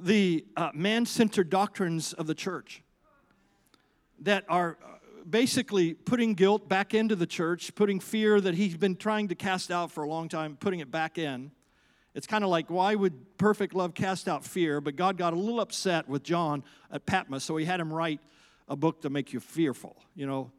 the 0.00 0.44
uh, 0.56 0.70
man 0.72 1.04
centered 1.04 1.50
doctrines 1.50 2.12
of 2.14 2.26
the 2.26 2.34
church 2.34 2.82
that 4.20 4.44
are 4.48 4.78
uh, 4.82 4.88
basically 5.28 5.94
putting 5.94 6.34
guilt 6.34 6.68
back 6.68 6.94
into 6.94 7.14
the 7.14 7.26
church, 7.26 7.74
putting 7.74 8.00
fear 8.00 8.40
that 8.40 8.54
he's 8.54 8.76
been 8.76 8.96
trying 8.96 9.28
to 9.28 9.34
cast 9.34 9.70
out 9.70 9.92
for 9.92 10.02
a 10.02 10.08
long 10.08 10.28
time, 10.28 10.56
putting 10.58 10.80
it 10.80 10.90
back 10.90 11.18
in. 11.18 11.50
It's 12.14 12.26
kind 12.26 12.42
of 12.42 12.50
like, 12.50 12.68
why 12.70 12.94
would 12.94 13.38
perfect 13.38 13.74
love 13.74 13.94
cast 13.94 14.28
out 14.28 14.44
fear? 14.44 14.80
But 14.80 14.96
God 14.96 15.16
got 15.16 15.32
a 15.32 15.36
little 15.36 15.60
upset 15.60 16.08
with 16.08 16.22
John 16.22 16.64
at 16.90 17.06
Patmos, 17.06 17.44
so 17.44 17.56
he 17.56 17.64
had 17.64 17.78
him 17.80 17.92
write 17.92 18.20
a 18.68 18.76
book 18.76 19.02
to 19.02 19.10
make 19.10 19.32
you 19.32 19.40
fearful. 19.40 19.96
You 20.14 20.26
know, 20.26 20.50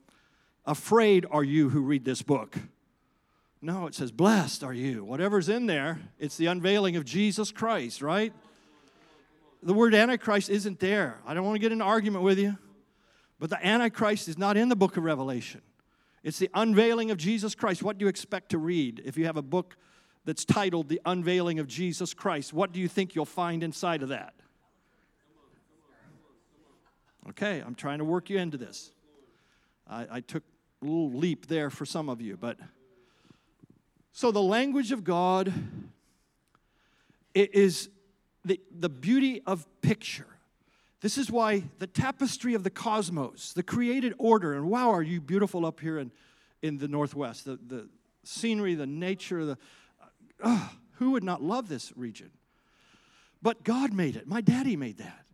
afraid 0.65 1.25
are 1.29 1.43
you 1.43 1.69
who 1.69 1.81
read 1.81 2.05
this 2.05 2.21
book 2.21 2.57
No, 3.61 3.85
it 3.85 3.95
says, 3.95 4.11
Blessed 4.11 4.63
are 4.63 4.73
you. 4.73 5.03
Whatever's 5.03 5.49
in 5.49 5.65
there, 5.65 5.99
it's 6.19 6.37
the 6.37 6.47
unveiling 6.47 6.95
of 6.95 7.05
Jesus 7.05 7.51
Christ, 7.51 8.01
right? 8.01 8.33
The 9.61 9.73
word 9.73 9.93
Antichrist 9.93 10.49
isn't 10.49 10.79
there. 10.79 11.19
I 11.25 11.33
don't 11.33 11.45
want 11.45 11.55
to 11.55 11.59
get 11.59 11.71
an 11.71 11.81
argument 11.81 12.23
with 12.23 12.39
you, 12.39 12.57
but 13.39 13.49
the 13.49 13.63
Antichrist 13.63 14.27
is 14.27 14.37
not 14.37 14.57
in 14.57 14.69
the 14.69 14.75
book 14.75 14.97
of 14.97 15.03
Revelation. 15.03 15.61
It's 16.23 16.39
the 16.39 16.49
unveiling 16.53 17.11
of 17.11 17.17
Jesus 17.17 17.55
Christ. 17.55 17.83
What 17.83 17.97
do 17.97 18.05
you 18.05 18.09
expect 18.09 18.49
to 18.49 18.57
read 18.57 19.01
if 19.05 19.17
you 19.17 19.25
have 19.25 19.37
a 19.37 19.41
book 19.41 19.75
that's 20.25 20.45
titled 20.45 20.89
The 20.89 21.01
Unveiling 21.05 21.59
of 21.59 21.67
Jesus 21.67 22.13
Christ? 22.13 22.53
What 22.53 22.71
do 22.71 22.79
you 22.79 22.87
think 22.87 23.15
you'll 23.15 23.25
find 23.25 23.63
inside 23.63 24.03
of 24.03 24.09
that? 24.09 24.33
Okay, 27.29 27.61
I'm 27.65 27.75
trying 27.75 27.99
to 27.99 28.05
work 28.05 28.29
you 28.29 28.37
into 28.37 28.57
this. 28.57 28.91
I, 29.87 30.07
I 30.11 30.19
took 30.21 30.43
a 30.81 30.85
little 30.85 31.11
leap 31.11 31.47
there 31.47 31.69
for 31.69 31.85
some 31.85 32.09
of 32.09 32.21
you, 32.21 32.37
but 32.37 32.57
so 34.11 34.31
the 34.31 34.41
language 34.41 34.91
of 34.91 35.03
God 35.03 35.53
is 37.33 37.89
the, 38.43 38.59
the 38.77 38.89
beauty 38.89 39.41
of 39.45 39.65
picture. 39.81 40.27
This 41.01 41.17
is 41.17 41.31
why 41.31 41.63
the 41.79 41.87
tapestry 41.87 42.53
of 42.53 42.63
the 42.63 42.69
cosmos, 42.69 43.53
the 43.53 43.63
created 43.63 44.13
order, 44.17 44.53
and 44.53 44.69
wow, 44.69 44.91
are 44.91 45.01
you 45.01 45.21
beautiful 45.21 45.65
up 45.65 45.79
here 45.79 45.97
in, 45.97 46.11
in 46.61 46.77
the 46.77 46.87
Northwest. 46.87 47.45
The, 47.45 47.57
the 47.67 47.89
scenery, 48.23 48.75
the 48.75 48.85
nature, 48.85 49.45
the, 49.45 49.57
who 50.95 51.11
would 51.11 51.23
not 51.23 51.41
love 51.41 51.67
this 51.67 51.91
region? 51.95 52.31
But 53.41 53.63
God 53.63 53.93
made 53.93 54.15
it. 54.15 54.27
My 54.27 54.41
daddy 54.41 54.75
made 54.75 54.97
that. 54.97 55.25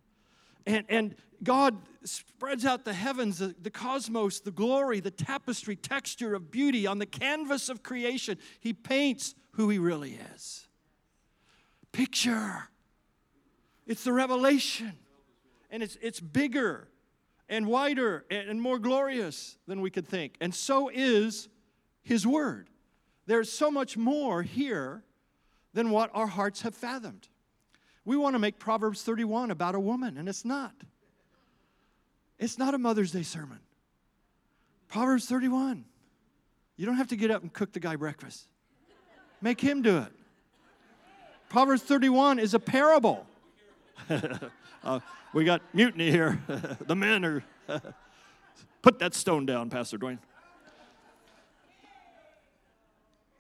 And, 0.66 0.86
and 0.90 1.16
God 1.44 1.78
spreads 2.04 2.66
out 2.66 2.86
the 2.86 2.94
heavens, 2.94 3.40
the, 3.40 3.56
the 3.62 3.70
cosmos, 3.70 4.40
the 4.40 4.52
glory, 4.52 5.00
the 5.00 5.12
tapestry, 5.12 5.76
texture 5.76 6.34
of 6.34 6.52
beauty 6.52 6.88
on 6.88 7.00
the 7.00 7.06
canvas 7.06 7.70
of 7.70 7.84
creation. 7.84 8.38
He 8.60 8.74
paints 8.74 9.36
who 9.52 9.70
He 9.70 9.78
really 9.78 10.20
is. 10.36 10.68
Picture. 11.92 12.70
It's 13.86 14.04
the 14.04 14.14
revelation. 14.14 14.94
And 15.70 15.84
it's, 15.84 15.98
it's 16.02 16.20
bigger 16.20 16.88
and 17.50 17.68
wider 17.68 18.26
and 18.30 18.62
more 18.62 18.80
glorious 18.80 19.58
than 19.68 19.82
we 19.82 19.90
could 19.90 20.08
think. 20.08 20.36
And 20.42 20.54
so 20.54 20.90
is 20.94 21.50
His 22.04 22.26
Word. 22.26 22.70
There's 23.28 23.52
so 23.52 23.70
much 23.70 23.98
more 23.98 24.42
here 24.42 25.04
than 25.74 25.92
what 25.92 26.10
our 26.14 26.28
hearts 26.28 26.62
have 26.62 26.74
fathomed. 26.74 27.28
We 28.06 28.18
want 28.18 28.36
to 28.36 28.40
make 28.40 28.58
Proverbs 28.58 29.04
31 29.04 29.52
about 29.52 29.76
a 29.76 29.80
woman, 29.80 30.18
and 30.18 30.28
it's 30.28 30.46
not. 30.46 30.74
It's 32.40 32.58
not 32.58 32.74
a 32.74 32.78
Mother's 32.78 33.12
Day 33.12 33.24
sermon. 33.24 33.60
Proverbs 34.88 35.26
31. 35.26 35.84
You 36.78 36.86
don't 36.86 36.96
have 36.96 37.10
to 37.10 37.16
get 37.16 37.30
up 37.30 37.42
and 37.42 37.52
cook 37.52 37.74
the 37.74 37.80
guy 37.80 37.98
breakfast, 37.98 38.48
make 39.42 39.60
him 39.60 39.82
do 39.82 39.98
it. 39.98 40.12
Proverbs 41.50 41.82
31 41.84 42.40
is 42.40 42.54
a 42.54 42.60
parable. 42.60 43.26
uh, 44.84 45.00
we 45.34 45.44
got 45.44 45.62
mutiny 45.74 46.12
here. 46.12 46.42
the 46.88 46.96
men 46.96 47.26
are. 47.26 47.44
Put 48.82 49.00
that 49.00 49.14
stone 49.14 49.46
down, 49.46 49.70
Pastor 49.70 49.98
Dwayne. 49.98 50.20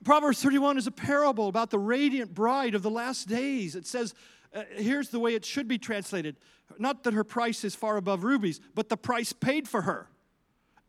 Proverbs 0.03 0.41
31 0.41 0.77
is 0.77 0.87
a 0.87 0.91
parable 0.91 1.47
about 1.47 1.69
the 1.69 1.79
radiant 1.79 2.33
bride 2.33 2.75
of 2.75 2.83
the 2.83 2.89
last 2.89 3.27
days. 3.27 3.75
It 3.75 3.85
says, 3.85 4.13
uh, 4.53 4.63
here's 4.75 5.09
the 5.09 5.19
way 5.19 5.35
it 5.35 5.45
should 5.45 5.67
be 5.67 5.77
translated 5.77 6.37
not 6.77 7.03
that 7.03 7.13
her 7.13 7.23
price 7.23 7.63
is 7.63 7.75
far 7.75 7.97
above 7.97 8.23
rubies, 8.23 8.59
but 8.75 8.89
the 8.89 8.97
price 8.97 9.31
paid 9.33 9.67
for 9.67 9.83
her 9.83 10.09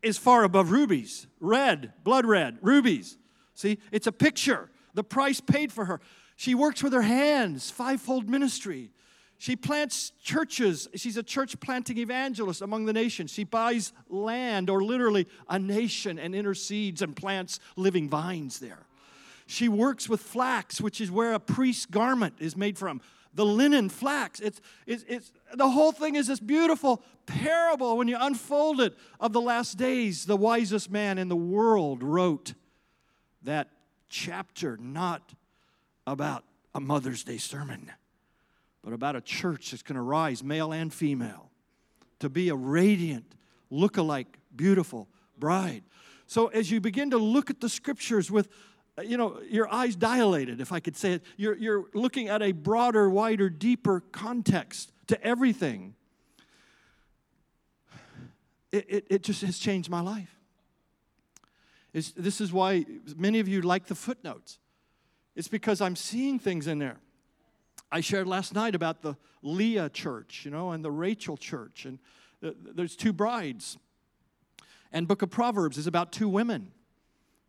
is 0.01 0.17
far 0.17 0.43
above 0.43 0.71
rubies. 0.71 1.27
Red, 1.39 1.93
blood 2.03 2.25
red, 2.25 2.57
rubies. 2.61 3.17
See, 3.53 3.79
it's 3.91 4.07
a 4.07 4.11
picture. 4.11 4.69
The 4.93 5.03
price 5.03 5.39
paid 5.39 5.71
for 5.71 5.85
her. 5.85 6.01
She 6.35 6.55
works 6.55 6.83
with 6.83 6.93
her 6.93 7.01
hands, 7.01 7.69
fivefold 7.71 8.29
ministry. 8.29 8.91
She 9.37 9.55
plants 9.55 10.11
churches. 10.21 10.87
She's 10.95 11.17
a 11.17 11.23
church 11.23 11.59
planting 11.59 11.97
evangelist 11.97 12.61
among 12.61 12.85
the 12.85 12.93
nations. 12.93 13.31
She 13.31 13.45
buys 13.45 13.93
land, 14.09 14.69
or 14.69 14.83
literally 14.83 15.27
a 15.49 15.57
nation, 15.57 16.19
and 16.19 16.35
intercedes 16.35 17.01
and 17.01 17.15
plants 17.15 17.59
living 17.75 18.09
vines 18.09 18.59
there. 18.59 18.85
She 19.49 19.67
works 19.67 20.07
with 20.07 20.21
flax, 20.21 20.79
which 20.79 21.01
is 21.01 21.09
where 21.09 21.33
a 21.33 21.39
priest's 21.39 21.87
garment 21.87 22.35
is 22.37 22.55
made 22.55 22.77
from 22.77 23.01
the 23.33 23.43
linen 23.43 23.89
flax. 23.89 24.39
It's, 24.39 24.61
it's, 24.85 25.03
it's, 25.07 25.31
the 25.55 25.71
whole 25.71 25.91
thing 25.91 26.15
is 26.15 26.27
this 26.27 26.39
beautiful 26.39 27.01
parable 27.25 27.97
when 27.97 28.07
you 28.07 28.15
unfold 28.19 28.79
it 28.79 28.95
of 29.19 29.33
the 29.33 29.41
last 29.41 29.75
days. 29.75 30.25
The 30.25 30.37
wisest 30.37 30.91
man 30.91 31.17
in 31.17 31.29
the 31.29 31.35
world 31.35 32.03
wrote 32.03 32.53
that 33.41 33.71
chapter 34.07 34.77
not 34.77 35.33
about 36.05 36.43
a 36.75 36.79
Mother's 36.79 37.23
Day 37.23 37.37
sermon, 37.37 37.91
but 38.83 38.93
about 38.93 39.15
a 39.15 39.21
church 39.21 39.71
that's 39.71 39.81
going 39.81 39.95
to 39.95 40.03
rise, 40.03 40.43
male 40.43 40.71
and 40.71 40.93
female, 40.93 41.49
to 42.19 42.29
be 42.29 42.49
a 42.49 42.55
radiant, 42.55 43.33
look-alike, 43.71 44.37
beautiful 44.55 45.07
bride. 45.39 45.81
So 46.27 46.49
as 46.49 46.69
you 46.69 46.79
begin 46.79 47.09
to 47.09 47.17
look 47.17 47.49
at 47.49 47.61
the 47.61 47.69
scriptures 47.69 48.29
with 48.29 48.47
Uh, 48.99 49.01
you 49.01 49.17
know, 49.17 49.39
your 49.49 49.71
eyes 49.73 49.95
dilated, 49.95 50.59
if 50.59 50.71
I 50.71 50.79
could 50.79 50.97
say 50.97 51.13
it. 51.13 51.23
You're, 51.37 51.55
you're 51.55 51.85
looking 51.93 52.27
at 52.27 52.41
a 52.41 52.51
broader, 52.51 53.09
wider, 53.09 53.49
deeper 53.49 54.01
context 54.11 54.91
to 55.07 55.23
everything. 55.23 55.95
It, 58.71 58.85
it, 58.89 59.07
it 59.09 59.23
just 59.23 59.41
has 59.41 59.57
changed 59.57 59.89
my 59.89 60.01
life. 60.01 60.35
It's, 61.93 62.11
this 62.11 62.41
is 62.41 62.51
why 62.51 62.85
many 63.15 63.39
of 63.39 63.47
you 63.47 63.61
like 63.61 63.85
the 63.85 63.95
footnotes. 63.95 64.59
It's 65.35 65.47
because 65.47 65.81
I'm 65.81 65.95
seeing 65.95 66.37
things 66.37 66.67
in 66.67 66.79
there. 66.79 66.97
I 67.91 68.01
shared 68.01 68.27
last 68.27 68.53
night 68.53 68.75
about 68.75 69.01
the 69.01 69.15
Leah 69.41 69.89
church, 69.89 70.43
you 70.43 70.51
know, 70.51 70.71
and 70.71 70.83
the 70.83 70.91
Rachel 70.91 71.37
church, 71.37 71.85
and 71.85 71.97
uh, 72.43 72.51
there's 72.75 72.95
two 72.95 73.13
brides. 73.13 73.77
And 74.91 75.07
Book 75.07 75.21
of 75.21 75.29
Proverbs 75.29 75.77
is 75.77 75.87
about 75.87 76.11
two 76.11 76.27
women 76.27 76.71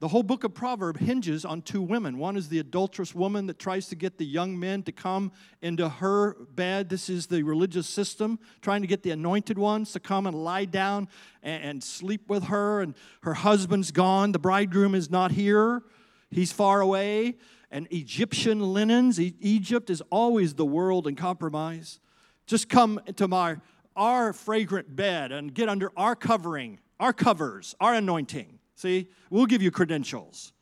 the 0.01 0.09
whole 0.09 0.23
book 0.23 0.45
of 0.45 0.55
Proverbs 0.55 0.99
hinges 1.01 1.45
on 1.45 1.61
two 1.61 1.83
women. 1.83 2.17
One 2.17 2.39
is 2.39 2.49
the 2.49 2.59
adulterous 2.59 3.15
woman 3.15 3.47
that 3.49 3.59
tries 3.59 3.89
to 3.89 3.95
get 3.95 4.17
the 4.17 4.25
young 4.25 4.59
men 4.59 4.83
to 4.85 4.93
come 4.93 5.31
into 5.61 5.91
her 5.91 6.37
bed. 6.55 6.89
This 6.89 7.11
is 7.11 7.27
the 7.27 7.43
religious 7.43 7.87
system 7.87 8.39
trying 8.63 8.81
to 8.81 8.89
get 8.89 9.03
the 9.03 9.11
anointed 9.11 9.59
ones 9.59 9.93
to 9.93 10.01
come 10.01 10.27
and 10.27 10.35
lie 10.35 10.65
down 10.65 11.07
and, 11.43 11.63
and 11.63 11.85
sleep 11.85 12.31
with 12.31 12.45
her. 12.45 12.81
And 12.81 12.95
her 13.25 13.35
husband's 13.35 13.91
gone. 13.91 14.33
The 14.33 14.39
bridegroom 14.39 14.95
is 14.95 15.11
not 15.11 15.33
here, 15.33 15.83
he's 16.31 16.51
far 16.51 16.81
away. 16.81 17.37
And 17.71 17.87
Egyptian 17.93 18.61
linens, 18.73 19.21
e- 19.21 19.37
Egypt 19.39 19.91
is 19.91 20.03
always 20.11 20.55
the 20.55 20.65
world 20.65 21.07
in 21.07 21.15
compromise. 21.15 22.01
Just 22.47 22.71
come 22.71 23.01
to 23.17 23.29
my, 23.29 23.59
our 23.95 24.33
fragrant 24.33 24.97
bed 24.97 25.31
and 25.31 25.53
get 25.53 25.69
under 25.69 25.93
our 25.95 26.17
covering, 26.17 26.81
our 26.99 27.13
covers, 27.13 27.77
our 27.81 27.93
anointing. 27.93 28.60
See, 28.81 29.09
we'll 29.29 29.45
give 29.45 29.61
you 29.61 29.71
credentials. 29.71 30.55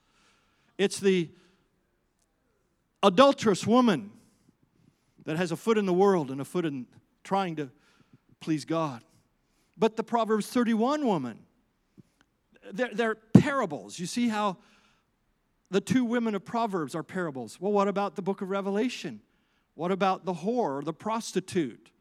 It's 0.76 0.98
the 0.98 1.30
adulterous 3.00 3.64
woman 3.64 4.10
that 5.24 5.36
has 5.36 5.52
a 5.52 5.56
foot 5.56 5.78
in 5.78 5.86
the 5.86 5.92
world 5.92 6.32
and 6.32 6.40
a 6.40 6.44
foot 6.44 6.64
in 6.64 6.86
trying 7.22 7.54
to 7.56 7.70
please 8.40 8.64
God. 8.64 9.04
But 9.76 9.94
the 9.94 10.02
Proverbs 10.02 10.48
31 10.48 11.06
woman, 11.06 11.38
they're, 12.72 12.92
they're 12.92 13.14
parables. 13.14 14.00
You 14.00 14.06
see 14.06 14.26
how 14.26 14.56
the 15.70 15.80
two 15.80 16.04
women 16.04 16.34
of 16.34 16.44
Proverbs 16.44 16.96
are 16.96 17.04
parables. 17.04 17.60
Well, 17.60 17.70
what 17.70 17.86
about 17.86 18.16
the 18.16 18.22
book 18.22 18.42
of 18.42 18.50
Revelation? 18.50 19.20
What 19.76 19.92
about 19.92 20.24
the 20.24 20.34
whore, 20.34 20.84
the 20.84 20.92
prostitute, 20.92 21.92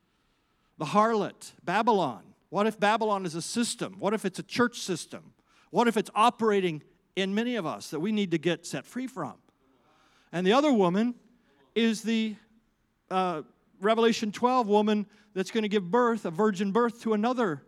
the 0.79 0.85
harlot, 0.85 1.53
Babylon? 1.63 2.23
What 2.49 2.65
if 2.65 2.79
Babylon 2.79 3.23
is 3.23 3.35
a 3.35 3.41
system? 3.43 3.97
What 3.99 4.15
if 4.15 4.25
it's 4.25 4.39
a 4.39 4.43
church 4.43 4.79
system? 4.79 5.33
What 5.69 5.87
if 5.87 5.97
it's 5.97 6.09
operating 6.15 6.81
in 7.15 7.35
many 7.35 7.55
of 7.55 7.65
us 7.65 7.89
that 7.89 7.99
we 7.99 8.11
need 8.11 8.31
to 8.31 8.37
get 8.37 8.65
set 8.65 8.85
free 8.85 9.07
from? 9.07 9.35
And 10.31 10.45
the 10.45 10.53
other 10.53 10.71
woman 10.71 11.15
is 11.75 12.01
the 12.01 12.35
uh, 13.09 13.41
Revelation 13.79 14.31
12 14.31 14.67
woman 14.67 15.05
that's 15.33 15.51
going 15.51 15.63
to 15.63 15.69
give 15.69 15.89
birth, 15.89 16.25
a 16.25 16.31
virgin 16.31 16.71
birth, 16.71 17.01
to 17.01 17.13
another 17.13 17.63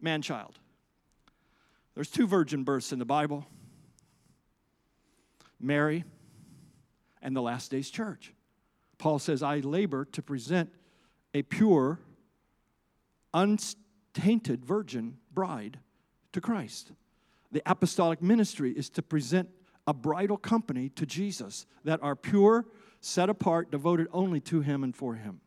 man 0.00 0.22
child. 0.22 0.58
There's 1.94 2.10
two 2.10 2.26
virgin 2.26 2.64
births 2.64 2.92
in 2.92 2.98
the 2.98 3.04
Bible 3.04 3.46
Mary 5.60 6.04
and 7.22 7.34
the 7.34 7.42
last 7.42 7.70
days 7.70 7.90
church. 7.90 8.34
Paul 8.98 9.18
says, 9.18 9.42
I 9.42 9.58
labor 9.58 10.04
to 10.06 10.22
present 10.22 10.70
a 11.32 11.42
pure, 11.42 12.00
untainted 13.32 14.64
virgin 14.64 15.18
bride 15.32 15.78
to 16.32 16.40
Christ 16.40 16.92
the 17.54 17.62
apostolic 17.66 18.20
ministry 18.20 18.72
is 18.72 18.90
to 18.90 19.00
present 19.00 19.48
a 19.86 19.94
bridal 19.94 20.36
company 20.36 20.88
to 20.88 21.06
Jesus 21.06 21.66
that 21.84 22.02
are 22.02 22.16
pure, 22.16 22.66
set 23.00 23.30
apart, 23.30 23.70
devoted 23.70 24.08
only 24.12 24.40
to 24.40 24.60
Him 24.60 24.82
and 24.82 24.94
for 24.94 25.14
Him. 25.14 25.40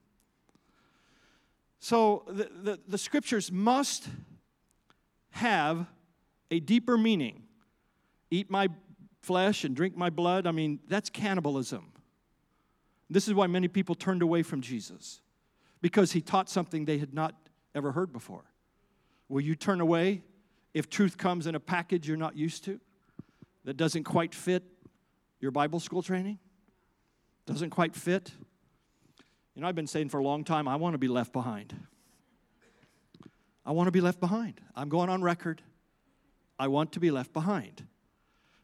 So 1.80 2.24
the, 2.30 2.50
the, 2.64 2.80
the 2.88 2.98
scriptures 2.98 3.52
must 3.52 4.08
have 5.32 5.86
a 6.50 6.62
deeper 6.62 6.98
meaning. 6.98 7.44
Eat 8.32 8.50
my 8.50 8.70
flesh 9.22 9.66
and 9.66 9.76
drink 9.76 9.98
my 9.98 10.10
blood, 10.10 10.48
I 10.48 10.52
mean, 10.52 10.80
that's 10.88 11.10
cannibalism. 11.10 11.92
This 13.10 13.28
is 13.28 13.34
why 13.34 13.48
many 13.48 13.68
people 13.68 13.96
turned 13.96 14.22
away 14.22 14.44
from 14.44 14.62
Jesus, 14.62 15.20
because 15.82 16.14
he 16.14 16.22
taught 16.22 16.50
something 16.50 16.86
they 16.86 17.00
had 17.00 17.14
not 17.14 17.36
ever 17.76 17.92
heard 17.92 18.14
before. 18.14 18.46
Will 19.28 19.42
you 19.42 19.56
turn 19.56 19.82
away 19.82 20.22
if 20.74 20.90
truth 20.90 21.18
comes 21.18 21.48
in 21.48 21.56
a 21.56 21.60
package 21.60 22.08
you're 22.08 22.18
not 22.18 22.36
used 22.36 22.64
to 22.66 22.80
that 23.66 23.78
doesn't 23.78 24.04
quite 24.04 24.34
fit 24.34 24.64
your 25.40 25.52
Bible 25.52 25.80
school 25.80 26.02
training? 26.02 26.40
Doesn't 27.46 27.70
quite 27.70 27.96
fit? 27.96 28.32
You 29.56 29.62
know, 29.62 29.68
I've 29.68 29.76
been 29.76 29.88
saying 29.88 30.10
for 30.10 30.20
a 30.20 30.24
long 30.24 30.44
time, 30.44 30.68
I 30.68 30.76
want 30.76 30.94
to 30.94 31.00
be 31.00 31.08
left 31.08 31.34
behind. 31.34 31.76
I 33.66 33.72
want 33.72 33.88
to 33.88 33.92
be 33.92 34.02
left 34.02 34.20
behind. 34.20 34.62
I'm 34.76 34.90
going 34.90 35.10
on 35.10 35.22
record. 35.22 35.62
I 36.60 36.68
want 36.68 36.92
to 36.94 37.00
be 37.00 37.12
left 37.12 37.34
behind. 37.34 37.86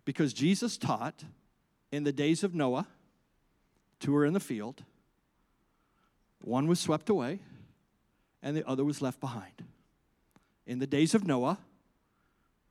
Because 0.05 0.33
Jesus 0.33 0.77
taught 0.77 1.23
in 1.91 2.03
the 2.03 2.11
days 2.11 2.43
of 2.43 2.53
Noah, 2.53 2.87
two 3.99 4.11
were 4.11 4.25
in 4.25 4.33
the 4.33 4.39
field, 4.39 4.83
one 6.41 6.67
was 6.67 6.79
swept 6.79 7.09
away, 7.09 7.39
and 8.41 8.55
the 8.55 8.67
other 8.67 8.83
was 8.83 9.01
left 9.01 9.19
behind. 9.19 9.63
In 10.65 10.79
the 10.79 10.87
days 10.87 11.13
of 11.15 11.25
Noah, 11.25 11.57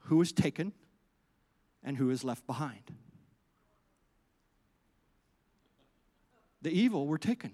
who 0.05 0.17
was 0.17 0.33
taken 0.33 0.73
and 1.83 1.97
who 1.97 2.11
is 2.11 2.25
left 2.25 2.47
behind? 2.47 2.93
The 6.63 6.71
evil 6.71 7.07
were 7.07 7.19
taken. 7.19 7.53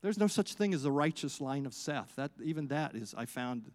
There's 0.00 0.18
no 0.18 0.26
such 0.26 0.54
thing 0.54 0.74
as 0.74 0.82
the 0.82 0.92
righteous 0.92 1.40
line 1.40 1.66
of 1.66 1.74
Seth. 1.74 2.16
That 2.16 2.30
even 2.42 2.68
that 2.68 2.94
is 2.94 3.14
I 3.16 3.24
found 3.26 3.70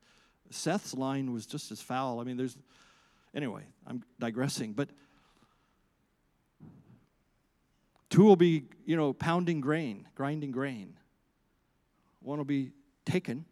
Seth's 0.52 0.94
line 0.94 1.32
was 1.32 1.46
just 1.46 1.72
as 1.72 1.82
foul. 1.82 2.20
I 2.20 2.24
mean, 2.24 2.38
there's 2.38 2.58
anyway, 3.34 3.64
I'm 3.88 4.04
digressing, 4.20 4.74
but 4.74 4.90
two 8.10 8.24
will 8.24 8.36
be, 8.36 8.66
you 8.86 8.96
know, 8.96 9.14
pounding 9.14 9.62
grain, 9.62 10.08
grinding 10.16 10.52
grain. 10.52 10.96
One 12.22 12.38
will 12.38 12.46
be 12.46 12.72
taken, 13.06 13.46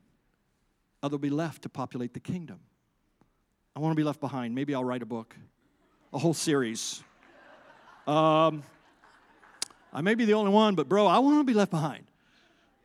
other 1.02 1.13
will 1.13 1.20
be 1.20 1.30
left 1.30 1.63
to 1.63 1.70
populate 1.70 2.13
the 2.13 2.20
kingdom. 2.20 2.60
I 3.78 3.80
want 3.80 3.92
to 3.92 3.96
be 3.96 4.04
left 4.04 4.20
behind. 4.20 4.56
Maybe 4.56 4.74
I'll 4.74 4.84
write 4.84 5.04
a 5.04 5.06
book, 5.06 5.36
a 6.12 6.18
whole 6.18 6.34
series. 6.34 7.04
Um, 8.08 8.63
I 9.94 10.02
may 10.02 10.16
be 10.16 10.26
the 10.26 10.34
only 10.34 10.50
one, 10.50 10.74
but 10.74 10.90
bro, 10.90 11.06
I 11.06 11.20
want 11.20 11.42
to 11.42 11.44
be 11.44 11.54
left 11.54 11.70
behind. 11.70 12.06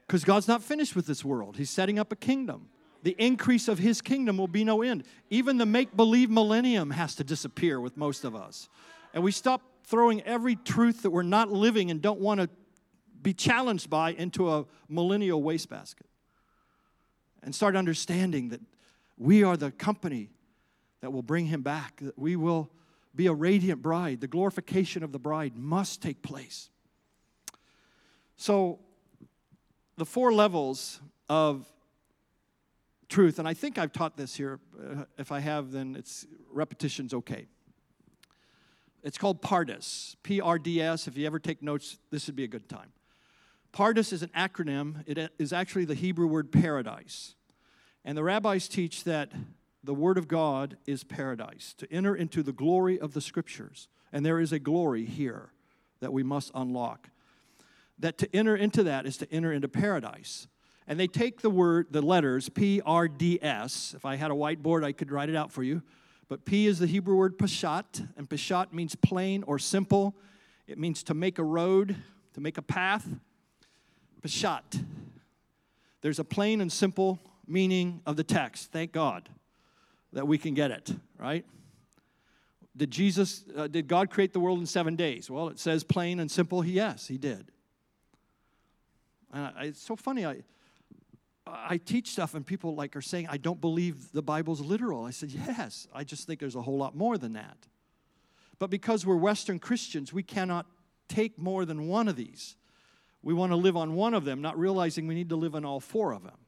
Because 0.07 0.22
God's 0.22 0.48
not 0.48 0.62
finished 0.62 0.94
with 0.94 1.07
this 1.07 1.24
world. 1.24 1.57
He's 1.57 1.70
setting 1.70 1.98
up 1.98 2.12
a 2.12 2.16
kingdom. 2.16 2.68
The 3.05 3.16
increase 3.18 3.68
of 3.68 3.78
His 3.78 4.02
kingdom 4.02 4.37
will 4.37 4.48
be 4.48 4.64
no 4.64 4.83
end. 4.83 5.05
Even 5.31 5.57
the 5.57 5.64
make 5.64 5.96
believe 5.96 6.28
millennium 6.28 6.90
has 6.90 7.14
to 7.14 7.24
disappear 7.24 7.81
with 7.81 7.96
most 7.96 8.22
of 8.24 8.37
us. 8.37 8.68
And 9.14 9.24
we 9.24 9.33
stop 9.33 9.62
throwing 9.85 10.20
every 10.24 10.57
truth 10.57 11.05
that 11.05 11.11
we're 11.11 11.22
not 11.22 11.50
living 11.50 11.90
and 11.90 12.02
don't 12.02 12.20
want 12.20 12.38
to 12.38 12.50
be 13.22 13.33
challenged 13.33 13.88
by 13.88 14.11
into 14.11 14.52
a 14.52 14.66
millennial 14.90 15.42
wastebasket. 15.42 16.07
And 17.42 17.55
start 17.55 17.76
understanding 17.76 18.50
that 18.50 18.61
we 19.16 19.42
are 19.42 19.57
the 19.57 19.70
company 19.70 20.28
that 21.02 21.12
will 21.12 21.22
bring 21.22 21.46
Him 21.46 21.60
back, 21.60 22.00
that 22.00 22.18
we 22.18 22.36
will 22.36 22.70
be 23.14 23.26
a 23.26 23.34
radiant 23.34 23.82
bride. 23.82 24.22
The 24.22 24.28
glorification 24.28 25.02
of 25.02 25.12
the 25.12 25.18
bride 25.18 25.56
must 25.56 26.00
take 26.00 26.22
place. 26.22 26.70
So, 28.36 28.78
the 29.98 30.06
four 30.06 30.32
levels 30.32 31.00
of 31.28 31.66
truth, 33.10 33.38
and 33.38 33.46
I 33.46 33.52
think 33.52 33.76
I've 33.76 33.92
taught 33.92 34.16
this 34.16 34.34
here. 34.34 34.58
Uh, 34.80 35.04
if 35.18 35.30
I 35.30 35.40
have, 35.40 35.70
then 35.70 35.94
it's 35.94 36.26
repetition's 36.50 37.12
okay. 37.12 37.46
It's 39.02 39.18
called 39.18 39.42
PARDES, 39.42 40.16
P 40.22 40.40
R 40.40 40.58
D 40.58 40.80
S. 40.80 41.06
If 41.06 41.18
you 41.18 41.26
ever 41.26 41.38
take 41.38 41.62
notes, 41.62 41.98
this 42.10 42.26
would 42.26 42.36
be 42.36 42.44
a 42.44 42.48
good 42.48 42.68
time. 42.68 42.92
PARDES 43.72 44.12
is 44.12 44.22
an 44.22 44.30
acronym, 44.36 45.02
it 45.06 45.32
is 45.38 45.52
actually 45.52 45.84
the 45.84 45.94
Hebrew 45.94 46.26
word 46.26 46.52
paradise. 46.52 47.34
And 48.04 48.16
the 48.16 48.22
rabbis 48.22 48.68
teach 48.68 49.04
that 49.04 49.32
the 49.84 49.94
Word 49.94 50.18
of 50.18 50.28
God 50.28 50.76
is 50.86 51.04
paradise, 51.04 51.74
to 51.78 51.92
enter 51.92 52.14
into 52.14 52.42
the 52.42 52.52
glory 52.52 53.00
of 53.00 53.14
the 53.14 53.20
Scriptures. 53.20 53.88
And 54.12 54.24
there 54.24 54.38
is 54.38 54.52
a 54.52 54.58
glory 54.58 55.04
here 55.04 55.50
that 56.00 56.12
we 56.12 56.22
must 56.22 56.50
unlock. 56.54 57.08
That 57.98 58.18
to 58.18 58.36
enter 58.36 58.56
into 58.56 58.82
that 58.84 59.06
is 59.06 59.16
to 59.18 59.32
enter 59.32 59.52
into 59.52 59.68
paradise. 59.68 60.48
And 60.86 60.98
they 60.98 61.06
take 61.06 61.40
the 61.40 61.50
word, 61.50 61.86
the 61.90 62.02
letters 62.02 62.48
P 62.48 62.80
R 62.84 63.06
D 63.08 63.38
S. 63.40 63.94
If 63.96 64.04
I 64.04 64.16
had 64.16 64.30
a 64.30 64.34
whiteboard, 64.34 64.84
I 64.84 64.92
could 64.92 65.12
write 65.12 65.28
it 65.28 65.36
out 65.36 65.52
for 65.52 65.62
you. 65.62 65.82
But 66.28 66.44
P 66.44 66.66
is 66.66 66.78
the 66.78 66.86
Hebrew 66.86 67.16
word 67.16 67.38
pashat, 67.38 68.08
and 68.16 68.28
pashat 68.28 68.72
means 68.72 68.94
plain 68.94 69.44
or 69.44 69.58
simple. 69.58 70.16
It 70.66 70.78
means 70.78 71.02
to 71.04 71.14
make 71.14 71.38
a 71.38 71.44
road, 71.44 71.96
to 72.34 72.40
make 72.40 72.58
a 72.58 72.62
path. 72.62 73.06
Pashat. 74.22 74.84
There's 76.00 76.18
a 76.18 76.24
plain 76.24 76.60
and 76.60 76.70
simple 76.70 77.20
meaning 77.46 78.00
of 78.06 78.16
the 78.16 78.24
text. 78.24 78.72
Thank 78.72 78.92
God 78.92 79.28
that 80.12 80.27
we 80.27 80.38
can 80.38 80.55
get 80.55 80.70
it, 80.70 80.94
right? 81.18 81.44
Did 82.77 82.90
Jesus, 82.90 83.44
uh, 83.57 83.66
did 83.66 83.87
God 83.87 84.11
create 84.11 84.33
the 84.33 84.40
world 84.40 84.59
in 84.59 84.66
seven 84.66 84.96
days? 84.96 85.31
Well, 85.31 85.48
it 85.48 85.59
says 85.59 85.85
plain 85.85 86.20
and 86.20 86.31
simple, 86.31 86.64
yes, 86.64 87.07
he 87.07 87.18
did. 87.18 87.51
And 89.33 89.53
I, 89.57 89.64
it's 89.64 89.83
so 89.83 89.96
funny, 89.96 90.25
I, 90.25 90.42
I 91.46 91.79
teach 91.79 92.11
stuff 92.11 92.35
and 92.35 92.46
people 92.46 92.75
like 92.75 92.96
are 92.96 93.03
saying, 93.03 93.27
I 93.29 93.37
don't 93.37 93.61
believe 93.61 94.12
the 94.12 94.22
Bible's 94.22 94.61
literal. 94.61 95.05
I 95.05 95.11
said, 95.11 95.31
yes, 95.31 95.87
I 95.94 96.05
just 96.05 96.27
think 96.27 96.40
there's 96.40 96.57
a 96.57 96.62
whole 96.62 96.79
lot 96.79 96.96
more 96.96 97.18
than 97.18 97.35
that. 97.35 97.57
But 98.59 98.70
because 98.70 99.05
we're 99.05 99.16
Western 99.16 99.59
Christians, 99.59 100.12
we 100.12 100.22
cannot 100.22 100.66
take 101.09 101.38
more 101.38 101.64
than 101.64 101.88
one 101.88 102.09
of 102.09 102.16
these. 102.16 102.57
We 103.22 103.35
want 103.35 103.53
to 103.53 103.57
live 103.57 103.77
on 103.77 103.94
one 103.94 104.14
of 104.14 104.25
them, 104.25 104.40
not 104.40 104.59
realizing 104.59 105.07
we 105.07 105.14
need 105.14 105.29
to 105.29 105.37
live 105.37 105.55
on 105.55 105.64
all 105.64 105.81
four 105.81 106.12
of 106.12 106.22
them. 106.22 106.38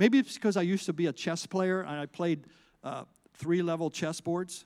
Maybe 0.00 0.18
it's 0.18 0.32
because 0.32 0.56
I 0.56 0.62
used 0.62 0.86
to 0.86 0.94
be 0.94 1.08
a 1.08 1.12
chess 1.12 1.44
player 1.44 1.82
and 1.82 2.00
I 2.00 2.06
played 2.06 2.46
uh, 2.82 3.04
three 3.34 3.60
level 3.60 3.90
chess 3.90 4.18
boards. 4.18 4.64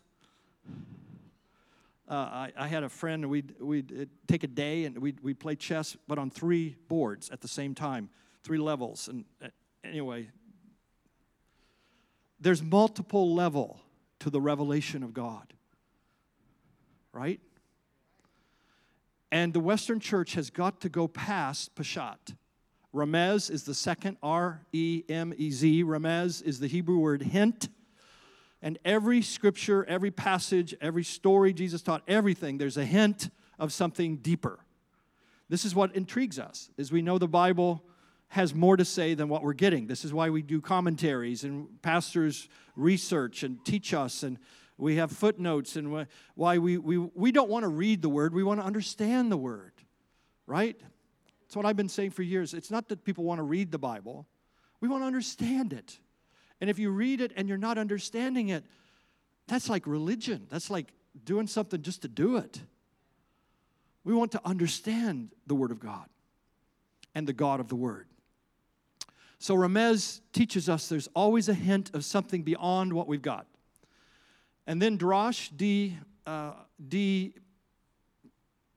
Uh, 2.08 2.14
I, 2.14 2.52
I, 2.56 2.68
had 2.68 2.84
a 2.84 2.88
friend, 2.88 3.28
we'd, 3.28 3.56
we'd 3.58 4.08
take 4.28 4.44
a 4.44 4.46
day 4.46 4.84
and 4.84 4.96
we'd, 4.96 5.18
we'd 5.24 5.40
play 5.40 5.56
chess, 5.56 5.96
but 6.06 6.18
on 6.18 6.30
three 6.30 6.76
boards 6.86 7.30
at 7.30 7.40
the 7.40 7.48
same 7.48 7.74
time, 7.74 8.10
three 8.44 8.58
levels. 8.58 9.08
And 9.08 9.24
uh, 9.42 9.48
anyway, 9.82 10.28
there's 12.38 12.62
multiple 12.62 13.34
level 13.34 13.80
to 14.20 14.30
the 14.30 14.40
revelation 14.40 15.02
of 15.02 15.12
God, 15.12 15.52
right? 17.12 17.40
And 19.32 19.52
the 19.52 19.58
Western 19.58 19.98
church 19.98 20.34
has 20.34 20.50
got 20.50 20.80
to 20.82 20.88
go 20.88 21.08
past 21.08 21.74
Peshat. 21.74 22.36
Remez 22.94 23.50
is 23.50 23.64
the 23.64 23.74
second, 23.74 24.16
R 24.22 24.60
E 24.72 25.02
M 25.08 25.34
E 25.36 25.50
Z. 25.50 25.82
Remez 25.84 26.42
is 26.42 26.60
the 26.60 26.68
Hebrew 26.68 26.98
word 26.98 27.22
hint. 27.22 27.68
And 28.62 28.78
every 28.84 29.20
scripture, 29.20 29.84
every 29.86 30.10
passage, 30.10 30.74
every 30.80 31.04
story 31.04 31.52
Jesus 31.52 31.82
taught, 31.82 32.02
everything, 32.08 32.56
there's 32.56 32.78
a 32.78 32.84
hint 32.84 33.28
of 33.58 33.72
something 33.72 34.16
deeper. 34.18 34.58
This 35.48 35.64
is 35.64 35.74
what 35.74 35.94
intrigues 35.94 36.38
us, 36.38 36.70
is 36.78 36.90
we 36.90 37.02
know 37.02 37.18
the 37.18 37.28
Bible 37.28 37.84
has 38.28 38.54
more 38.54 38.76
to 38.76 38.84
say 38.84 39.14
than 39.14 39.28
what 39.28 39.42
we're 39.42 39.52
getting. 39.52 39.86
This 39.86 40.04
is 40.04 40.14
why 40.14 40.30
we 40.30 40.40
do 40.40 40.60
commentaries 40.60 41.44
and 41.44 41.68
pastors 41.82 42.48
research 42.74 43.42
and 43.42 43.62
teach 43.64 43.92
us 43.92 44.22
and 44.22 44.38
we 44.76 44.96
have 44.96 45.12
footnotes 45.12 45.76
and 45.76 46.06
why 46.34 46.58
we, 46.58 46.78
we, 46.78 46.98
we 46.98 47.30
don't 47.30 47.48
want 47.48 47.62
to 47.64 47.68
read 47.68 48.02
the 48.02 48.08
word, 48.08 48.34
we 48.34 48.42
want 48.42 48.60
to 48.60 48.66
understand 48.66 49.30
the 49.30 49.36
word, 49.36 49.72
right? 50.46 50.80
That's 51.44 51.56
what 51.56 51.66
I've 51.66 51.76
been 51.76 51.88
saying 51.88 52.10
for 52.10 52.22
years. 52.22 52.54
It's 52.54 52.70
not 52.70 52.88
that 52.88 53.04
people 53.04 53.24
want 53.24 53.38
to 53.38 53.42
read 53.42 53.70
the 53.70 53.78
Bible, 53.78 54.26
we 54.80 54.88
want 54.88 55.02
to 55.02 55.06
understand 55.06 55.72
it. 55.72 55.98
And 56.60 56.70
if 56.70 56.78
you 56.78 56.90
read 56.90 57.20
it 57.20 57.32
and 57.36 57.48
you're 57.48 57.58
not 57.58 57.78
understanding 57.78 58.48
it, 58.48 58.64
that's 59.46 59.68
like 59.68 59.86
religion. 59.86 60.46
That's 60.50 60.70
like 60.70 60.92
doing 61.24 61.46
something 61.46 61.82
just 61.82 62.02
to 62.02 62.08
do 62.08 62.36
it. 62.36 62.60
We 64.04 64.14
want 64.14 64.32
to 64.32 64.40
understand 64.44 65.30
the 65.46 65.54
Word 65.54 65.70
of 65.70 65.80
God 65.80 66.06
and 67.14 67.26
the 67.26 67.32
God 67.32 67.60
of 67.60 67.68
the 67.68 67.76
Word. 67.76 68.06
So 69.38 69.54
Remez 69.56 70.20
teaches 70.32 70.68
us 70.68 70.88
there's 70.88 71.08
always 71.14 71.48
a 71.48 71.54
hint 71.54 71.94
of 71.94 72.04
something 72.04 72.42
beyond 72.42 72.92
what 72.92 73.08
we've 73.08 73.22
got. 73.22 73.46
And 74.66 74.80
then 74.80 74.96
Drosh, 74.96 75.54
D, 75.54 75.98
uh, 76.26 76.52
D, 76.88 77.34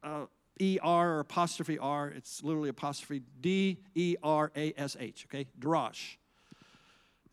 uh, 0.04 0.26
E-R 0.60 1.12
or 1.16 1.20
apostrophe 1.20 1.78
R. 1.78 2.10
It's 2.10 2.44
literally 2.44 2.70
apostrophe 2.70 3.22
D-E-R-A-S-H, 3.42 5.28
okay? 5.30 5.46
Drosh. 5.60 6.18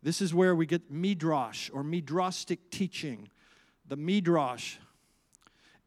This 0.02 0.20
is 0.20 0.34
where 0.34 0.54
we 0.54 0.66
get 0.66 0.90
midrash 0.90 1.70
or 1.72 1.82
midrashic 1.82 2.58
teaching. 2.70 3.28
The 3.88 3.96
midrash 3.96 4.76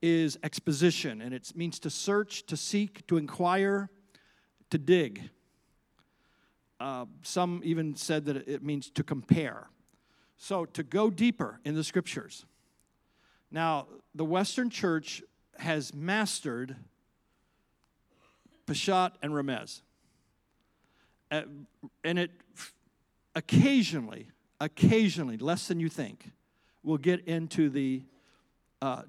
is 0.02 0.38
exposition, 0.44 1.22
and 1.22 1.34
it 1.34 1.52
means 1.56 1.80
to 1.80 1.90
search, 1.90 2.46
to 2.48 2.58
seek, 2.58 3.06
to 3.08 3.18
inquire, 3.18 3.90
to 4.70 4.78
dig. 4.78 5.30
Uh, 6.80 7.06
some 7.24 7.62
even 7.64 7.96
said 7.96 8.26
that 8.26 8.48
it 8.48 8.64
means 8.64 8.90
to 8.92 9.04
compare. 9.04 9.68
So, 10.38 10.66
to 10.66 10.84
go 10.84 11.10
deeper 11.10 11.60
in 11.66 11.76
the 11.76 11.84
scriptures, 11.84 12.46
Now, 13.50 13.88
the 14.14 14.26
Western 14.26 14.70
church 14.70 15.24
has 15.58 15.94
mastered 15.94 16.76
Peshat 18.68 19.14
and 19.24 19.34
Remez. 19.34 19.82
Uh, 21.32 21.42
and 22.04 22.20
it 22.20 22.32
occasionally, 23.36 24.28
occasionally, 24.62 25.38
less 25.38 25.68
than 25.68 25.80
you 25.80 25.90
think, 25.90 26.32
will 26.84 26.98
get 26.98 27.28
into 27.28 27.70
the 27.70 28.04
uh, 28.82 29.02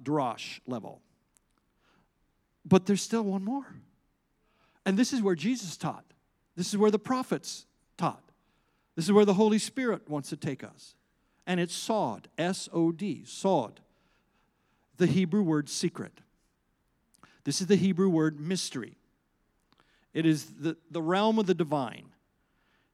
level. 0.66 1.00
But 2.64 2.86
there's 2.86 3.02
still 3.02 3.22
one 3.22 3.44
more. 3.44 3.66
And 4.86 4.98
this 4.98 5.12
is 5.12 5.20
where 5.20 5.34
Jesus 5.34 5.76
taught. 5.76 6.04
This 6.56 6.68
is 6.68 6.76
where 6.76 6.90
the 6.90 6.98
prophets 6.98 7.66
taught. 7.96 8.22
This 8.96 9.04
is 9.04 9.12
where 9.12 9.24
the 9.24 9.34
Holy 9.34 9.58
Spirit 9.58 10.08
wants 10.08 10.30
to 10.30 10.36
take 10.36 10.64
us. 10.64 10.94
And 11.46 11.60
it's 11.60 11.74
sod, 11.74 12.28
S 12.36 12.68
O 12.72 12.90
D, 12.90 13.22
sod, 13.24 13.80
the 14.96 15.06
Hebrew 15.06 15.42
word 15.42 15.68
secret. 15.68 16.20
This 17.44 17.60
is 17.60 17.68
the 17.68 17.76
Hebrew 17.76 18.08
word 18.08 18.40
mystery. 18.40 18.96
It 20.14 20.26
is 20.26 20.46
the, 20.58 20.76
the 20.90 21.02
realm 21.02 21.38
of 21.38 21.46
the 21.46 21.54
divine. 21.54 22.06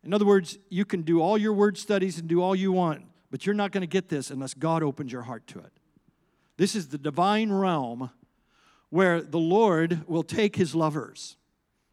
In 0.03 0.13
other 0.13 0.27
words, 0.27 0.59
you 0.69 0.85
can 0.85 1.03
do 1.03 1.21
all 1.21 1.39
your 1.39 1.53
word 1.53 1.79
studies 1.79 2.19
and 2.19 2.29
do 2.29 2.43
all 2.43 2.55
you 2.55 2.73
want, 2.73 3.05
but 3.31 3.47
you're 3.47 3.55
not 3.55 3.73
going 3.73 3.83
to 3.83 3.87
get 3.87 4.09
this 4.09 4.31
unless 4.31 4.55
God 4.55 4.83
opens 4.83 5.13
your 5.13 5.23
heart 5.23 5.47
to 5.49 5.59
it. 5.61 5.73
This 6.57 6.75
is 6.75 6.89
the 6.89 6.99
divine 6.99 7.51
realm 7.51 8.11
where 8.91 9.21
the 9.21 9.39
Lord 9.39 10.07
will 10.07 10.23
take 10.23 10.57
his 10.57 10.75
lovers. 10.75 11.37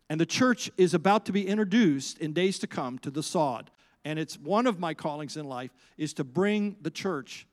And 0.10 0.20
the 0.20 0.26
church 0.26 0.70
is 0.78 0.94
about 0.94 1.26
to 1.28 1.32
be 1.32 1.48
introduced 1.48 2.18
in 2.20 2.34
days 2.34 2.60
to 2.60 2.68
come 2.68 3.00
to 3.00 3.10
the 3.10 3.24
sod. 3.24 3.72
And 4.04 4.20
it's 4.20 4.38
one 4.38 4.68
of 4.68 4.80
my 4.80 4.94
callings 4.94 5.38
in 5.38 5.46
life 5.46 5.72
is 5.98 6.14
to 6.16 6.24
bring 6.24 6.76
the 6.82 6.92
church 6.92 7.48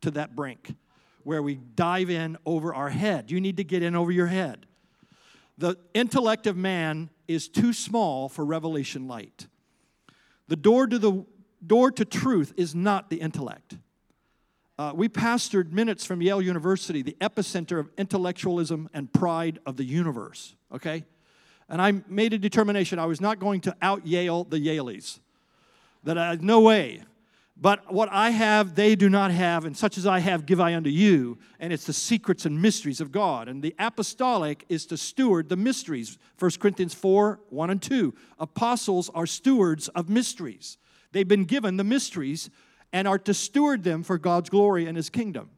to 0.00 0.10
that 0.12 0.34
brink 0.34 0.74
where 1.22 1.42
we 1.42 1.54
dive 1.54 2.10
in 2.10 2.36
over 2.44 2.74
our 2.74 2.88
head. 2.88 3.30
You 3.30 3.40
need 3.40 3.58
to 3.58 3.64
get 3.64 3.82
in 3.82 3.94
over 3.94 4.10
your 4.10 4.26
head. 4.26 4.66
The 5.60 5.76
intellect 5.92 6.46
of 6.46 6.56
man 6.56 7.10
is 7.28 7.46
too 7.46 7.74
small 7.74 8.30
for 8.30 8.46
revelation 8.46 9.06
light. 9.06 9.46
The 10.48 10.56
door 10.56 10.86
to 10.86 10.98
the 10.98 11.26
door 11.64 11.90
to 11.90 12.06
truth 12.06 12.54
is 12.56 12.74
not 12.74 13.10
the 13.10 13.20
intellect. 13.20 13.76
Uh, 14.78 14.92
we 14.94 15.06
pastored 15.06 15.70
minutes 15.70 16.06
from 16.06 16.22
Yale 16.22 16.40
University, 16.40 17.02
the 17.02 17.14
epicenter 17.20 17.78
of 17.78 17.90
intellectualism 17.98 18.88
and 18.94 19.12
pride 19.12 19.58
of 19.66 19.76
the 19.76 19.84
universe, 19.84 20.54
okay? 20.72 21.04
And 21.68 21.82
I 21.82 21.92
made 22.08 22.32
a 22.32 22.38
determination 22.38 22.98
I 22.98 23.04
was 23.04 23.20
not 23.20 23.38
going 23.38 23.60
to 23.60 23.76
out 23.82 24.06
Yale 24.06 24.44
the 24.44 24.56
Yaleys. 24.56 25.18
That 26.04 26.16
I, 26.16 26.38
no 26.40 26.62
way. 26.62 27.02
But 27.60 27.92
what 27.92 28.08
I 28.10 28.30
have, 28.30 28.74
they 28.74 28.94
do 28.94 29.10
not 29.10 29.30
have, 29.30 29.66
and 29.66 29.76
such 29.76 29.98
as 29.98 30.06
I 30.06 30.20
have, 30.20 30.46
give 30.46 30.60
I 30.60 30.74
unto 30.74 30.88
you. 30.88 31.38
And 31.58 31.74
it's 31.74 31.84
the 31.84 31.92
secrets 31.92 32.46
and 32.46 32.60
mysteries 32.60 33.02
of 33.02 33.12
God. 33.12 33.48
And 33.48 33.62
the 33.62 33.74
apostolic 33.78 34.64
is 34.70 34.86
to 34.86 34.96
steward 34.96 35.50
the 35.50 35.56
mysteries. 35.56 36.16
1 36.38 36.52
Corinthians 36.58 36.94
4 36.94 37.38
1 37.50 37.70
and 37.70 37.82
2. 37.82 38.14
Apostles 38.38 39.10
are 39.14 39.26
stewards 39.26 39.88
of 39.88 40.08
mysteries. 40.08 40.78
They've 41.12 41.28
been 41.28 41.44
given 41.44 41.76
the 41.76 41.84
mysteries 41.84 42.48
and 42.94 43.06
are 43.06 43.18
to 43.18 43.34
steward 43.34 43.84
them 43.84 44.02
for 44.04 44.16
God's 44.16 44.48
glory 44.48 44.86
and 44.86 44.96
his 44.96 45.10
kingdom. 45.10 45.50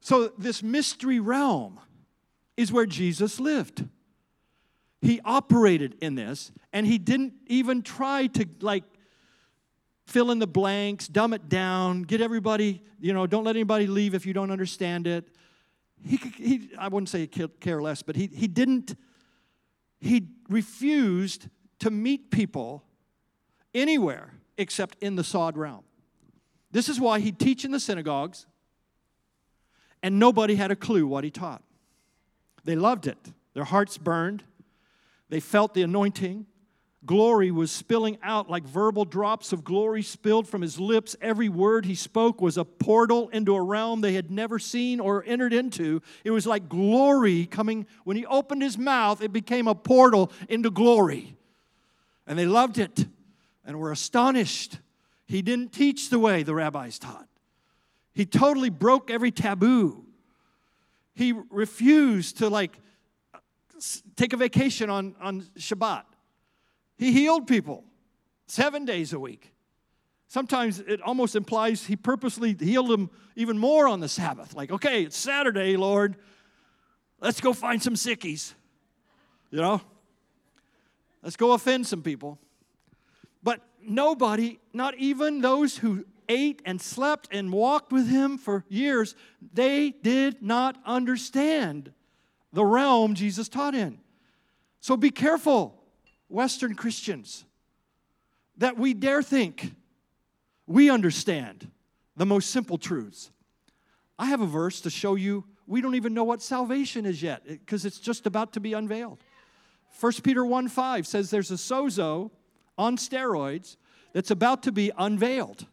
So, 0.00 0.28
this 0.38 0.62
mystery 0.62 1.18
realm 1.18 1.80
is 2.56 2.70
where 2.70 2.86
Jesus 2.86 3.40
lived. 3.40 3.84
He 5.02 5.20
operated 5.24 5.96
in 6.00 6.14
this, 6.14 6.52
and 6.72 6.86
he 6.86 6.98
didn't 6.98 7.34
even 7.48 7.82
try 7.82 8.28
to, 8.28 8.46
like, 8.60 8.84
fill 10.06 10.30
in 10.30 10.38
the 10.38 10.46
blanks, 10.46 11.08
dumb 11.08 11.32
it 11.32 11.48
down, 11.48 12.02
get 12.02 12.20
everybody, 12.20 12.82
you 13.00 13.12
know, 13.12 13.26
don't 13.26 13.44
let 13.44 13.56
anybody 13.56 13.86
leave 13.86 14.14
if 14.14 14.24
you 14.24 14.32
don't 14.32 14.50
understand 14.50 15.06
it. 15.06 15.28
He, 16.02 16.16
he 16.16 16.70
I 16.78 16.88
wouldn't 16.88 17.08
say 17.08 17.26
care 17.26 17.82
less, 17.82 18.02
but 18.02 18.16
he, 18.16 18.28
he 18.28 18.46
didn't, 18.46 18.96
he 20.00 20.28
refused 20.48 21.48
to 21.80 21.90
meet 21.90 22.30
people 22.30 22.84
anywhere 23.74 24.34
except 24.56 24.96
in 25.02 25.16
the 25.16 25.24
sod 25.24 25.56
realm. 25.56 25.82
This 26.70 26.88
is 26.88 27.00
why 27.00 27.20
he'd 27.20 27.38
teach 27.38 27.64
in 27.64 27.70
the 27.70 27.80
synagogues, 27.80 28.46
and 30.02 30.18
nobody 30.18 30.54
had 30.54 30.70
a 30.70 30.76
clue 30.76 31.06
what 31.06 31.24
he 31.24 31.30
taught. 31.30 31.62
They 32.64 32.76
loved 32.76 33.06
it, 33.06 33.32
their 33.54 33.64
hearts 33.64 33.98
burned, 33.98 34.44
they 35.28 35.40
felt 35.40 35.74
the 35.74 35.82
anointing. 35.82 36.46
Glory 37.06 37.52
was 37.52 37.70
spilling 37.70 38.18
out 38.20 38.50
like 38.50 38.64
verbal 38.64 39.04
drops 39.04 39.52
of 39.52 39.62
glory 39.62 40.02
spilled 40.02 40.48
from 40.48 40.60
his 40.60 40.80
lips. 40.80 41.14
Every 41.20 41.48
word 41.48 41.84
he 41.86 41.94
spoke 41.94 42.40
was 42.40 42.58
a 42.58 42.64
portal 42.64 43.28
into 43.28 43.54
a 43.54 43.62
realm 43.62 44.00
they 44.00 44.14
had 44.14 44.30
never 44.30 44.58
seen 44.58 44.98
or 44.98 45.22
entered 45.24 45.52
into. 45.52 46.02
It 46.24 46.32
was 46.32 46.46
like 46.46 46.68
glory 46.68 47.46
coming. 47.46 47.86
When 48.02 48.16
he 48.16 48.26
opened 48.26 48.62
his 48.62 48.76
mouth, 48.76 49.22
it 49.22 49.32
became 49.32 49.68
a 49.68 49.74
portal 49.74 50.32
into 50.48 50.70
glory. 50.70 51.36
And 52.26 52.36
they 52.36 52.46
loved 52.46 52.76
it 52.76 53.06
and 53.64 53.78
were 53.78 53.92
astonished. 53.92 54.80
He 55.26 55.42
didn't 55.42 55.72
teach 55.72 56.10
the 56.10 56.18
way 56.18 56.42
the 56.42 56.54
rabbis 56.54 56.98
taught. 56.98 57.28
He 58.14 58.26
totally 58.26 58.70
broke 58.70 59.12
every 59.12 59.30
taboo. 59.30 60.04
He 61.14 61.34
refused 61.50 62.38
to 62.38 62.48
like 62.48 62.76
take 64.16 64.32
a 64.32 64.36
vacation 64.36 64.90
on, 64.90 65.14
on 65.20 65.42
Shabbat. 65.56 66.02
He 66.96 67.12
healed 67.12 67.46
people 67.46 67.84
seven 68.46 68.84
days 68.84 69.12
a 69.12 69.20
week. 69.20 69.52
Sometimes 70.28 70.80
it 70.80 71.00
almost 71.02 71.36
implies 71.36 71.86
he 71.86 71.96
purposely 71.96 72.56
healed 72.58 72.88
them 72.88 73.10
even 73.36 73.58
more 73.58 73.86
on 73.86 74.00
the 74.00 74.08
Sabbath. 74.08 74.54
Like, 74.54 74.72
okay, 74.72 75.04
it's 75.04 75.16
Saturday, 75.16 75.76
Lord. 75.76 76.16
Let's 77.20 77.40
go 77.40 77.52
find 77.52 77.82
some 77.82 77.94
sickies. 77.94 78.54
You 79.50 79.60
know? 79.60 79.80
Let's 81.22 81.36
go 81.36 81.52
offend 81.52 81.86
some 81.86 82.02
people. 82.02 82.38
But 83.42 83.60
nobody, 83.82 84.58
not 84.72 84.96
even 84.96 85.40
those 85.40 85.78
who 85.78 86.04
ate 86.28 86.60
and 86.64 86.80
slept 86.80 87.28
and 87.30 87.52
walked 87.52 87.92
with 87.92 88.08
him 88.08 88.38
for 88.38 88.64
years, 88.68 89.14
they 89.52 89.90
did 89.90 90.42
not 90.42 90.76
understand 90.84 91.92
the 92.52 92.64
realm 92.64 93.14
Jesus 93.14 93.48
taught 93.48 93.74
in. 93.74 93.98
So 94.80 94.96
be 94.96 95.10
careful, 95.10 95.80
Western 96.28 96.74
Christians, 96.74 97.44
that 98.58 98.76
we 98.76 98.94
dare 98.94 99.22
think 99.22 99.72
we 100.66 100.90
understand 100.90 101.70
the 102.16 102.26
most 102.26 102.50
simple 102.50 102.78
truths. 102.78 103.30
I 104.18 104.26
have 104.26 104.40
a 104.40 104.46
verse 104.46 104.80
to 104.82 104.90
show 104.90 105.14
you 105.14 105.44
we 105.66 105.80
don't 105.80 105.94
even 105.94 106.14
know 106.14 106.24
what 106.24 106.42
salvation 106.42 107.06
is 107.06 107.22
yet 107.22 107.46
because 107.46 107.84
it's 107.84 107.98
just 107.98 108.26
about 108.26 108.52
to 108.54 108.60
be 108.60 108.72
unveiled. 108.72 109.18
1 110.00 110.12
Peter 110.22 110.44
1 110.44 110.68
5 110.68 111.06
says 111.06 111.30
there's 111.30 111.50
a 111.50 111.54
sozo 111.54 112.30
on 112.78 112.96
steroids 112.96 113.76
that's 114.12 114.30
about 114.30 114.62
to 114.62 114.72
be 114.72 114.92
unveiled 114.96 115.66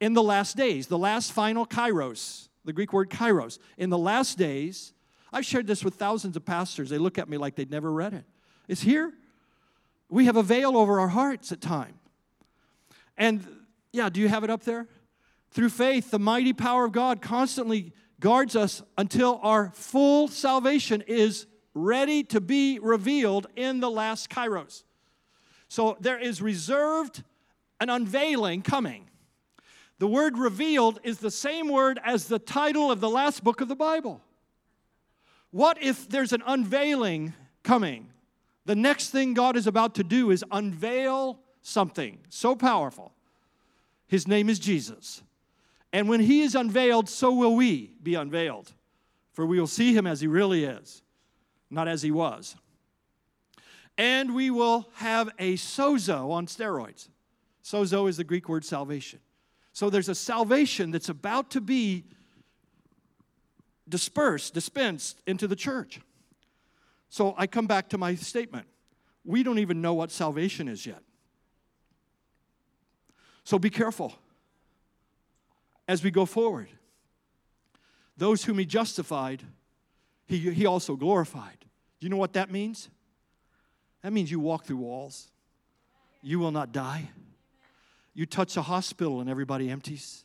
in 0.00 0.14
the 0.14 0.22
last 0.22 0.56
days, 0.56 0.86
the 0.86 0.98
last 0.98 1.32
final 1.32 1.66
kairos, 1.66 2.48
the 2.64 2.72
Greek 2.72 2.92
word 2.92 3.10
kairos. 3.10 3.58
In 3.76 3.90
the 3.90 3.98
last 3.98 4.38
days, 4.38 4.92
I've 5.32 5.44
shared 5.44 5.66
this 5.66 5.84
with 5.84 5.94
thousands 5.94 6.36
of 6.36 6.44
pastors. 6.44 6.88
They 6.88 6.98
look 6.98 7.18
at 7.18 7.28
me 7.28 7.36
like 7.36 7.56
they'd 7.56 7.70
never 7.70 7.90
read 7.90 8.14
it. 8.14 8.24
It's 8.68 8.80
here. 8.80 9.12
We 10.08 10.24
have 10.24 10.36
a 10.36 10.42
veil 10.42 10.76
over 10.76 11.00
our 11.00 11.08
hearts 11.08 11.52
at 11.52 11.60
time. 11.60 11.98
And 13.16 13.44
yeah, 13.92 14.08
do 14.08 14.20
you 14.20 14.28
have 14.28 14.44
it 14.44 14.50
up 14.50 14.64
there? 14.64 14.86
Through 15.50 15.70
faith, 15.70 16.10
the 16.10 16.18
mighty 16.18 16.52
power 16.52 16.84
of 16.84 16.92
God 16.92 17.20
constantly 17.20 17.92
guards 18.20 18.56
us 18.56 18.82
until 18.96 19.40
our 19.42 19.72
full 19.74 20.28
salvation 20.28 21.02
is 21.06 21.46
ready 21.74 22.22
to 22.24 22.40
be 22.40 22.78
revealed 22.78 23.46
in 23.56 23.80
the 23.80 23.90
last 23.90 24.30
kairos. 24.30 24.82
So 25.68 25.96
there 26.00 26.18
is 26.18 26.42
reserved 26.42 27.22
an 27.80 27.90
unveiling 27.90 28.62
coming. 28.62 29.08
The 29.98 30.06
word 30.06 30.38
revealed 30.38 31.00
is 31.02 31.18
the 31.18 31.30
same 31.30 31.68
word 31.68 31.98
as 32.04 32.26
the 32.26 32.38
title 32.38 32.90
of 32.90 33.00
the 33.00 33.10
last 33.10 33.42
book 33.42 33.60
of 33.60 33.68
the 33.68 33.76
Bible. 33.76 34.22
What 35.50 35.82
if 35.82 36.08
there's 36.08 36.32
an 36.32 36.42
unveiling 36.46 37.34
coming? 37.62 38.08
The 38.68 38.76
next 38.76 39.08
thing 39.10 39.32
God 39.32 39.56
is 39.56 39.66
about 39.66 39.94
to 39.94 40.04
do 40.04 40.30
is 40.30 40.44
unveil 40.50 41.40
something 41.62 42.18
so 42.28 42.54
powerful. 42.54 43.12
His 44.06 44.28
name 44.28 44.48
is 44.48 44.58
Jesus. 44.58 45.22
And 45.92 46.08
when 46.08 46.20
he 46.20 46.42
is 46.42 46.54
unveiled, 46.54 47.08
so 47.08 47.32
will 47.32 47.56
we 47.56 47.94
be 48.02 48.14
unveiled. 48.14 48.72
For 49.32 49.46
we 49.46 49.58
will 49.58 49.66
see 49.66 49.94
him 49.94 50.06
as 50.06 50.20
he 50.20 50.26
really 50.26 50.64
is, 50.64 51.02
not 51.70 51.88
as 51.88 52.02
he 52.02 52.10
was 52.10 52.56
and 53.98 54.32
we 54.32 54.48
will 54.48 54.88
have 54.94 55.28
a 55.40 55.54
sozo 55.54 56.30
on 56.30 56.46
steroids. 56.46 57.08
Sozo 57.64 58.08
is 58.08 58.16
the 58.16 58.24
Greek 58.24 58.48
word 58.48 58.64
salvation. 58.64 59.18
So 59.72 59.90
there's 59.90 60.08
a 60.08 60.14
salvation 60.14 60.92
that's 60.92 61.08
about 61.08 61.50
to 61.50 61.60
be 61.60 62.04
dispersed, 63.88 64.54
dispensed 64.54 65.20
into 65.26 65.48
the 65.48 65.56
church. 65.56 66.00
So 67.08 67.34
I 67.38 67.46
come 67.46 67.66
back 67.66 67.88
to 67.90 67.98
my 67.98 68.14
statement. 68.14 68.66
We 69.24 69.42
don't 69.42 69.58
even 69.58 69.80
know 69.80 69.94
what 69.94 70.10
salvation 70.10 70.68
is 70.68 70.86
yet. 70.86 71.02
So 73.44 73.58
be 73.58 73.70
careful 73.70 74.14
as 75.86 76.04
we 76.04 76.10
go 76.10 76.26
forward. 76.26 76.68
those 78.18 78.44
whom 78.44 78.58
he 78.58 78.66
justified, 78.66 79.42
he, 80.26 80.38
he 80.38 80.66
also 80.66 80.96
glorified. 80.96 81.64
You 82.00 82.08
know 82.08 82.16
what 82.16 82.34
that 82.34 82.50
means? 82.50 82.90
That 84.02 84.12
means 84.12 84.30
you 84.30 84.40
walk 84.40 84.64
through 84.64 84.78
walls. 84.78 85.30
You 86.20 86.38
will 86.40 86.50
not 86.50 86.72
die. 86.72 87.10
You 88.14 88.26
touch 88.26 88.56
a 88.56 88.62
hospital 88.62 89.20
and 89.20 89.30
everybody 89.30 89.70
empties. 89.70 90.24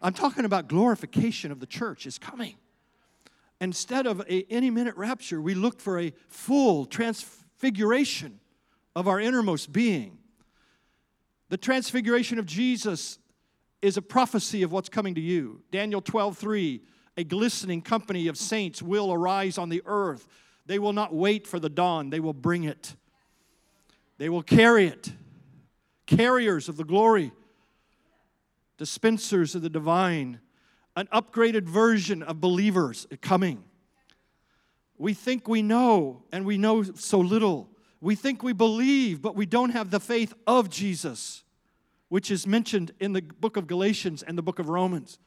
I'm 0.00 0.12
talking 0.12 0.44
about 0.44 0.68
glorification 0.68 1.50
of 1.52 1.60
the 1.60 1.66
church 1.66 2.06
is 2.06 2.16
coming. 2.16 2.54
Instead 3.62 4.08
of 4.08 4.18
a 4.22 4.44
any 4.50 4.70
minute 4.70 4.96
rapture, 4.96 5.40
we 5.40 5.54
look 5.54 5.80
for 5.80 6.00
a 6.00 6.12
full 6.28 6.84
transfiguration 6.84 8.40
of 8.96 9.06
our 9.06 9.20
innermost 9.20 9.72
being. 9.72 10.18
The 11.48 11.56
transfiguration 11.56 12.40
of 12.40 12.44
Jesus 12.44 13.20
is 13.80 13.96
a 13.96 14.02
prophecy 14.02 14.64
of 14.64 14.72
what's 14.72 14.88
coming 14.88 15.14
to 15.14 15.20
you. 15.20 15.62
Daniel 15.70 16.00
12, 16.00 16.36
3, 16.36 16.82
a 17.16 17.22
glistening 17.22 17.82
company 17.82 18.26
of 18.26 18.36
saints 18.36 18.82
will 18.82 19.12
arise 19.12 19.58
on 19.58 19.68
the 19.68 19.82
earth. 19.86 20.26
They 20.66 20.80
will 20.80 20.92
not 20.92 21.14
wait 21.14 21.46
for 21.46 21.60
the 21.60 21.70
dawn, 21.70 22.10
they 22.10 22.18
will 22.18 22.32
bring 22.32 22.64
it. 22.64 22.96
They 24.18 24.28
will 24.28 24.42
carry 24.42 24.86
it. 24.86 25.12
Carriers 26.06 26.68
of 26.68 26.76
the 26.76 26.84
glory, 26.84 27.30
dispensers 28.76 29.54
of 29.54 29.62
the 29.62 29.70
divine, 29.70 30.40
an 30.96 31.08
upgraded 31.12 31.64
version 31.64 32.22
of 32.22 32.40
believers 32.40 33.06
coming. 33.20 33.64
We 34.98 35.14
think 35.14 35.48
we 35.48 35.62
know, 35.62 36.22
and 36.32 36.44
we 36.44 36.58
know 36.58 36.82
so 36.82 37.18
little. 37.18 37.68
We 38.00 38.14
think 38.14 38.42
we 38.42 38.52
believe, 38.52 39.22
but 39.22 39.34
we 39.34 39.46
don't 39.46 39.70
have 39.70 39.90
the 39.90 40.00
faith 40.00 40.34
of 40.46 40.68
Jesus, 40.68 41.44
which 42.08 42.30
is 42.30 42.46
mentioned 42.46 42.92
in 43.00 43.12
the 43.12 43.22
book 43.22 43.56
of 43.56 43.66
Galatians 43.66 44.22
and 44.22 44.36
the 44.36 44.42
book 44.42 44.58
of 44.58 44.68
Romans. 44.68 45.18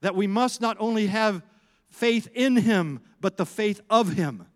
That 0.00 0.14
we 0.14 0.26
must 0.26 0.60
not 0.60 0.76
only 0.80 1.06
have 1.06 1.42
faith 1.88 2.28
in 2.34 2.56
Him, 2.56 3.00
but 3.20 3.36
the 3.36 3.46
faith 3.46 3.80
of 3.88 4.14
Him. 4.14 4.46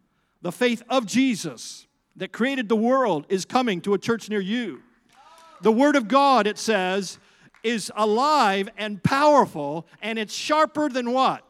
The 0.43 0.53
faith 0.53 0.83
of 0.89 1.07
Jesus 1.07 1.87
that 2.17 2.33
created 2.33 2.69
the 2.69 2.77
world 2.77 3.25
is 3.29 3.45
coming 3.45 3.81
to 3.83 3.95
a 3.95 3.99
church 3.99 4.29
near 4.29 4.41
you. 4.41 4.83
The 5.63 5.73
Word 5.73 5.97
of 5.97 6.09
God, 6.09 6.47
it 6.47 6.59
says, 6.59 7.19
is 7.63 7.91
alive 7.95 8.69
and 8.77 9.03
powerful, 9.03 9.87
and 10.01 10.19
it's 10.19 10.35
sharper 10.35 10.89
than 10.89 11.13
what? 11.13 11.45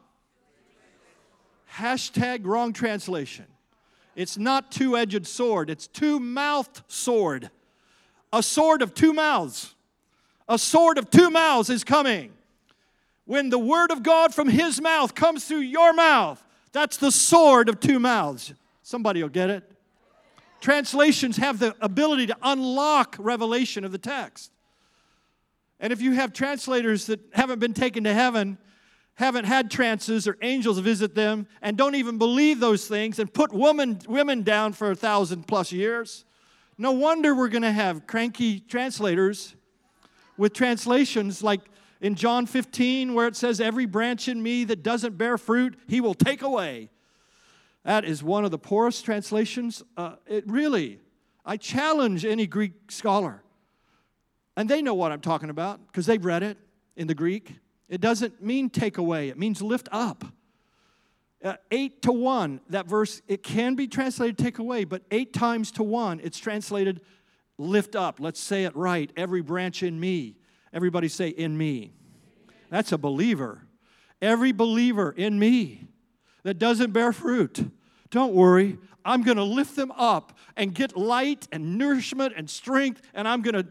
Hashtag 1.75 2.45
wrong 2.45 2.73
translation. 2.73 3.47
It's 4.17 4.37
not 4.37 4.73
two 4.73 4.97
edged 4.97 5.27
sword, 5.27 5.71
it's 5.71 5.87
two 5.87 6.21
mouthed 6.21 6.83
sword. 6.89 7.51
A 8.33 8.43
sword 8.43 8.83
of 8.83 8.95
two 8.95 9.13
mouths. 9.13 9.75
A 10.49 10.59
sword 10.59 10.99
of 10.99 11.11
two 11.11 11.31
mouths 11.31 11.71
is 11.71 11.85
coming. 11.85 12.33
When 13.25 13.51
the 13.51 13.59
word 13.59 13.93
of 13.93 14.03
God 14.03 14.35
from 14.35 14.49
his 14.49 14.81
mouth 14.81 15.15
comes 15.15 15.45
through 15.45 15.61
your 15.61 15.93
mouth, 15.93 16.45
that's 16.73 16.97
the 16.97 17.13
sword 17.13 17.69
of 17.69 17.81
two 17.81 18.01
mouths. 18.01 18.53
Somebody 18.83 19.23
will 19.23 19.31
get 19.31 19.51
it. 19.51 19.71
Translations 20.61 21.37
have 21.37 21.59
the 21.59 21.75
ability 21.81 22.27
to 22.27 22.37
unlock 22.43 23.17
revelation 23.19 23.85
of 23.85 23.93
the 23.93 23.99
text. 23.99 24.53
And 25.81 25.93
if 25.93 26.03
you 26.03 26.13
have 26.13 26.33
translators 26.33 27.07
that 27.07 27.21
haven't 27.33 27.59
been 27.59 27.75
taken 27.75 28.05
to 28.05 28.13
heaven, 28.13 28.59
haven't 29.15 29.47
had 29.47 29.71
trances 29.71 30.29
or 30.29 30.37
angels 30.43 30.79
visit 30.79 31.15
them, 31.15 31.47
and 31.63 31.77
don't 31.77 31.95
even 31.95 32.19
believe 32.19 32.61
those 32.61 32.87
things, 32.87 33.19
and 33.19 33.33
put 33.33 33.53
women, 33.53 33.99
women 34.07 34.43
down 34.43 34.73
for 34.75 34.91
a 34.91 34.95
thousand 34.95 35.47
plus 35.47 35.73
years, 35.73 36.25
no 36.79 36.93
wonder 36.93 37.35
we're 37.35 37.49
going 37.49 37.63
to 37.63 37.73
have 37.73 38.07
cranky 38.07 38.61
translators 38.61 39.55
with 40.37 40.53
translations 40.53 41.43
like 41.43 41.61
in 42.01 42.15
John 42.15 42.47
15, 42.47 43.13
where 43.15 43.27
it 43.27 43.37
says, 43.37 43.61
Every 43.61 43.85
branch 43.85 44.29
in 44.29 44.43
me 44.43 44.65
that 44.65 44.83
doesn't 44.83 45.19
bear 45.19 45.37
fruit, 45.37 45.79
he 45.87 46.01
will 46.01 46.15
take 46.15 46.43
away. 46.43 46.91
That 47.85 48.05
is 48.05 48.23
one 48.23 48.45
of 48.45 48.51
the 48.51 48.59
poorest 48.59 49.05
translations. 49.05 49.83
Uh, 49.97 50.17
it 50.27 50.45
really, 50.47 51.01
I 51.45 51.57
challenge 51.57 52.25
any 52.25 52.47
Greek 52.47 52.91
scholar. 52.91 53.43
And 54.61 54.69
they 54.69 54.83
know 54.83 54.93
what 54.93 55.11
I'm 55.11 55.23
talking 55.23 55.49
about 55.49 55.81
because 55.87 56.05
they've 56.05 56.23
read 56.23 56.43
it 56.43 56.59
in 56.95 57.07
the 57.07 57.15
Greek. 57.15 57.55
It 57.89 58.03
doesn't 58.03 58.43
mean 58.43 58.69
take 58.69 58.99
away, 58.99 59.31
it 59.31 59.39
means 59.39 59.63
lift 59.63 59.89
up. 59.91 60.23
Uh, 61.43 61.55
eight 61.71 62.03
to 62.03 62.13
one, 62.13 62.61
that 62.69 62.85
verse, 62.87 63.23
it 63.27 63.43
can 63.43 63.75
be 63.75 63.89
translated 63.89 64.37
take 64.37 64.59
away, 64.59 64.85
but 64.85 65.01
eight 65.11 65.33
times 65.33 65.71
to 65.71 65.83
one, 65.83 66.21
it's 66.23 66.39
translated 66.39 67.01
lift 67.57 67.97
up. 67.97 68.21
Let's 68.21 68.39
say 68.39 68.65
it 68.65 68.77
right. 68.77 69.11
Every 69.17 69.41
branch 69.41 69.83
in 69.83 69.99
me. 69.99 70.37
Everybody 70.75 71.09
say, 71.09 71.29
in 71.29 71.57
me. 71.57 71.95
That's 72.69 72.93
a 72.93 72.99
believer. 72.99 73.63
Every 74.21 74.53
believer 74.53 75.11
in 75.11 75.39
me 75.39 75.89
that 76.43 76.59
doesn't 76.59 76.93
bear 76.93 77.15
fruit, 77.15 77.71
don't 78.11 78.35
worry. 78.35 78.77
I'm 79.07 79.23
going 79.23 79.39
to 79.39 79.43
lift 79.43 79.75
them 79.75 79.91
up 79.93 80.37
and 80.55 80.75
get 80.75 80.99
light 80.99 81.49
and 81.51 81.79
nourishment 81.79 82.35
and 82.37 82.51
strength, 82.51 83.01
and 83.15 83.27
I'm 83.27 83.41
going 83.41 83.55
to 83.55 83.67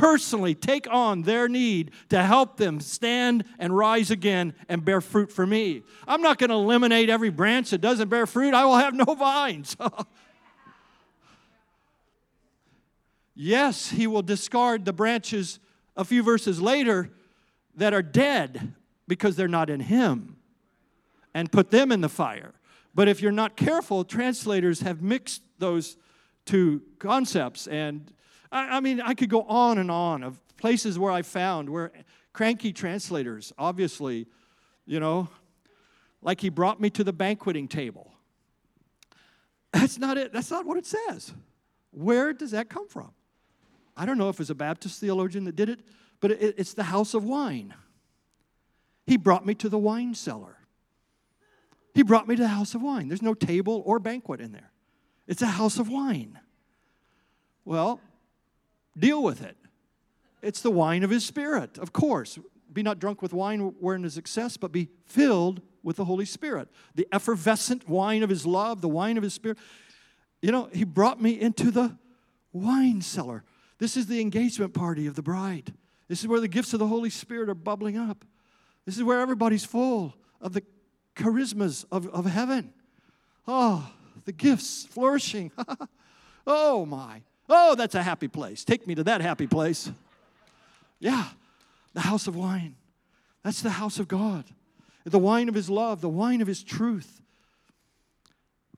personally 0.00 0.54
take 0.54 0.90
on 0.90 1.22
their 1.22 1.46
need 1.46 1.90
to 2.08 2.22
help 2.22 2.56
them 2.56 2.80
stand 2.80 3.44
and 3.58 3.76
rise 3.76 4.10
again 4.10 4.54
and 4.66 4.82
bear 4.82 5.02
fruit 5.02 5.30
for 5.30 5.46
me. 5.46 5.82
I'm 6.08 6.22
not 6.22 6.38
going 6.38 6.48
to 6.48 6.56
eliminate 6.56 7.10
every 7.10 7.28
branch 7.28 7.68
that 7.68 7.82
doesn't 7.82 8.08
bear 8.08 8.26
fruit, 8.26 8.54
I 8.54 8.64
will 8.64 8.78
have 8.78 8.94
no 8.94 9.14
vines. 9.14 9.76
yes, 13.34 13.90
he 13.90 14.06
will 14.06 14.22
discard 14.22 14.86
the 14.86 14.94
branches 14.94 15.60
a 15.94 16.04
few 16.06 16.22
verses 16.22 16.62
later 16.62 17.10
that 17.76 17.92
are 17.92 18.02
dead 18.02 18.72
because 19.06 19.36
they're 19.36 19.48
not 19.48 19.68
in 19.68 19.80
him 19.80 20.36
and 21.34 21.52
put 21.52 21.70
them 21.70 21.92
in 21.92 22.00
the 22.00 22.08
fire. 22.08 22.54
But 22.94 23.06
if 23.06 23.20
you're 23.20 23.32
not 23.32 23.54
careful, 23.54 24.04
translators 24.04 24.80
have 24.80 25.02
mixed 25.02 25.42
those 25.58 25.98
two 26.46 26.80
concepts 26.98 27.66
and 27.66 28.10
I, 28.52 28.76
I 28.76 28.80
mean, 28.80 29.00
I 29.00 29.14
could 29.14 29.30
go 29.30 29.42
on 29.42 29.78
and 29.78 29.90
on 29.90 30.22
of 30.22 30.40
places 30.56 30.98
where 30.98 31.12
I 31.12 31.22
found 31.22 31.68
where 31.70 31.92
cranky 32.32 32.72
translators, 32.72 33.52
obviously, 33.58 34.26
you 34.86 35.00
know, 35.00 35.28
like 36.22 36.40
he 36.40 36.48
brought 36.48 36.80
me 36.80 36.90
to 36.90 37.04
the 37.04 37.12
banqueting 37.12 37.68
table. 37.68 38.12
That's 39.72 39.98
not 39.98 40.18
it. 40.18 40.32
That's 40.32 40.50
not 40.50 40.66
what 40.66 40.76
it 40.76 40.86
says. 40.86 41.32
Where 41.92 42.32
does 42.32 42.50
that 42.50 42.68
come 42.68 42.88
from? 42.88 43.12
I 43.96 44.06
don't 44.06 44.18
know 44.18 44.28
if 44.28 44.36
it 44.36 44.40
was 44.40 44.50
a 44.50 44.54
Baptist 44.54 45.00
theologian 45.00 45.44
that 45.44 45.56
did 45.56 45.68
it, 45.68 45.80
but 46.20 46.30
it, 46.32 46.54
it's 46.58 46.74
the 46.74 46.84
house 46.84 47.14
of 47.14 47.24
wine. 47.24 47.74
He 49.06 49.16
brought 49.16 49.46
me 49.46 49.54
to 49.56 49.68
the 49.68 49.78
wine 49.78 50.14
cellar. 50.14 50.56
He 51.94 52.02
brought 52.02 52.28
me 52.28 52.36
to 52.36 52.42
the 52.42 52.48
house 52.48 52.74
of 52.74 52.82
wine. 52.82 53.08
There's 53.08 53.22
no 53.22 53.34
table 53.34 53.82
or 53.84 53.98
banquet 53.98 54.40
in 54.40 54.52
there. 54.52 54.70
It's 55.26 55.42
a 55.42 55.46
house 55.46 55.78
of 55.78 55.88
wine. 55.88 56.38
Well, 57.64 58.00
Deal 58.98 59.22
with 59.22 59.42
it. 59.42 59.56
It's 60.42 60.62
the 60.62 60.70
wine 60.70 61.02
of 61.02 61.10
his 61.10 61.24
spirit, 61.24 61.78
of 61.78 61.92
course. 61.92 62.38
Be 62.72 62.82
not 62.82 62.98
drunk 62.98 63.20
with 63.20 63.32
wine 63.32 63.74
wherein 63.80 64.04
is 64.04 64.16
excess, 64.16 64.56
but 64.56 64.72
be 64.72 64.88
filled 65.04 65.60
with 65.82 65.96
the 65.96 66.04
Holy 66.04 66.24
Spirit. 66.24 66.68
The 66.94 67.06
effervescent 67.12 67.88
wine 67.88 68.22
of 68.22 68.30
his 68.30 68.46
love, 68.46 68.80
the 68.80 68.88
wine 68.88 69.16
of 69.16 69.22
his 69.22 69.34
spirit. 69.34 69.58
You 70.42 70.52
know, 70.52 70.68
he 70.72 70.84
brought 70.84 71.20
me 71.20 71.38
into 71.38 71.70
the 71.70 71.96
wine 72.52 73.02
cellar. 73.02 73.44
This 73.78 73.96
is 73.96 74.06
the 74.06 74.20
engagement 74.20 74.74
party 74.74 75.06
of 75.06 75.14
the 75.14 75.22
bride. 75.22 75.72
This 76.08 76.20
is 76.20 76.28
where 76.28 76.40
the 76.40 76.48
gifts 76.48 76.72
of 76.72 76.78
the 76.78 76.86
Holy 76.86 77.10
Spirit 77.10 77.48
are 77.48 77.54
bubbling 77.54 77.96
up. 77.96 78.24
This 78.84 78.96
is 78.96 79.04
where 79.04 79.20
everybody's 79.20 79.64
full 79.64 80.14
of 80.40 80.52
the 80.52 80.62
charismas 81.14 81.84
of, 81.90 82.06
of 82.08 82.26
heaven. 82.26 82.72
Oh, 83.46 83.90
the 84.24 84.32
gifts 84.32 84.86
flourishing. 84.86 85.52
oh, 86.46 86.86
my. 86.86 87.22
Oh, 87.52 87.74
that's 87.74 87.96
a 87.96 88.02
happy 88.02 88.28
place. 88.28 88.64
Take 88.64 88.86
me 88.86 88.94
to 88.94 89.02
that 89.04 89.20
happy 89.20 89.48
place. 89.48 89.90
Yeah, 91.00 91.24
the 91.92 92.00
house 92.00 92.28
of 92.28 92.36
wine. 92.36 92.76
That's 93.42 93.60
the 93.60 93.70
house 93.70 93.98
of 93.98 94.06
God. 94.06 94.44
The 95.04 95.18
wine 95.18 95.48
of 95.48 95.56
His 95.56 95.68
love, 95.68 96.00
the 96.00 96.08
wine 96.08 96.40
of 96.42 96.46
His 96.46 96.62
truth. 96.62 97.20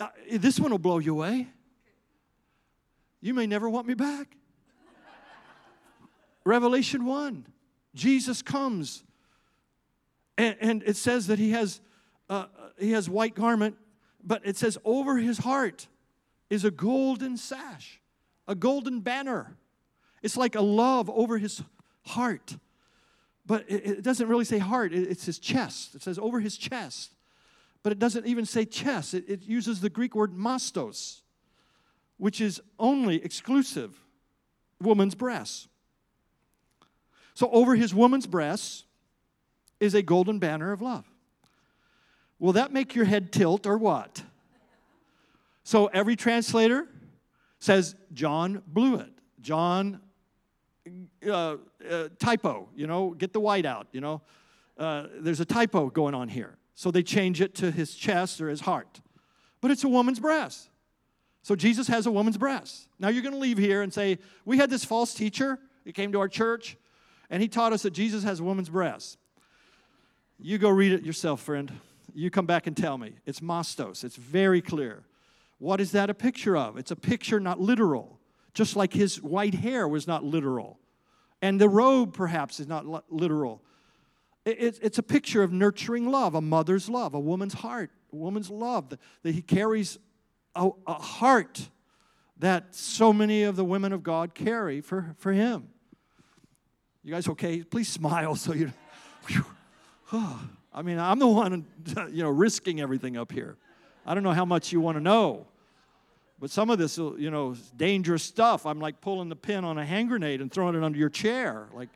Uh, 0.00 0.08
this 0.30 0.58
one 0.58 0.70
will 0.70 0.78
blow 0.78 0.98
you 0.98 1.12
away. 1.12 1.48
You 3.20 3.34
may 3.34 3.46
never 3.46 3.68
want 3.68 3.86
me 3.86 3.94
back. 3.94 4.36
Revelation 6.44 7.04
1 7.04 7.46
Jesus 7.94 8.40
comes, 8.40 9.04
and, 10.38 10.56
and, 10.60 10.82
it 10.84 10.96
says 10.96 11.26
that 11.26 11.38
He 11.38 11.50
has, 11.50 11.80
uh, 12.30 12.46
he 12.78 12.92
has 12.92 13.08
white 13.08 13.34
garment, 13.34 13.76
but 14.24 14.40
it 14.44 14.56
says 14.56 14.78
over 14.82 15.18
His 15.18 15.38
heart 15.38 15.88
is 16.48 16.64
a 16.64 16.70
golden 16.70 17.36
sash 17.36 18.00
a 18.48 18.54
golden 18.54 19.00
banner. 19.00 19.56
It's 20.22 20.36
like 20.36 20.54
a 20.54 20.60
love 20.60 21.10
over 21.10 21.38
his 21.38 21.62
heart. 22.04 22.56
But 23.46 23.64
it, 23.68 24.02
doesn't 24.02 24.28
really 24.28 24.44
say 24.44 24.58
heart, 24.58 24.94
it's 24.94 25.24
his 25.24 25.38
chest. 25.38 25.94
It 25.94 26.02
says 26.02 26.18
over 26.18 26.40
his 26.40 26.56
chest. 26.56 27.12
But 27.82 27.92
it 27.92 27.98
doesn't 27.98 28.26
even 28.26 28.46
say 28.46 28.64
chest, 28.64 29.14
it, 29.14 29.28
it 29.28 29.42
uses 29.42 29.80
the 29.80 29.90
Greek 29.90 30.14
word 30.14 30.32
mastos, 30.32 31.20
which 32.18 32.40
is 32.40 32.60
only 32.78 33.22
exclusive 33.24 33.98
woman's 34.80 35.14
breasts. 35.14 35.66
So 37.34 37.50
over 37.50 37.74
his 37.74 37.94
woman's 37.94 38.26
breasts 38.26 38.84
is 39.80 39.94
a 39.94 40.02
golden 40.02 40.38
banner 40.38 40.70
of 40.70 40.80
love. 40.80 41.04
Will 42.38 42.52
that 42.52 42.72
make 42.72 42.94
your 42.94 43.04
head 43.04 43.32
tilt 43.32 43.66
or 43.66 43.78
what? 43.78 44.22
So 45.64 45.86
every 45.86 46.16
translator 46.16 46.86
says 47.62 47.94
John 48.12 48.60
blew 48.66 48.96
it. 48.96 49.12
John 49.40 50.00
uh, 51.24 51.56
uh, 51.88 52.08
typo, 52.18 52.68
you 52.74 52.88
know, 52.88 53.10
get 53.10 53.32
the 53.32 53.38
white 53.38 53.64
out, 53.64 53.86
you 53.92 54.00
know. 54.00 54.20
Uh, 54.76 55.06
there's 55.20 55.38
a 55.38 55.44
typo 55.44 55.88
going 55.88 56.12
on 56.12 56.28
here. 56.28 56.58
So 56.74 56.90
they 56.90 57.04
change 57.04 57.40
it 57.40 57.54
to 57.56 57.70
his 57.70 57.94
chest 57.94 58.40
or 58.40 58.48
his 58.48 58.62
heart. 58.62 59.00
But 59.60 59.70
it's 59.70 59.84
a 59.84 59.88
woman's 59.88 60.18
breast. 60.18 60.70
So 61.42 61.54
Jesus 61.54 61.86
has 61.86 62.06
a 62.06 62.10
woman's 62.10 62.36
breast. 62.36 62.88
Now 62.98 63.08
you're 63.08 63.22
going 63.22 63.34
to 63.34 63.38
leave 63.38 63.58
here 63.58 63.82
and 63.82 63.94
say, 63.94 64.18
We 64.44 64.58
had 64.58 64.68
this 64.68 64.84
false 64.84 65.14
teacher. 65.14 65.56
He 65.84 65.92
came 65.92 66.10
to 66.12 66.18
our 66.18 66.28
church 66.28 66.76
and 67.30 67.40
he 67.40 67.48
taught 67.48 67.72
us 67.72 67.82
that 67.82 67.92
Jesus 67.92 68.24
has 68.24 68.40
a 68.40 68.44
woman's 68.44 68.70
breast. 68.70 69.18
You 70.40 70.58
go 70.58 70.68
read 70.68 70.90
it 70.90 71.04
yourself, 71.04 71.40
friend. 71.40 71.70
You 72.12 72.28
come 72.28 72.46
back 72.46 72.66
and 72.66 72.76
tell 72.76 72.98
me. 72.98 73.14
It's 73.24 73.38
mastos, 73.38 74.02
it's 74.02 74.16
very 74.16 74.60
clear. 74.60 75.04
What 75.62 75.80
is 75.80 75.92
that 75.92 76.10
a 76.10 76.14
picture 76.14 76.56
of? 76.56 76.76
It's 76.76 76.90
a 76.90 76.96
picture, 76.96 77.38
not 77.38 77.60
literal. 77.60 78.18
Just 78.52 78.74
like 78.74 78.92
his 78.92 79.22
white 79.22 79.54
hair 79.54 79.86
was 79.86 80.08
not 80.08 80.24
literal. 80.24 80.80
And 81.40 81.60
the 81.60 81.68
robe, 81.68 82.14
perhaps, 82.14 82.58
is 82.58 82.66
not 82.66 82.84
literal. 83.12 83.62
It's 84.44 84.98
a 84.98 85.04
picture 85.04 85.40
of 85.40 85.52
nurturing 85.52 86.10
love, 86.10 86.34
a 86.34 86.40
mother's 86.40 86.88
love, 86.88 87.14
a 87.14 87.20
woman's 87.20 87.54
heart, 87.54 87.92
a 88.12 88.16
woman's 88.16 88.50
love, 88.50 88.92
that 89.22 89.32
he 89.32 89.40
carries 89.40 90.00
a, 90.56 90.68
heart 90.88 91.70
that 92.38 92.74
so 92.74 93.12
many 93.12 93.44
of 93.44 93.54
the 93.54 93.64
women 93.64 93.92
of 93.92 94.02
God 94.02 94.34
carry 94.34 94.80
for, 94.80 95.14
for 95.16 95.32
him. 95.32 95.68
You 97.04 97.12
guys 97.12 97.28
okay? 97.28 97.62
Please 97.62 97.88
smile 97.88 98.34
so 98.34 98.52
you. 98.52 98.72
I 100.12 100.82
mean, 100.82 100.98
I'm 100.98 101.20
the 101.20 101.28
one, 101.28 101.66
you 102.10 102.24
know, 102.24 102.30
risking 102.30 102.80
everything 102.80 103.16
up 103.16 103.30
here. 103.30 103.58
I 104.04 104.14
don't 104.14 104.24
know 104.24 104.32
how 104.32 104.44
much 104.44 104.72
you 104.72 104.80
want 104.80 104.96
to 104.96 105.00
know. 105.00 105.46
But 106.42 106.50
some 106.50 106.70
of 106.70 106.78
this, 106.78 106.98
you 106.98 107.30
know, 107.30 107.54
dangerous 107.76 108.24
stuff. 108.24 108.66
I'm 108.66 108.80
like 108.80 109.00
pulling 109.00 109.28
the 109.28 109.36
pin 109.36 109.64
on 109.64 109.78
a 109.78 109.86
hand 109.86 110.08
grenade 110.08 110.40
and 110.40 110.50
throwing 110.50 110.74
it 110.74 110.82
under 110.82 110.98
your 110.98 111.08
chair. 111.08 111.68
Like, 111.72 111.88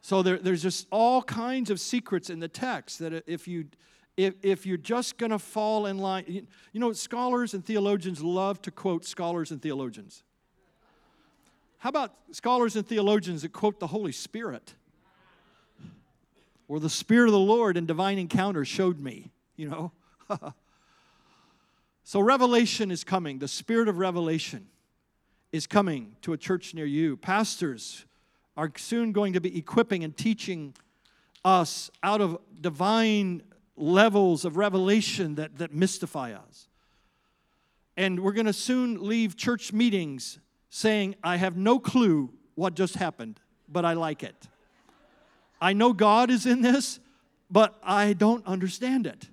so 0.00 0.24
there, 0.24 0.38
there's 0.38 0.64
just 0.64 0.88
all 0.90 1.22
kinds 1.22 1.70
of 1.70 1.78
secrets 1.78 2.28
in 2.28 2.40
the 2.40 2.48
text 2.48 2.98
that 2.98 3.22
if 3.28 3.46
you 3.46 3.66
if, 4.16 4.34
if 4.42 4.66
you're 4.66 4.76
just 4.76 5.16
going 5.16 5.30
to 5.30 5.38
fall 5.38 5.86
in 5.86 5.98
line, 5.98 6.24
you, 6.26 6.80
know, 6.80 6.92
scholars 6.92 7.54
and 7.54 7.64
theologians 7.64 8.20
love 8.20 8.60
to 8.62 8.72
quote 8.72 9.04
scholars 9.04 9.52
and 9.52 9.62
theologians. 9.62 10.24
How 11.78 11.90
about 11.90 12.14
scholars 12.32 12.74
and 12.74 12.84
theologians 12.84 13.42
that 13.42 13.52
quote 13.52 13.78
the 13.78 13.86
Holy 13.86 14.12
Spirit? 14.12 14.74
Or 16.66 16.80
the 16.80 16.90
Spirit 16.90 17.26
of 17.26 17.32
the 17.32 17.38
Lord 17.38 17.76
in 17.76 17.86
divine 17.86 18.18
encounter 18.18 18.64
showed 18.64 18.98
me, 18.98 19.30
you 19.54 19.70
know? 19.70 19.92
So, 22.04 22.20
revelation 22.20 22.90
is 22.90 23.04
coming. 23.04 23.38
The 23.38 23.48
spirit 23.48 23.88
of 23.88 23.98
revelation 23.98 24.66
is 25.52 25.66
coming 25.66 26.16
to 26.22 26.32
a 26.32 26.36
church 26.36 26.74
near 26.74 26.86
you. 26.86 27.16
Pastors 27.16 28.06
are 28.56 28.70
soon 28.76 29.12
going 29.12 29.34
to 29.34 29.40
be 29.40 29.56
equipping 29.56 30.02
and 30.02 30.16
teaching 30.16 30.74
us 31.44 31.90
out 32.02 32.20
of 32.20 32.38
divine 32.60 33.42
levels 33.76 34.44
of 34.44 34.56
revelation 34.56 35.36
that, 35.36 35.58
that 35.58 35.72
mystify 35.72 36.32
us. 36.32 36.68
And 37.96 38.20
we're 38.20 38.32
going 38.32 38.46
to 38.46 38.52
soon 38.52 39.06
leave 39.06 39.36
church 39.36 39.72
meetings 39.72 40.38
saying, 40.70 41.16
I 41.22 41.36
have 41.36 41.56
no 41.56 41.78
clue 41.78 42.32
what 42.54 42.74
just 42.74 42.96
happened, 42.96 43.40
but 43.68 43.84
I 43.84 43.92
like 43.92 44.22
it. 44.22 44.48
I 45.60 45.72
know 45.74 45.92
God 45.92 46.30
is 46.30 46.46
in 46.46 46.62
this, 46.62 46.98
but 47.50 47.78
I 47.82 48.14
don't 48.14 48.44
understand 48.46 49.06
it. 49.06 49.28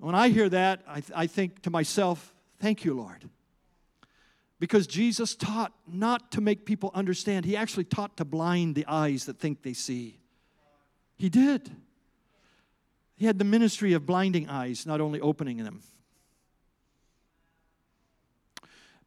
When 0.00 0.14
I 0.14 0.30
hear 0.30 0.48
that, 0.48 0.82
I, 0.88 1.00
th- 1.00 1.12
I 1.14 1.26
think 1.26 1.60
to 1.62 1.70
myself, 1.70 2.34
thank 2.58 2.84
you, 2.86 2.94
Lord. 2.94 3.28
Because 4.58 4.86
Jesus 4.86 5.36
taught 5.36 5.74
not 5.86 6.32
to 6.32 6.40
make 6.40 6.64
people 6.64 6.90
understand, 6.94 7.44
He 7.44 7.54
actually 7.54 7.84
taught 7.84 8.16
to 8.16 8.24
blind 8.24 8.74
the 8.74 8.86
eyes 8.86 9.26
that 9.26 9.38
think 9.38 9.62
they 9.62 9.74
see. 9.74 10.18
He 11.16 11.28
did. 11.28 11.70
He 13.16 13.26
had 13.26 13.38
the 13.38 13.44
ministry 13.44 13.92
of 13.92 14.06
blinding 14.06 14.48
eyes, 14.48 14.86
not 14.86 15.02
only 15.02 15.20
opening 15.20 15.58
them. 15.58 15.82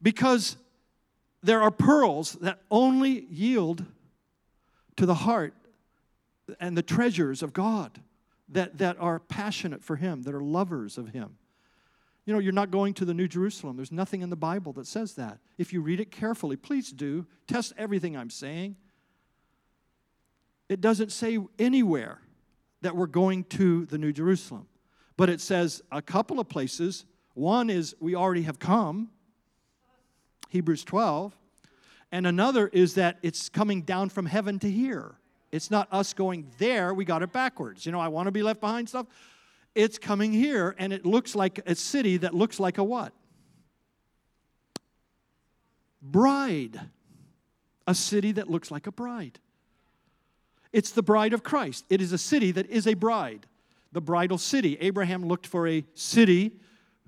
Because 0.00 0.56
there 1.42 1.60
are 1.60 1.72
pearls 1.72 2.34
that 2.34 2.60
only 2.70 3.26
yield 3.30 3.84
to 4.96 5.06
the 5.06 5.14
heart 5.14 5.54
and 6.60 6.78
the 6.78 6.82
treasures 6.82 7.42
of 7.42 7.52
God 7.52 8.00
that, 8.54 8.78
that 8.78 8.96
are 8.98 9.18
passionate 9.18 9.82
for 9.82 9.96
Him, 9.96 10.22
that 10.22 10.34
are 10.34 10.42
lovers 10.42 10.96
of 10.96 11.08
Him. 11.10 11.36
You 12.24 12.32
know, 12.32 12.38
you're 12.38 12.52
not 12.52 12.70
going 12.70 12.94
to 12.94 13.04
the 13.04 13.12
New 13.12 13.28
Jerusalem. 13.28 13.76
There's 13.76 13.92
nothing 13.92 14.22
in 14.22 14.30
the 14.30 14.36
Bible 14.36 14.72
that 14.74 14.86
says 14.86 15.14
that. 15.14 15.40
If 15.58 15.72
you 15.72 15.82
read 15.82 16.00
it 16.00 16.10
carefully, 16.10 16.56
please 16.56 16.90
do. 16.90 17.26
Test 17.46 17.74
everything 17.76 18.16
I'm 18.16 18.30
saying. 18.30 18.76
It 20.68 20.80
doesn't 20.80 21.12
say 21.12 21.38
anywhere 21.58 22.20
that 22.80 22.96
we're 22.96 23.06
going 23.06 23.44
to 23.44 23.84
the 23.86 23.98
New 23.98 24.12
Jerusalem, 24.12 24.66
but 25.16 25.28
it 25.28 25.40
says 25.40 25.82
a 25.92 26.00
couple 26.00 26.40
of 26.40 26.48
places. 26.48 27.04
One 27.34 27.68
is 27.68 27.94
we 28.00 28.14
already 28.14 28.42
have 28.42 28.58
come, 28.58 29.10
Hebrews 30.48 30.84
12, 30.84 31.36
and 32.12 32.26
another 32.26 32.68
is 32.68 32.94
that 32.94 33.18
it's 33.22 33.48
coming 33.48 33.82
down 33.82 34.08
from 34.08 34.26
heaven 34.26 34.58
to 34.60 34.70
here. 34.70 35.16
It's 35.54 35.70
not 35.70 35.86
us 35.92 36.12
going 36.14 36.50
there, 36.58 36.92
we 36.92 37.04
got 37.04 37.22
it 37.22 37.32
backwards. 37.32 37.86
You 37.86 37.92
know, 37.92 38.00
I 38.00 38.08
want 38.08 38.26
to 38.26 38.32
be 38.32 38.42
left 38.42 38.60
behind 38.60 38.88
stuff. 38.88 39.06
It's 39.72 39.98
coming 39.98 40.32
here, 40.32 40.74
and 40.78 40.92
it 40.92 41.06
looks 41.06 41.36
like 41.36 41.60
a 41.64 41.76
city 41.76 42.16
that 42.16 42.34
looks 42.34 42.58
like 42.58 42.78
a 42.78 42.82
what? 42.82 43.12
Bride. 46.02 46.80
A 47.86 47.94
city 47.94 48.32
that 48.32 48.50
looks 48.50 48.72
like 48.72 48.88
a 48.88 48.90
bride. 48.90 49.38
It's 50.72 50.90
the 50.90 51.04
bride 51.04 51.32
of 51.32 51.44
Christ. 51.44 51.84
It 51.88 52.00
is 52.00 52.10
a 52.10 52.18
city 52.18 52.50
that 52.50 52.68
is 52.68 52.88
a 52.88 52.94
bride, 52.94 53.46
the 53.92 54.00
bridal 54.00 54.38
city. 54.38 54.76
Abraham 54.80 55.24
looked 55.24 55.46
for 55.46 55.68
a 55.68 55.84
city 55.94 56.50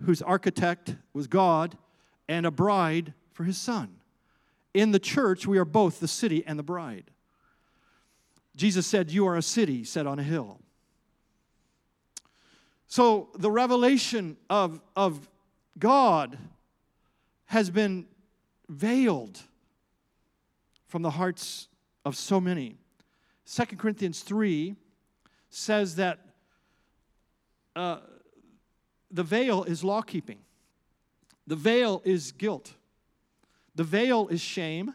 whose 0.04 0.22
architect 0.22 0.94
was 1.12 1.26
God 1.26 1.76
and 2.28 2.46
a 2.46 2.52
bride 2.52 3.12
for 3.32 3.42
his 3.42 3.58
son. 3.58 3.96
In 4.72 4.92
the 4.92 5.00
church, 5.00 5.48
we 5.48 5.58
are 5.58 5.64
both 5.64 5.98
the 5.98 6.06
city 6.06 6.44
and 6.46 6.56
the 6.56 6.62
bride. 6.62 7.10
Jesus 8.56 8.86
said, 8.86 9.10
You 9.10 9.26
are 9.26 9.36
a 9.36 9.42
city 9.42 9.84
set 9.84 10.06
on 10.06 10.18
a 10.18 10.22
hill. 10.22 10.58
So 12.88 13.28
the 13.34 13.50
revelation 13.50 14.36
of, 14.48 14.80
of 14.96 15.28
God 15.78 16.38
has 17.46 17.70
been 17.70 18.06
veiled 18.68 19.40
from 20.86 21.02
the 21.02 21.10
hearts 21.10 21.68
of 22.04 22.16
so 22.16 22.40
many. 22.40 22.76
2 23.46 23.64
Corinthians 23.76 24.20
3 24.20 24.74
says 25.50 25.96
that 25.96 26.18
uh, 27.74 27.98
the 29.10 29.22
veil 29.22 29.64
is 29.64 29.84
law 29.84 30.02
keeping, 30.02 30.38
the 31.46 31.56
veil 31.56 32.02
is 32.04 32.32
guilt, 32.32 32.72
the 33.74 33.84
veil 33.84 34.28
is 34.28 34.40
shame, 34.40 34.94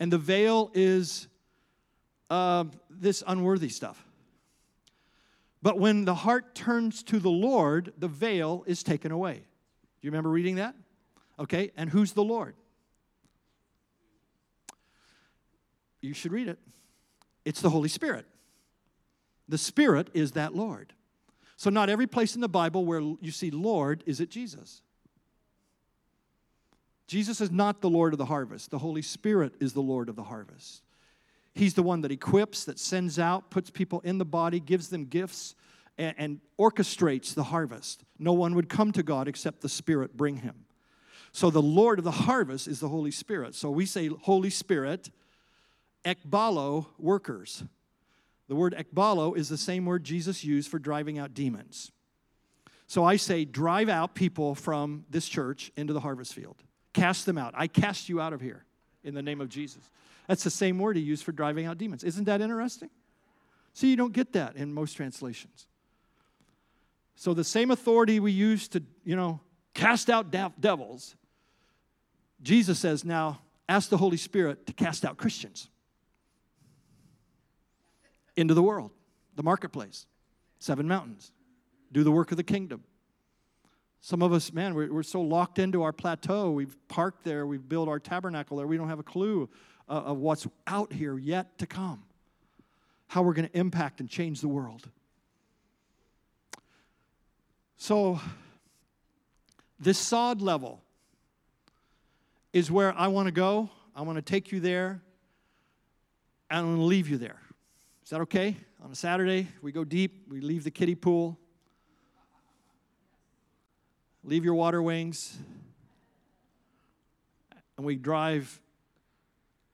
and 0.00 0.12
the 0.12 0.18
veil 0.18 0.70
is 0.74 1.28
uh, 2.30 2.64
this 2.90 3.22
unworthy 3.26 3.68
stuff. 3.68 4.04
But 5.62 5.78
when 5.78 6.04
the 6.04 6.14
heart 6.14 6.54
turns 6.54 7.02
to 7.04 7.18
the 7.18 7.30
Lord, 7.30 7.92
the 7.96 8.08
veil 8.08 8.64
is 8.66 8.82
taken 8.82 9.12
away. 9.12 9.34
Do 9.34 9.40
you 10.02 10.10
remember 10.10 10.28
reading 10.28 10.56
that? 10.56 10.74
Okay, 11.38 11.72
and 11.76 11.88
who's 11.88 12.12
the 12.12 12.22
Lord? 12.22 12.54
You 16.00 16.12
should 16.12 16.32
read 16.32 16.48
it. 16.48 16.58
It's 17.44 17.62
the 17.62 17.70
Holy 17.70 17.88
Spirit. 17.88 18.26
The 19.48 19.58
Spirit 19.58 20.08
is 20.12 20.32
that 20.32 20.54
Lord. 20.54 20.92
So, 21.56 21.70
not 21.70 21.88
every 21.88 22.06
place 22.06 22.34
in 22.34 22.40
the 22.40 22.48
Bible 22.48 22.84
where 22.84 23.00
you 23.00 23.30
see 23.30 23.50
Lord 23.50 24.02
is 24.06 24.20
it 24.20 24.30
Jesus. 24.30 24.82
Jesus 27.06 27.40
is 27.40 27.50
not 27.50 27.80
the 27.80 27.90
Lord 27.90 28.12
of 28.12 28.18
the 28.18 28.24
harvest. 28.26 28.70
The 28.70 28.78
Holy 28.78 29.02
Spirit 29.02 29.54
is 29.60 29.72
the 29.72 29.80
Lord 29.82 30.08
of 30.08 30.16
the 30.16 30.24
harvest. 30.24 30.83
He's 31.54 31.74
the 31.74 31.82
one 31.82 32.00
that 32.00 32.10
equips, 32.10 32.64
that 32.64 32.78
sends 32.78 33.18
out, 33.18 33.50
puts 33.50 33.70
people 33.70 34.00
in 34.00 34.18
the 34.18 34.24
body, 34.24 34.58
gives 34.58 34.88
them 34.88 35.04
gifts, 35.04 35.54
and, 35.96 36.14
and 36.18 36.40
orchestrates 36.58 37.34
the 37.34 37.44
harvest. 37.44 38.02
No 38.18 38.32
one 38.32 38.54
would 38.56 38.68
come 38.68 38.90
to 38.92 39.02
God 39.02 39.28
except 39.28 39.60
the 39.60 39.68
Spirit 39.68 40.16
bring 40.16 40.38
him. 40.38 40.64
So 41.32 41.50
the 41.50 41.62
Lord 41.62 41.98
of 41.98 42.04
the 42.04 42.10
harvest 42.10 42.68
is 42.68 42.80
the 42.80 42.88
Holy 42.88 43.10
Spirit. 43.10 43.54
So 43.54 43.70
we 43.70 43.86
say 43.86 44.08
Holy 44.08 44.50
Spirit, 44.50 45.10
ekbalo, 46.04 46.86
workers. 46.98 47.64
The 48.48 48.54
word 48.54 48.74
ekbalo 48.76 49.36
is 49.36 49.48
the 49.48 49.56
same 49.56 49.84
word 49.86 50.04
Jesus 50.04 50.44
used 50.44 50.70
for 50.70 50.78
driving 50.78 51.18
out 51.18 51.34
demons. 51.34 51.90
So 52.86 53.04
I 53.04 53.16
say, 53.16 53.44
drive 53.44 53.88
out 53.88 54.14
people 54.14 54.54
from 54.54 55.06
this 55.08 55.26
church 55.26 55.72
into 55.76 55.92
the 55.92 56.00
harvest 56.00 56.34
field. 56.34 56.56
Cast 56.92 57.26
them 57.26 57.38
out. 57.38 57.54
I 57.56 57.66
cast 57.66 58.08
you 58.08 58.20
out 58.20 58.32
of 58.32 58.40
here 58.40 58.64
in 59.02 59.14
the 59.14 59.22
name 59.22 59.40
of 59.40 59.48
Jesus. 59.48 59.90
That's 60.26 60.44
the 60.44 60.50
same 60.50 60.78
word 60.78 60.96
he 60.96 61.02
used 61.02 61.24
for 61.24 61.32
driving 61.32 61.66
out 61.66 61.78
demons. 61.78 62.04
Isn't 62.04 62.24
that 62.24 62.40
interesting? 62.40 62.90
See, 63.74 63.90
you 63.90 63.96
don't 63.96 64.12
get 64.12 64.32
that 64.34 64.56
in 64.56 64.72
most 64.72 64.94
translations. 64.94 65.66
So 67.16 67.34
the 67.34 67.44
same 67.44 67.70
authority 67.70 68.20
we 68.20 68.32
use 68.32 68.68
to, 68.68 68.82
you 69.04 69.16
know, 69.16 69.40
cast 69.74 70.08
out 70.10 70.30
devils, 70.30 71.16
Jesus 72.42 72.78
says 72.78 73.04
now, 73.04 73.40
ask 73.68 73.88
the 73.88 73.96
Holy 73.96 74.16
Spirit 74.16 74.66
to 74.66 74.72
cast 74.72 75.04
out 75.04 75.16
Christians 75.16 75.68
into 78.36 78.54
the 78.54 78.62
world, 78.62 78.90
the 79.36 79.42
marketplace, 79.42 80.06
seven 80.58 80.88
mountains, 80.88 81.32
do 81.92 82.02
the 82.02 82.10
work 82.10 82.30
of 82.30 82.36
the 82.36 82.42
kingdom. 82.42 82.82
Some 84.00 84.22
of 84.22 84.32
us, 84.32 84.52
man, 84.52 84.74
we're, 84.74 84.92
we're 84.92 85.02
so 85.02 85.20
locked 85.20 85.58
into 85.58 85.82
our 85.82 85.92
plateau. 85.92 86.50
We've 86.50 86.76
parked 86.88 87.24
there, 87.24 87.46
we've 87.46 87.66
built 87.66 87.88
our 87.88 87.98
tabernacle 87.98 88.56
there, 88.56 88.66
we 88.66 88.76
don't 88.76 88.88
have 88.88 88.98
a 88.98 89.04
clue 89.04 89.48
Uh, 89.86 89.92
of 89.92 90.16
what's 90.16 90.46
out 90.66 90.94
here 90.94 91.18
yet 91.18 91.58
to 91.58 91.66
come, 91.66 92.02
how 93.06 93.20
we're 93.20 93.34
going 93.34 93.46
to 93.46 93.58
impact 93.58 94.00
and 94.00 94.08
change 94.08 94.40
the 94.40 94.48
world. 94.48 94.88
So, 97.76 98.18
this 99.78 99.98
sod 99.98 100.40
level 100.40 100.80
is 102.54 102.70
where 102.70 102.96
I 102.96 103.08
want 103.08 103.26
to 103.26 103.32
go. 103.32 103.68
I 103.94 104.00
want 104.00 104.16
to 104.16 104.22
take 104.22 104.52
you 104.52 104.58
there, 104.58 105.02
and 106.48 106.60
I'm 106.60 106.64
going 106.64 106.78
to 106.78 106.84
leave 106.84 107.10
you 107.10 107.18
there. 107.18 107.40
Is 108.04 108.10
that 108.10 108.22
okay? 108.22 108.56
On 108.82 108.90
a 108.90 108.94
Saturday, 108.94 109.48
we 109.60 109.70
go 109.70 109.84
deep, 109.84 110.24
we 110.30 110.40
leave 110.40 110.64
the 110.64 110.70
kiddie 110.70 110.94
pool, 110.94 111.38
leave 114.22 114.46
your 114.46 114.54
water 114.54 114.80
wings, 114.80 115.36
and 117.76 117.84
we 117.84 117.96
drive 117.96 118.60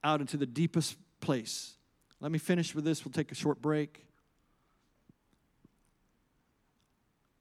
out 0.03 0.21
into 0.21 0.37
the 0.37 0.45
deepest 0.45 0.97
place. 1.19 1.73
Let 2.19 2.31
me 2.31 2.37
finish 2.37 2.75
with 2.75 2.83
this. 2.83 3.03
We'll 3.03 3.11
take 3.11 3.31
a 3.31 3.35
short 3.35 3.61
break. 3.61 4.05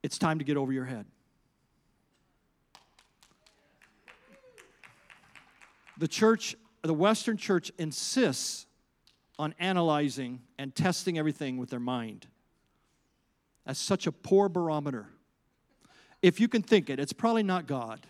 It's 0.02 0.18
time 0.18 0.38
to 0.38 0.44
get 0.44 0.56
over 0.56 0.72
your 0.72 0.86
head. 0.86 1.06
The 5.98 6.08
church, 6.08 6.56
the 6.80 6.94
Western 6.94 7.36
church, 7.36 7.70
insists 7.78 8.66
on 9.38 9.54
analyzing 9.58 10.40
and 10.58 10.74
testing 10.74 11.18
everything 11.18 11.58
with 11.58 11.68
their 11.68 11.80
mind. 11.80 12.26
That's 13.66 13.78
such 13.78 14.06
a 14.06 14.12
poor 14.12 14.48
barometer. 14.48 15.08
If 16.22 16.40
you 16.40 16.48
can 16.48 16.62
think 16.62 16.88
it, 16.88 16.98
it's 16.98 17.12
probably 17.12 17.42
not 17.42 17.66
God, 17.66 18.06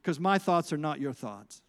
because 0.00 0.20
my 0.20 0.38
thoughts 0.38 0.72
are 0.72 0.76
not 0.76 1.00
your 1.00 1.12
thoughts. 1.12 1.60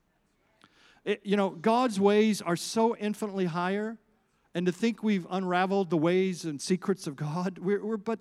It, 1.08 1.22
you 1.24 1.38
know, 1.38 1.52
God's 1.52 2.02
ways 2.02 2.42
are 2.42 2.58
so 2.58 2.94
infinitely 2.98 3.46
higher, 3.46 3.98
and 4.54 4.66
to 4.66 4.74
think 4.74 5.02
we've 5.02 5.26
unraveled 5.30 5.90
the 5.90 5.96
ways 5.96 6.44
and 6.44 6.62
secrets 6.62 7.08
of 7.08 7.16
God, 7.16 7.60
we're, 7.60 7.84
we're 7.84 7.96
but 7.96 8.20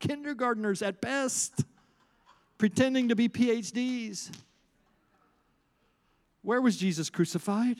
kindergartners 0.00 0.80
at 0.80 1.02
best, 1.02 1.66
pretending 2.56 3.10
to 3.10 3.14
be 3.14 3.28
PhDs. 3.28 4.30
Where 6.40 6.62
was 6.62 6.78
Jesus 6.78 7.10
crucified? 7.10 7.76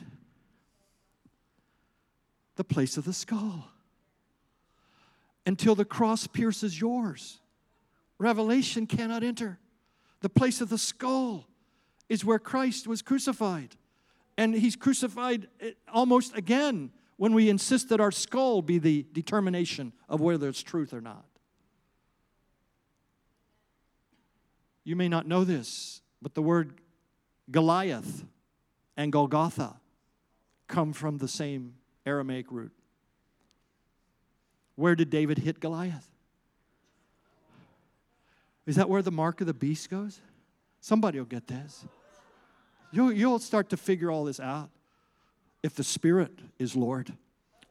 The 2.55 2.63
place 2.63 2.95
of 2.95 3.05
the 3.05 3.13
skull. 3.13 3.69
Until 5.47 5.73
the 5.73 5.83
cross 5.83 6.27
pierces 6.27 6.79
yours. 6.79 7.39
Revelation 8.19 8.85
cannot 8.85 9.23
enter. 9.23 9.57
The 10.21 10.29
place 10.29 10.61
of 10.61 10.69
the 10.69 10.77
skull 10.77 11.47
is 12.07 12.23
where 12.23 12.37
Christ 12.37 12.85
was 12.85 13.01
crucified. 13.01 13.75
And 14.37 14.55
he's 14.55 14.75
crucified 14.75 15.47
eh, 15.59 15.71
almost 15.91 16.35
again 16.35 16.91
when 17.17 17.33
we 17.33 17.49
insist 17.49 17.89
that 17.89 17.99
our 17.99 18.11
skull 18.11 18.61
be 18.61 18.79
the 18.79 19.05
determination 19.13 19.93
of 20.09 20.21
whether 20.21 20.49
it's 20.49 20.63
truth 20.63 20.93
or 20.93 21.01
not. 21.01 21.25
You 24.83 24.95
may 24.95 25.07
not 25.07 25.27
know 25.27 25.43
this, 25.43 26.01
but 26.21 26.33
the 26.33 26.41
word 26.41 26.81
Goliath 27.49 28.25
and 28.97 29.11
Golgotha 29.11 29.79
come 30.67 30.93
from 30.93 31.17
the 31.17 31.27
same 31.27 31.75
Aramaic 32.05 32.51
root. 32.51 32.71
Where 34.75 34.95
did 34.95 35.09
David 35.09 35.37
hit 35.37 35.59
Goliath? 35.59 36.09
Is 38.65 38.75
that 38.77 38.89
where 38.89 39.01
the 39.01 39.11
mark 39.11 39.41
of 39.41 39.47
the 39.47 39.53
beast 39.53 39.89
goes? 39.89 40.19
Somebody 40.79 41.19
will 41.19 41.25
get 41.25 41.47
this. 41.47 41.85
You'll, 42.93 43.11
you'll 43.11 43.39
start 43.39 43.69
to 43.71 43.77
figure 43.77 44.11
all 44.11 44.23
this 44.25 44.39
out 44.39 44.69
if 45.63 45.73
the 45.73 45.83
Spirit 45.83 46.39
is 46.59 46.75
Lord. 46.75 47.11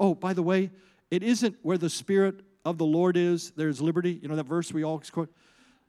Oh, 0.01 0.17
by 0.17 0.33
the 0.33 0.43
way, 0.43 0.71
it 1.13 1.23
isn't 1.23 1.57
where 1.63 1.79
the 1.79 1.89
Spirit 1.89 2.41
of 2.65 2.77
the 2.77 2.85
Lord 2.85 3.17
is, 3.17 3.53
there's 3.53 3.81
liberty. 3.81 4.19
You 4.21 4.29
know 4.29 4.35
that 4.35 4.47
verse 4.47 4.73
we 4.73 4.83
all 4.83 5.01
quote? 5.13 5.33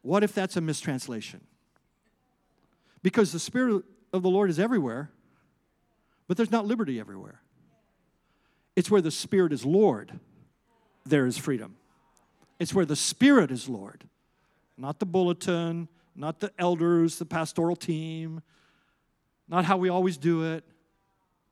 What 0.03 0.23
if 0.23 0.33
that's 0.33 0.55
a 0.55 0.61
mistranslation? 0.61 1.41
Because 3.01 3.31
the 3.31 3.39
Spirit 3.39 3.83
of 4.13 4.21
the 4.21 4.29
Lord 4.29 4.51
is 4.51 4.59
everywhere, 4.59 5.09
but 6.27 6.37
there's 6.37 6.51
not 6.51 6.67
liberty 6.67 6.99
everywhere. 6.99 7.41
It's 8.75 8.91
where 8.91 9.01
the 9.01 9.11
Spirit 9.11 9.51
is 9.51 9.65
Lord, 9.65 10.19
there 11.05 11.25
is 11.25 11.39
freedom. 11.39 11.75
It's 12.59 12.73
where 12.73 12.85
the 12.85 12.95
Spirit 12.95 13.49
is 13.49 13.67
Lord, 13.67 14.03
not 14.77 14.99
the 14.99 15.07
bulletin, 15.07 15.87
not 16.15 16.39
the 16.39 16.51
elders, 16.59 17.17
the 17.17 17.25
pastoral 17.25 17.75
team, 17.75 18.43
not 19.47 19.65
how 19.65 19.77
we 19.77 19.89
always 19.89 20.17
do 20.17 20.53
it, 20.53 20.63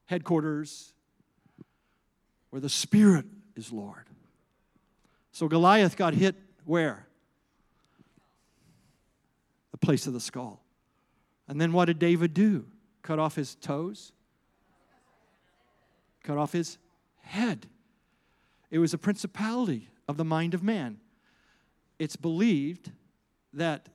headquarters, 0.06 0.94
where 2.50 2.60
the 2.60 2.70
Spirit 2.70 3.26
is 3.56 3.72
Lord. 3.72 4.06
So 5.32 5.48
Goliath 5.48 5.96
got 5.96 6.14
hit 6.14 6.36
where? 6.66 7.08
The 9.72 9.78
place 9.78 10.08
of 10.08 10.14
the 10.14 10.20
skull. 10.20 10.62
And 11.48 11.60
then 11.60 11.74
what 11.74 11.86
did 11.86 12.00
David 12.00 12.34
do? 12.34 12.66
Cut 13.02 13.20
off 13.20 13.36
his 13.36 13.56
toes? 13.56 14.12
Cut 16.24 16.38
off 16.38 16.52
his 16.52 16.78
head. 17.22 17.68
It 18.70 18.80
was 18.80 18.94
a 18.94 18.98
principality 18.98 19.89
of 20.08 20.18
the 20.18 20.26
mind 20.26 20.54
of 20.54 20.64
man. 20.64 21.00
It's 22.00 22.16
believed 22.16 22.92
that 23.54 23.89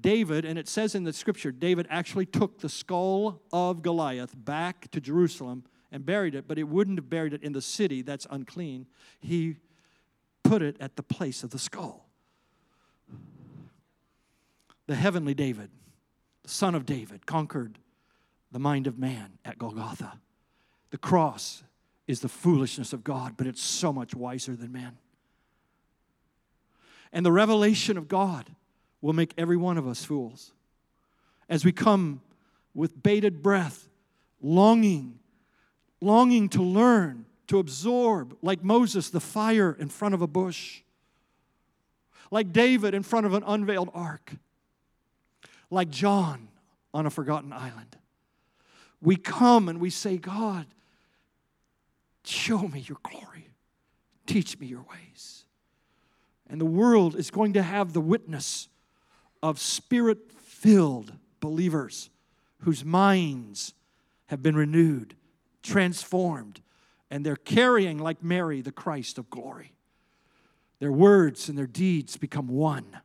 David, 0.00 0.44
and 0.44 0.58
it 0.58 0.68
says 0.68 0.94
in 0.94 1.04
the 1.04 1.12
scripture, 1.12 1.52
David 1.52 1.86
actually 1.90 2.26
took 2.26 2.58
the 2.58 2.68
skull 2.68 3.42
of 3.52 3.82
Goliath 3.82 4.32
back 4.34 4.90
to 4.92 5.00
Jerusalem 5.00 5.64
and 5.90 6.06
buried 6.06 6.34
it, 6.34 6.48
but 6.48 6.58
it 6.58 6.64
wouldn't 6.64 6.98
have 6.98 7.10
buried 7.10 7.34
it 7.34 7.42
in 7.42 7.52
the 7.52 7.60
city 7.60 8.00
that's 8.00 8.26
unclean. 8.30 8.86
He 9.20 9.56
put 10.42 10.62
it 10.62 10.76
at 10.80 10.96
the 10.96 11.02
place 11.02 11.44
of 11.44 11.50
the 11.50 11.58
skull. 11.58 12.08
The 14.86 14.94
heavenly 14.94 15.34
David, 15.34 15.70
the 16.42 16.48
son 16.48 16.74
of 16.74 16.86
David, 16.86 17.26
conquered 17.26 17.78
the 18.50 18.58
mind 18.58 18.86
of 18.86 18.98
man 18.98 19.38
at 19.44 19.58
Golgotha. 19.58 20.18
The 20.90 20.98
cross 20.98 21.62
is 22.06 22.20
the 22.20 22.28
foolishness 22.28 22.92
of 22.92 23.04
God, 23.04 23.34
but 23.36 23.46
it's 23.46 23.62
so 23.62 23.92
much 23.92 24.14
wiser 24.14 24.56
than 24.56 24.72
man. 24.72 24.98
And 27.12 27.24
the 27.24 27.32
revelation 27.32 27.98
of 27.98 28.08
God 28.08 28.50
will 29.02 29.12
make 29.12 29.34
every 29.36 29.56
one 29.56 29.76
of 29.76 29.86
us 29.86 30.04
fools. 30.04 30.52
As 31.48 31.64
we 31.64 31.72
come 31.72 32.22
with 32.72 33.02
bated 33.02 33.42
breath, 33.42 33.88
longing, 34.40 35.18
longing 36.00 36.48
to 36.50 36.62
learn, 36.62 37.26
to 37.48 37.58
absorb, 37.58 38.36
like 38.40 38.64
Moses, 38.64 39.10
the 39.10 39.20
fire 39.20 39.76
in 39.78 39.88
front 39.88 40.14
of 40.14 40.22
a 40.22 40.26
bush, 40.26 40.80
like 42.30 42.52
David 42.52 42.94
in 42.94 43.02
front 43.02 43.26
of 43.26 43.34
an 43.34 43.42
unveiled 43.46 43.90
ark, 43.92 44.32
like 45.68 45.90
John 45.90 46.48
on 46.94 47.04
a 47.04 47.10
forgotten 47.10 47.52
island. 47.52 47.96
We 49.02 49.16
come 49.16 49.68
and 49.68 49.80
we 49.80 49.90
say, 49.90 50.16
God, 50.16 50.66
show 52.24 52.68
me 52.68 52.80
your 52.80 52.98
glory, 53.02 53.48
teach 54.26 54.58
me 54.58 54.66
your 54.66 54.86
ways. 54.90 55.44
And 56.48 56.60
the 56.60 56.66
world 56.66 57.16
is 57.16 57.30
going 57.30 57.54
to 57.54 57.62
have 57.62 57.92
the 57.92 58.00
witness 58.00 58.68
of 59.42 59.58
spirit 59.58 60.30
filled 60.32 61.12
believers 61.40 62.10
whose 62.60 62.84
minds 62.84 63.74
have 64.26 64.42
been 64.42 64.56
renewed, 64.56 65.14
transformed, 65.62 66.60
and 67.10 67.26
they're 67.26 67.36
carrying, 67.36 67.98
like 67.98 68.22
Mary, 68.22 68.60
the 68.60 68.72
Christ 68.72 69.18
of 69.18 69.28
glory. 69.28 69.72
Their 70.78 70.92
words 70.92 71.48
and 71.48 71.58
their 71.58 71.66
deeds 71.66 72.16
become 72.16 72.48
one. 72.48 73.00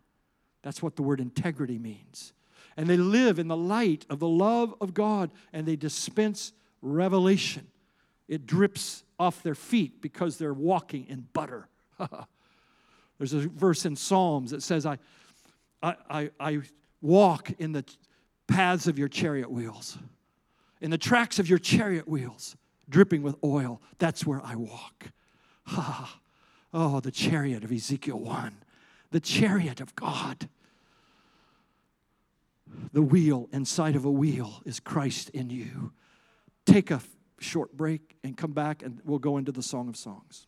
That's 0.61 0.81
what 0.81 0.95
the 0.95 1.03
word 1.03 1.19
integrity 1.19 1.77
means. 1.77 2.33
And 2.75 2.87
they 2.87 2.97
live 2.97 3.39
in 3.39 3.47
the 3.47 3.57
light 3.57 4.05
of 4.09 4.19
the 4.19 4.27
love 4.27 4.73
of 4.79 4.93
God 4.93 5.31
and 5.51 5.65
they 5.65 5.75
dispense 5.75 6.53
revelation. 6.81 7.67
It 8.27 8.45
drips 8.45 9.03
off 9.19 9.43
their 9.43 9.55
feet 9.55 10.01
because 10.01 10.37
they're 10.37 10.53
walking 10.53 11.05
in 11.07 11.27
butter. 11.33 11.67
There's 13.17 13.33
a 13.33 13.39
verse 13.41 13.85
in 13.85 13.95
Psalms 13.95 14.51
that 14.51 14.61
says, 14.61 14.85
I, 14.85 14.99
I, 15.81 16.31
I, 16.39 16.61
walk 17.01 17.51
in 17.59 17.71
the 17.71 17.85
paths 18.47 18.87
of 18.87 18.97
your 18.97 19.07
chariot 19.07 19.51
wheels, 19.51 19.97
in 20.81 20.89
the 20.89 20.97
tracks 20.97 21.39
of 21.39 21.47
your 21.47 21.59
chariot 21.59 22.07
wheels, 22.07 22.55
dripping 22.89 23.21
with 23.21 23.35
oil. 23.43 23.81
That's 23.99 24.25
where 24.25 24.41
I 24.43 24.55
walk. 24.55 25.11
Ha. 25.65 26.19
Oh, 26.73 26.99
the 26.99 27.11
chariot 27.11 27.63
of 27.63 27.71
Ezekiel 27.71 28.19
1. 28.19 28.57
The 29.11 29.19
chariot 29.19 29.79
of 29.79 29.95
God. 29.95 30.49
The 32.91 33.01
wheel 33.01 33.47
inside 33.51 33.95
of 33.95 34.05
a 34.05 34.11
wheel 34.11 34.61
is 34.65 34.79
Christ 34.79 35.29
in 35.29 35.49
you. 35.49 35.93
Take 36.65 36.91
a 36.91 37.01
short 37.39 37.75
break 37.77 38.17
and 38.23 38.35
come 38.35 38.51
back, 38.51 38.83
and 38.83 38.99
we'll 39.05 39.19
go 39.19 39.37
into 39.37 39.51
the 39.51 39.63
Song 39.63 39.87
of 39.87 39.95
Songs. 39.95 40.47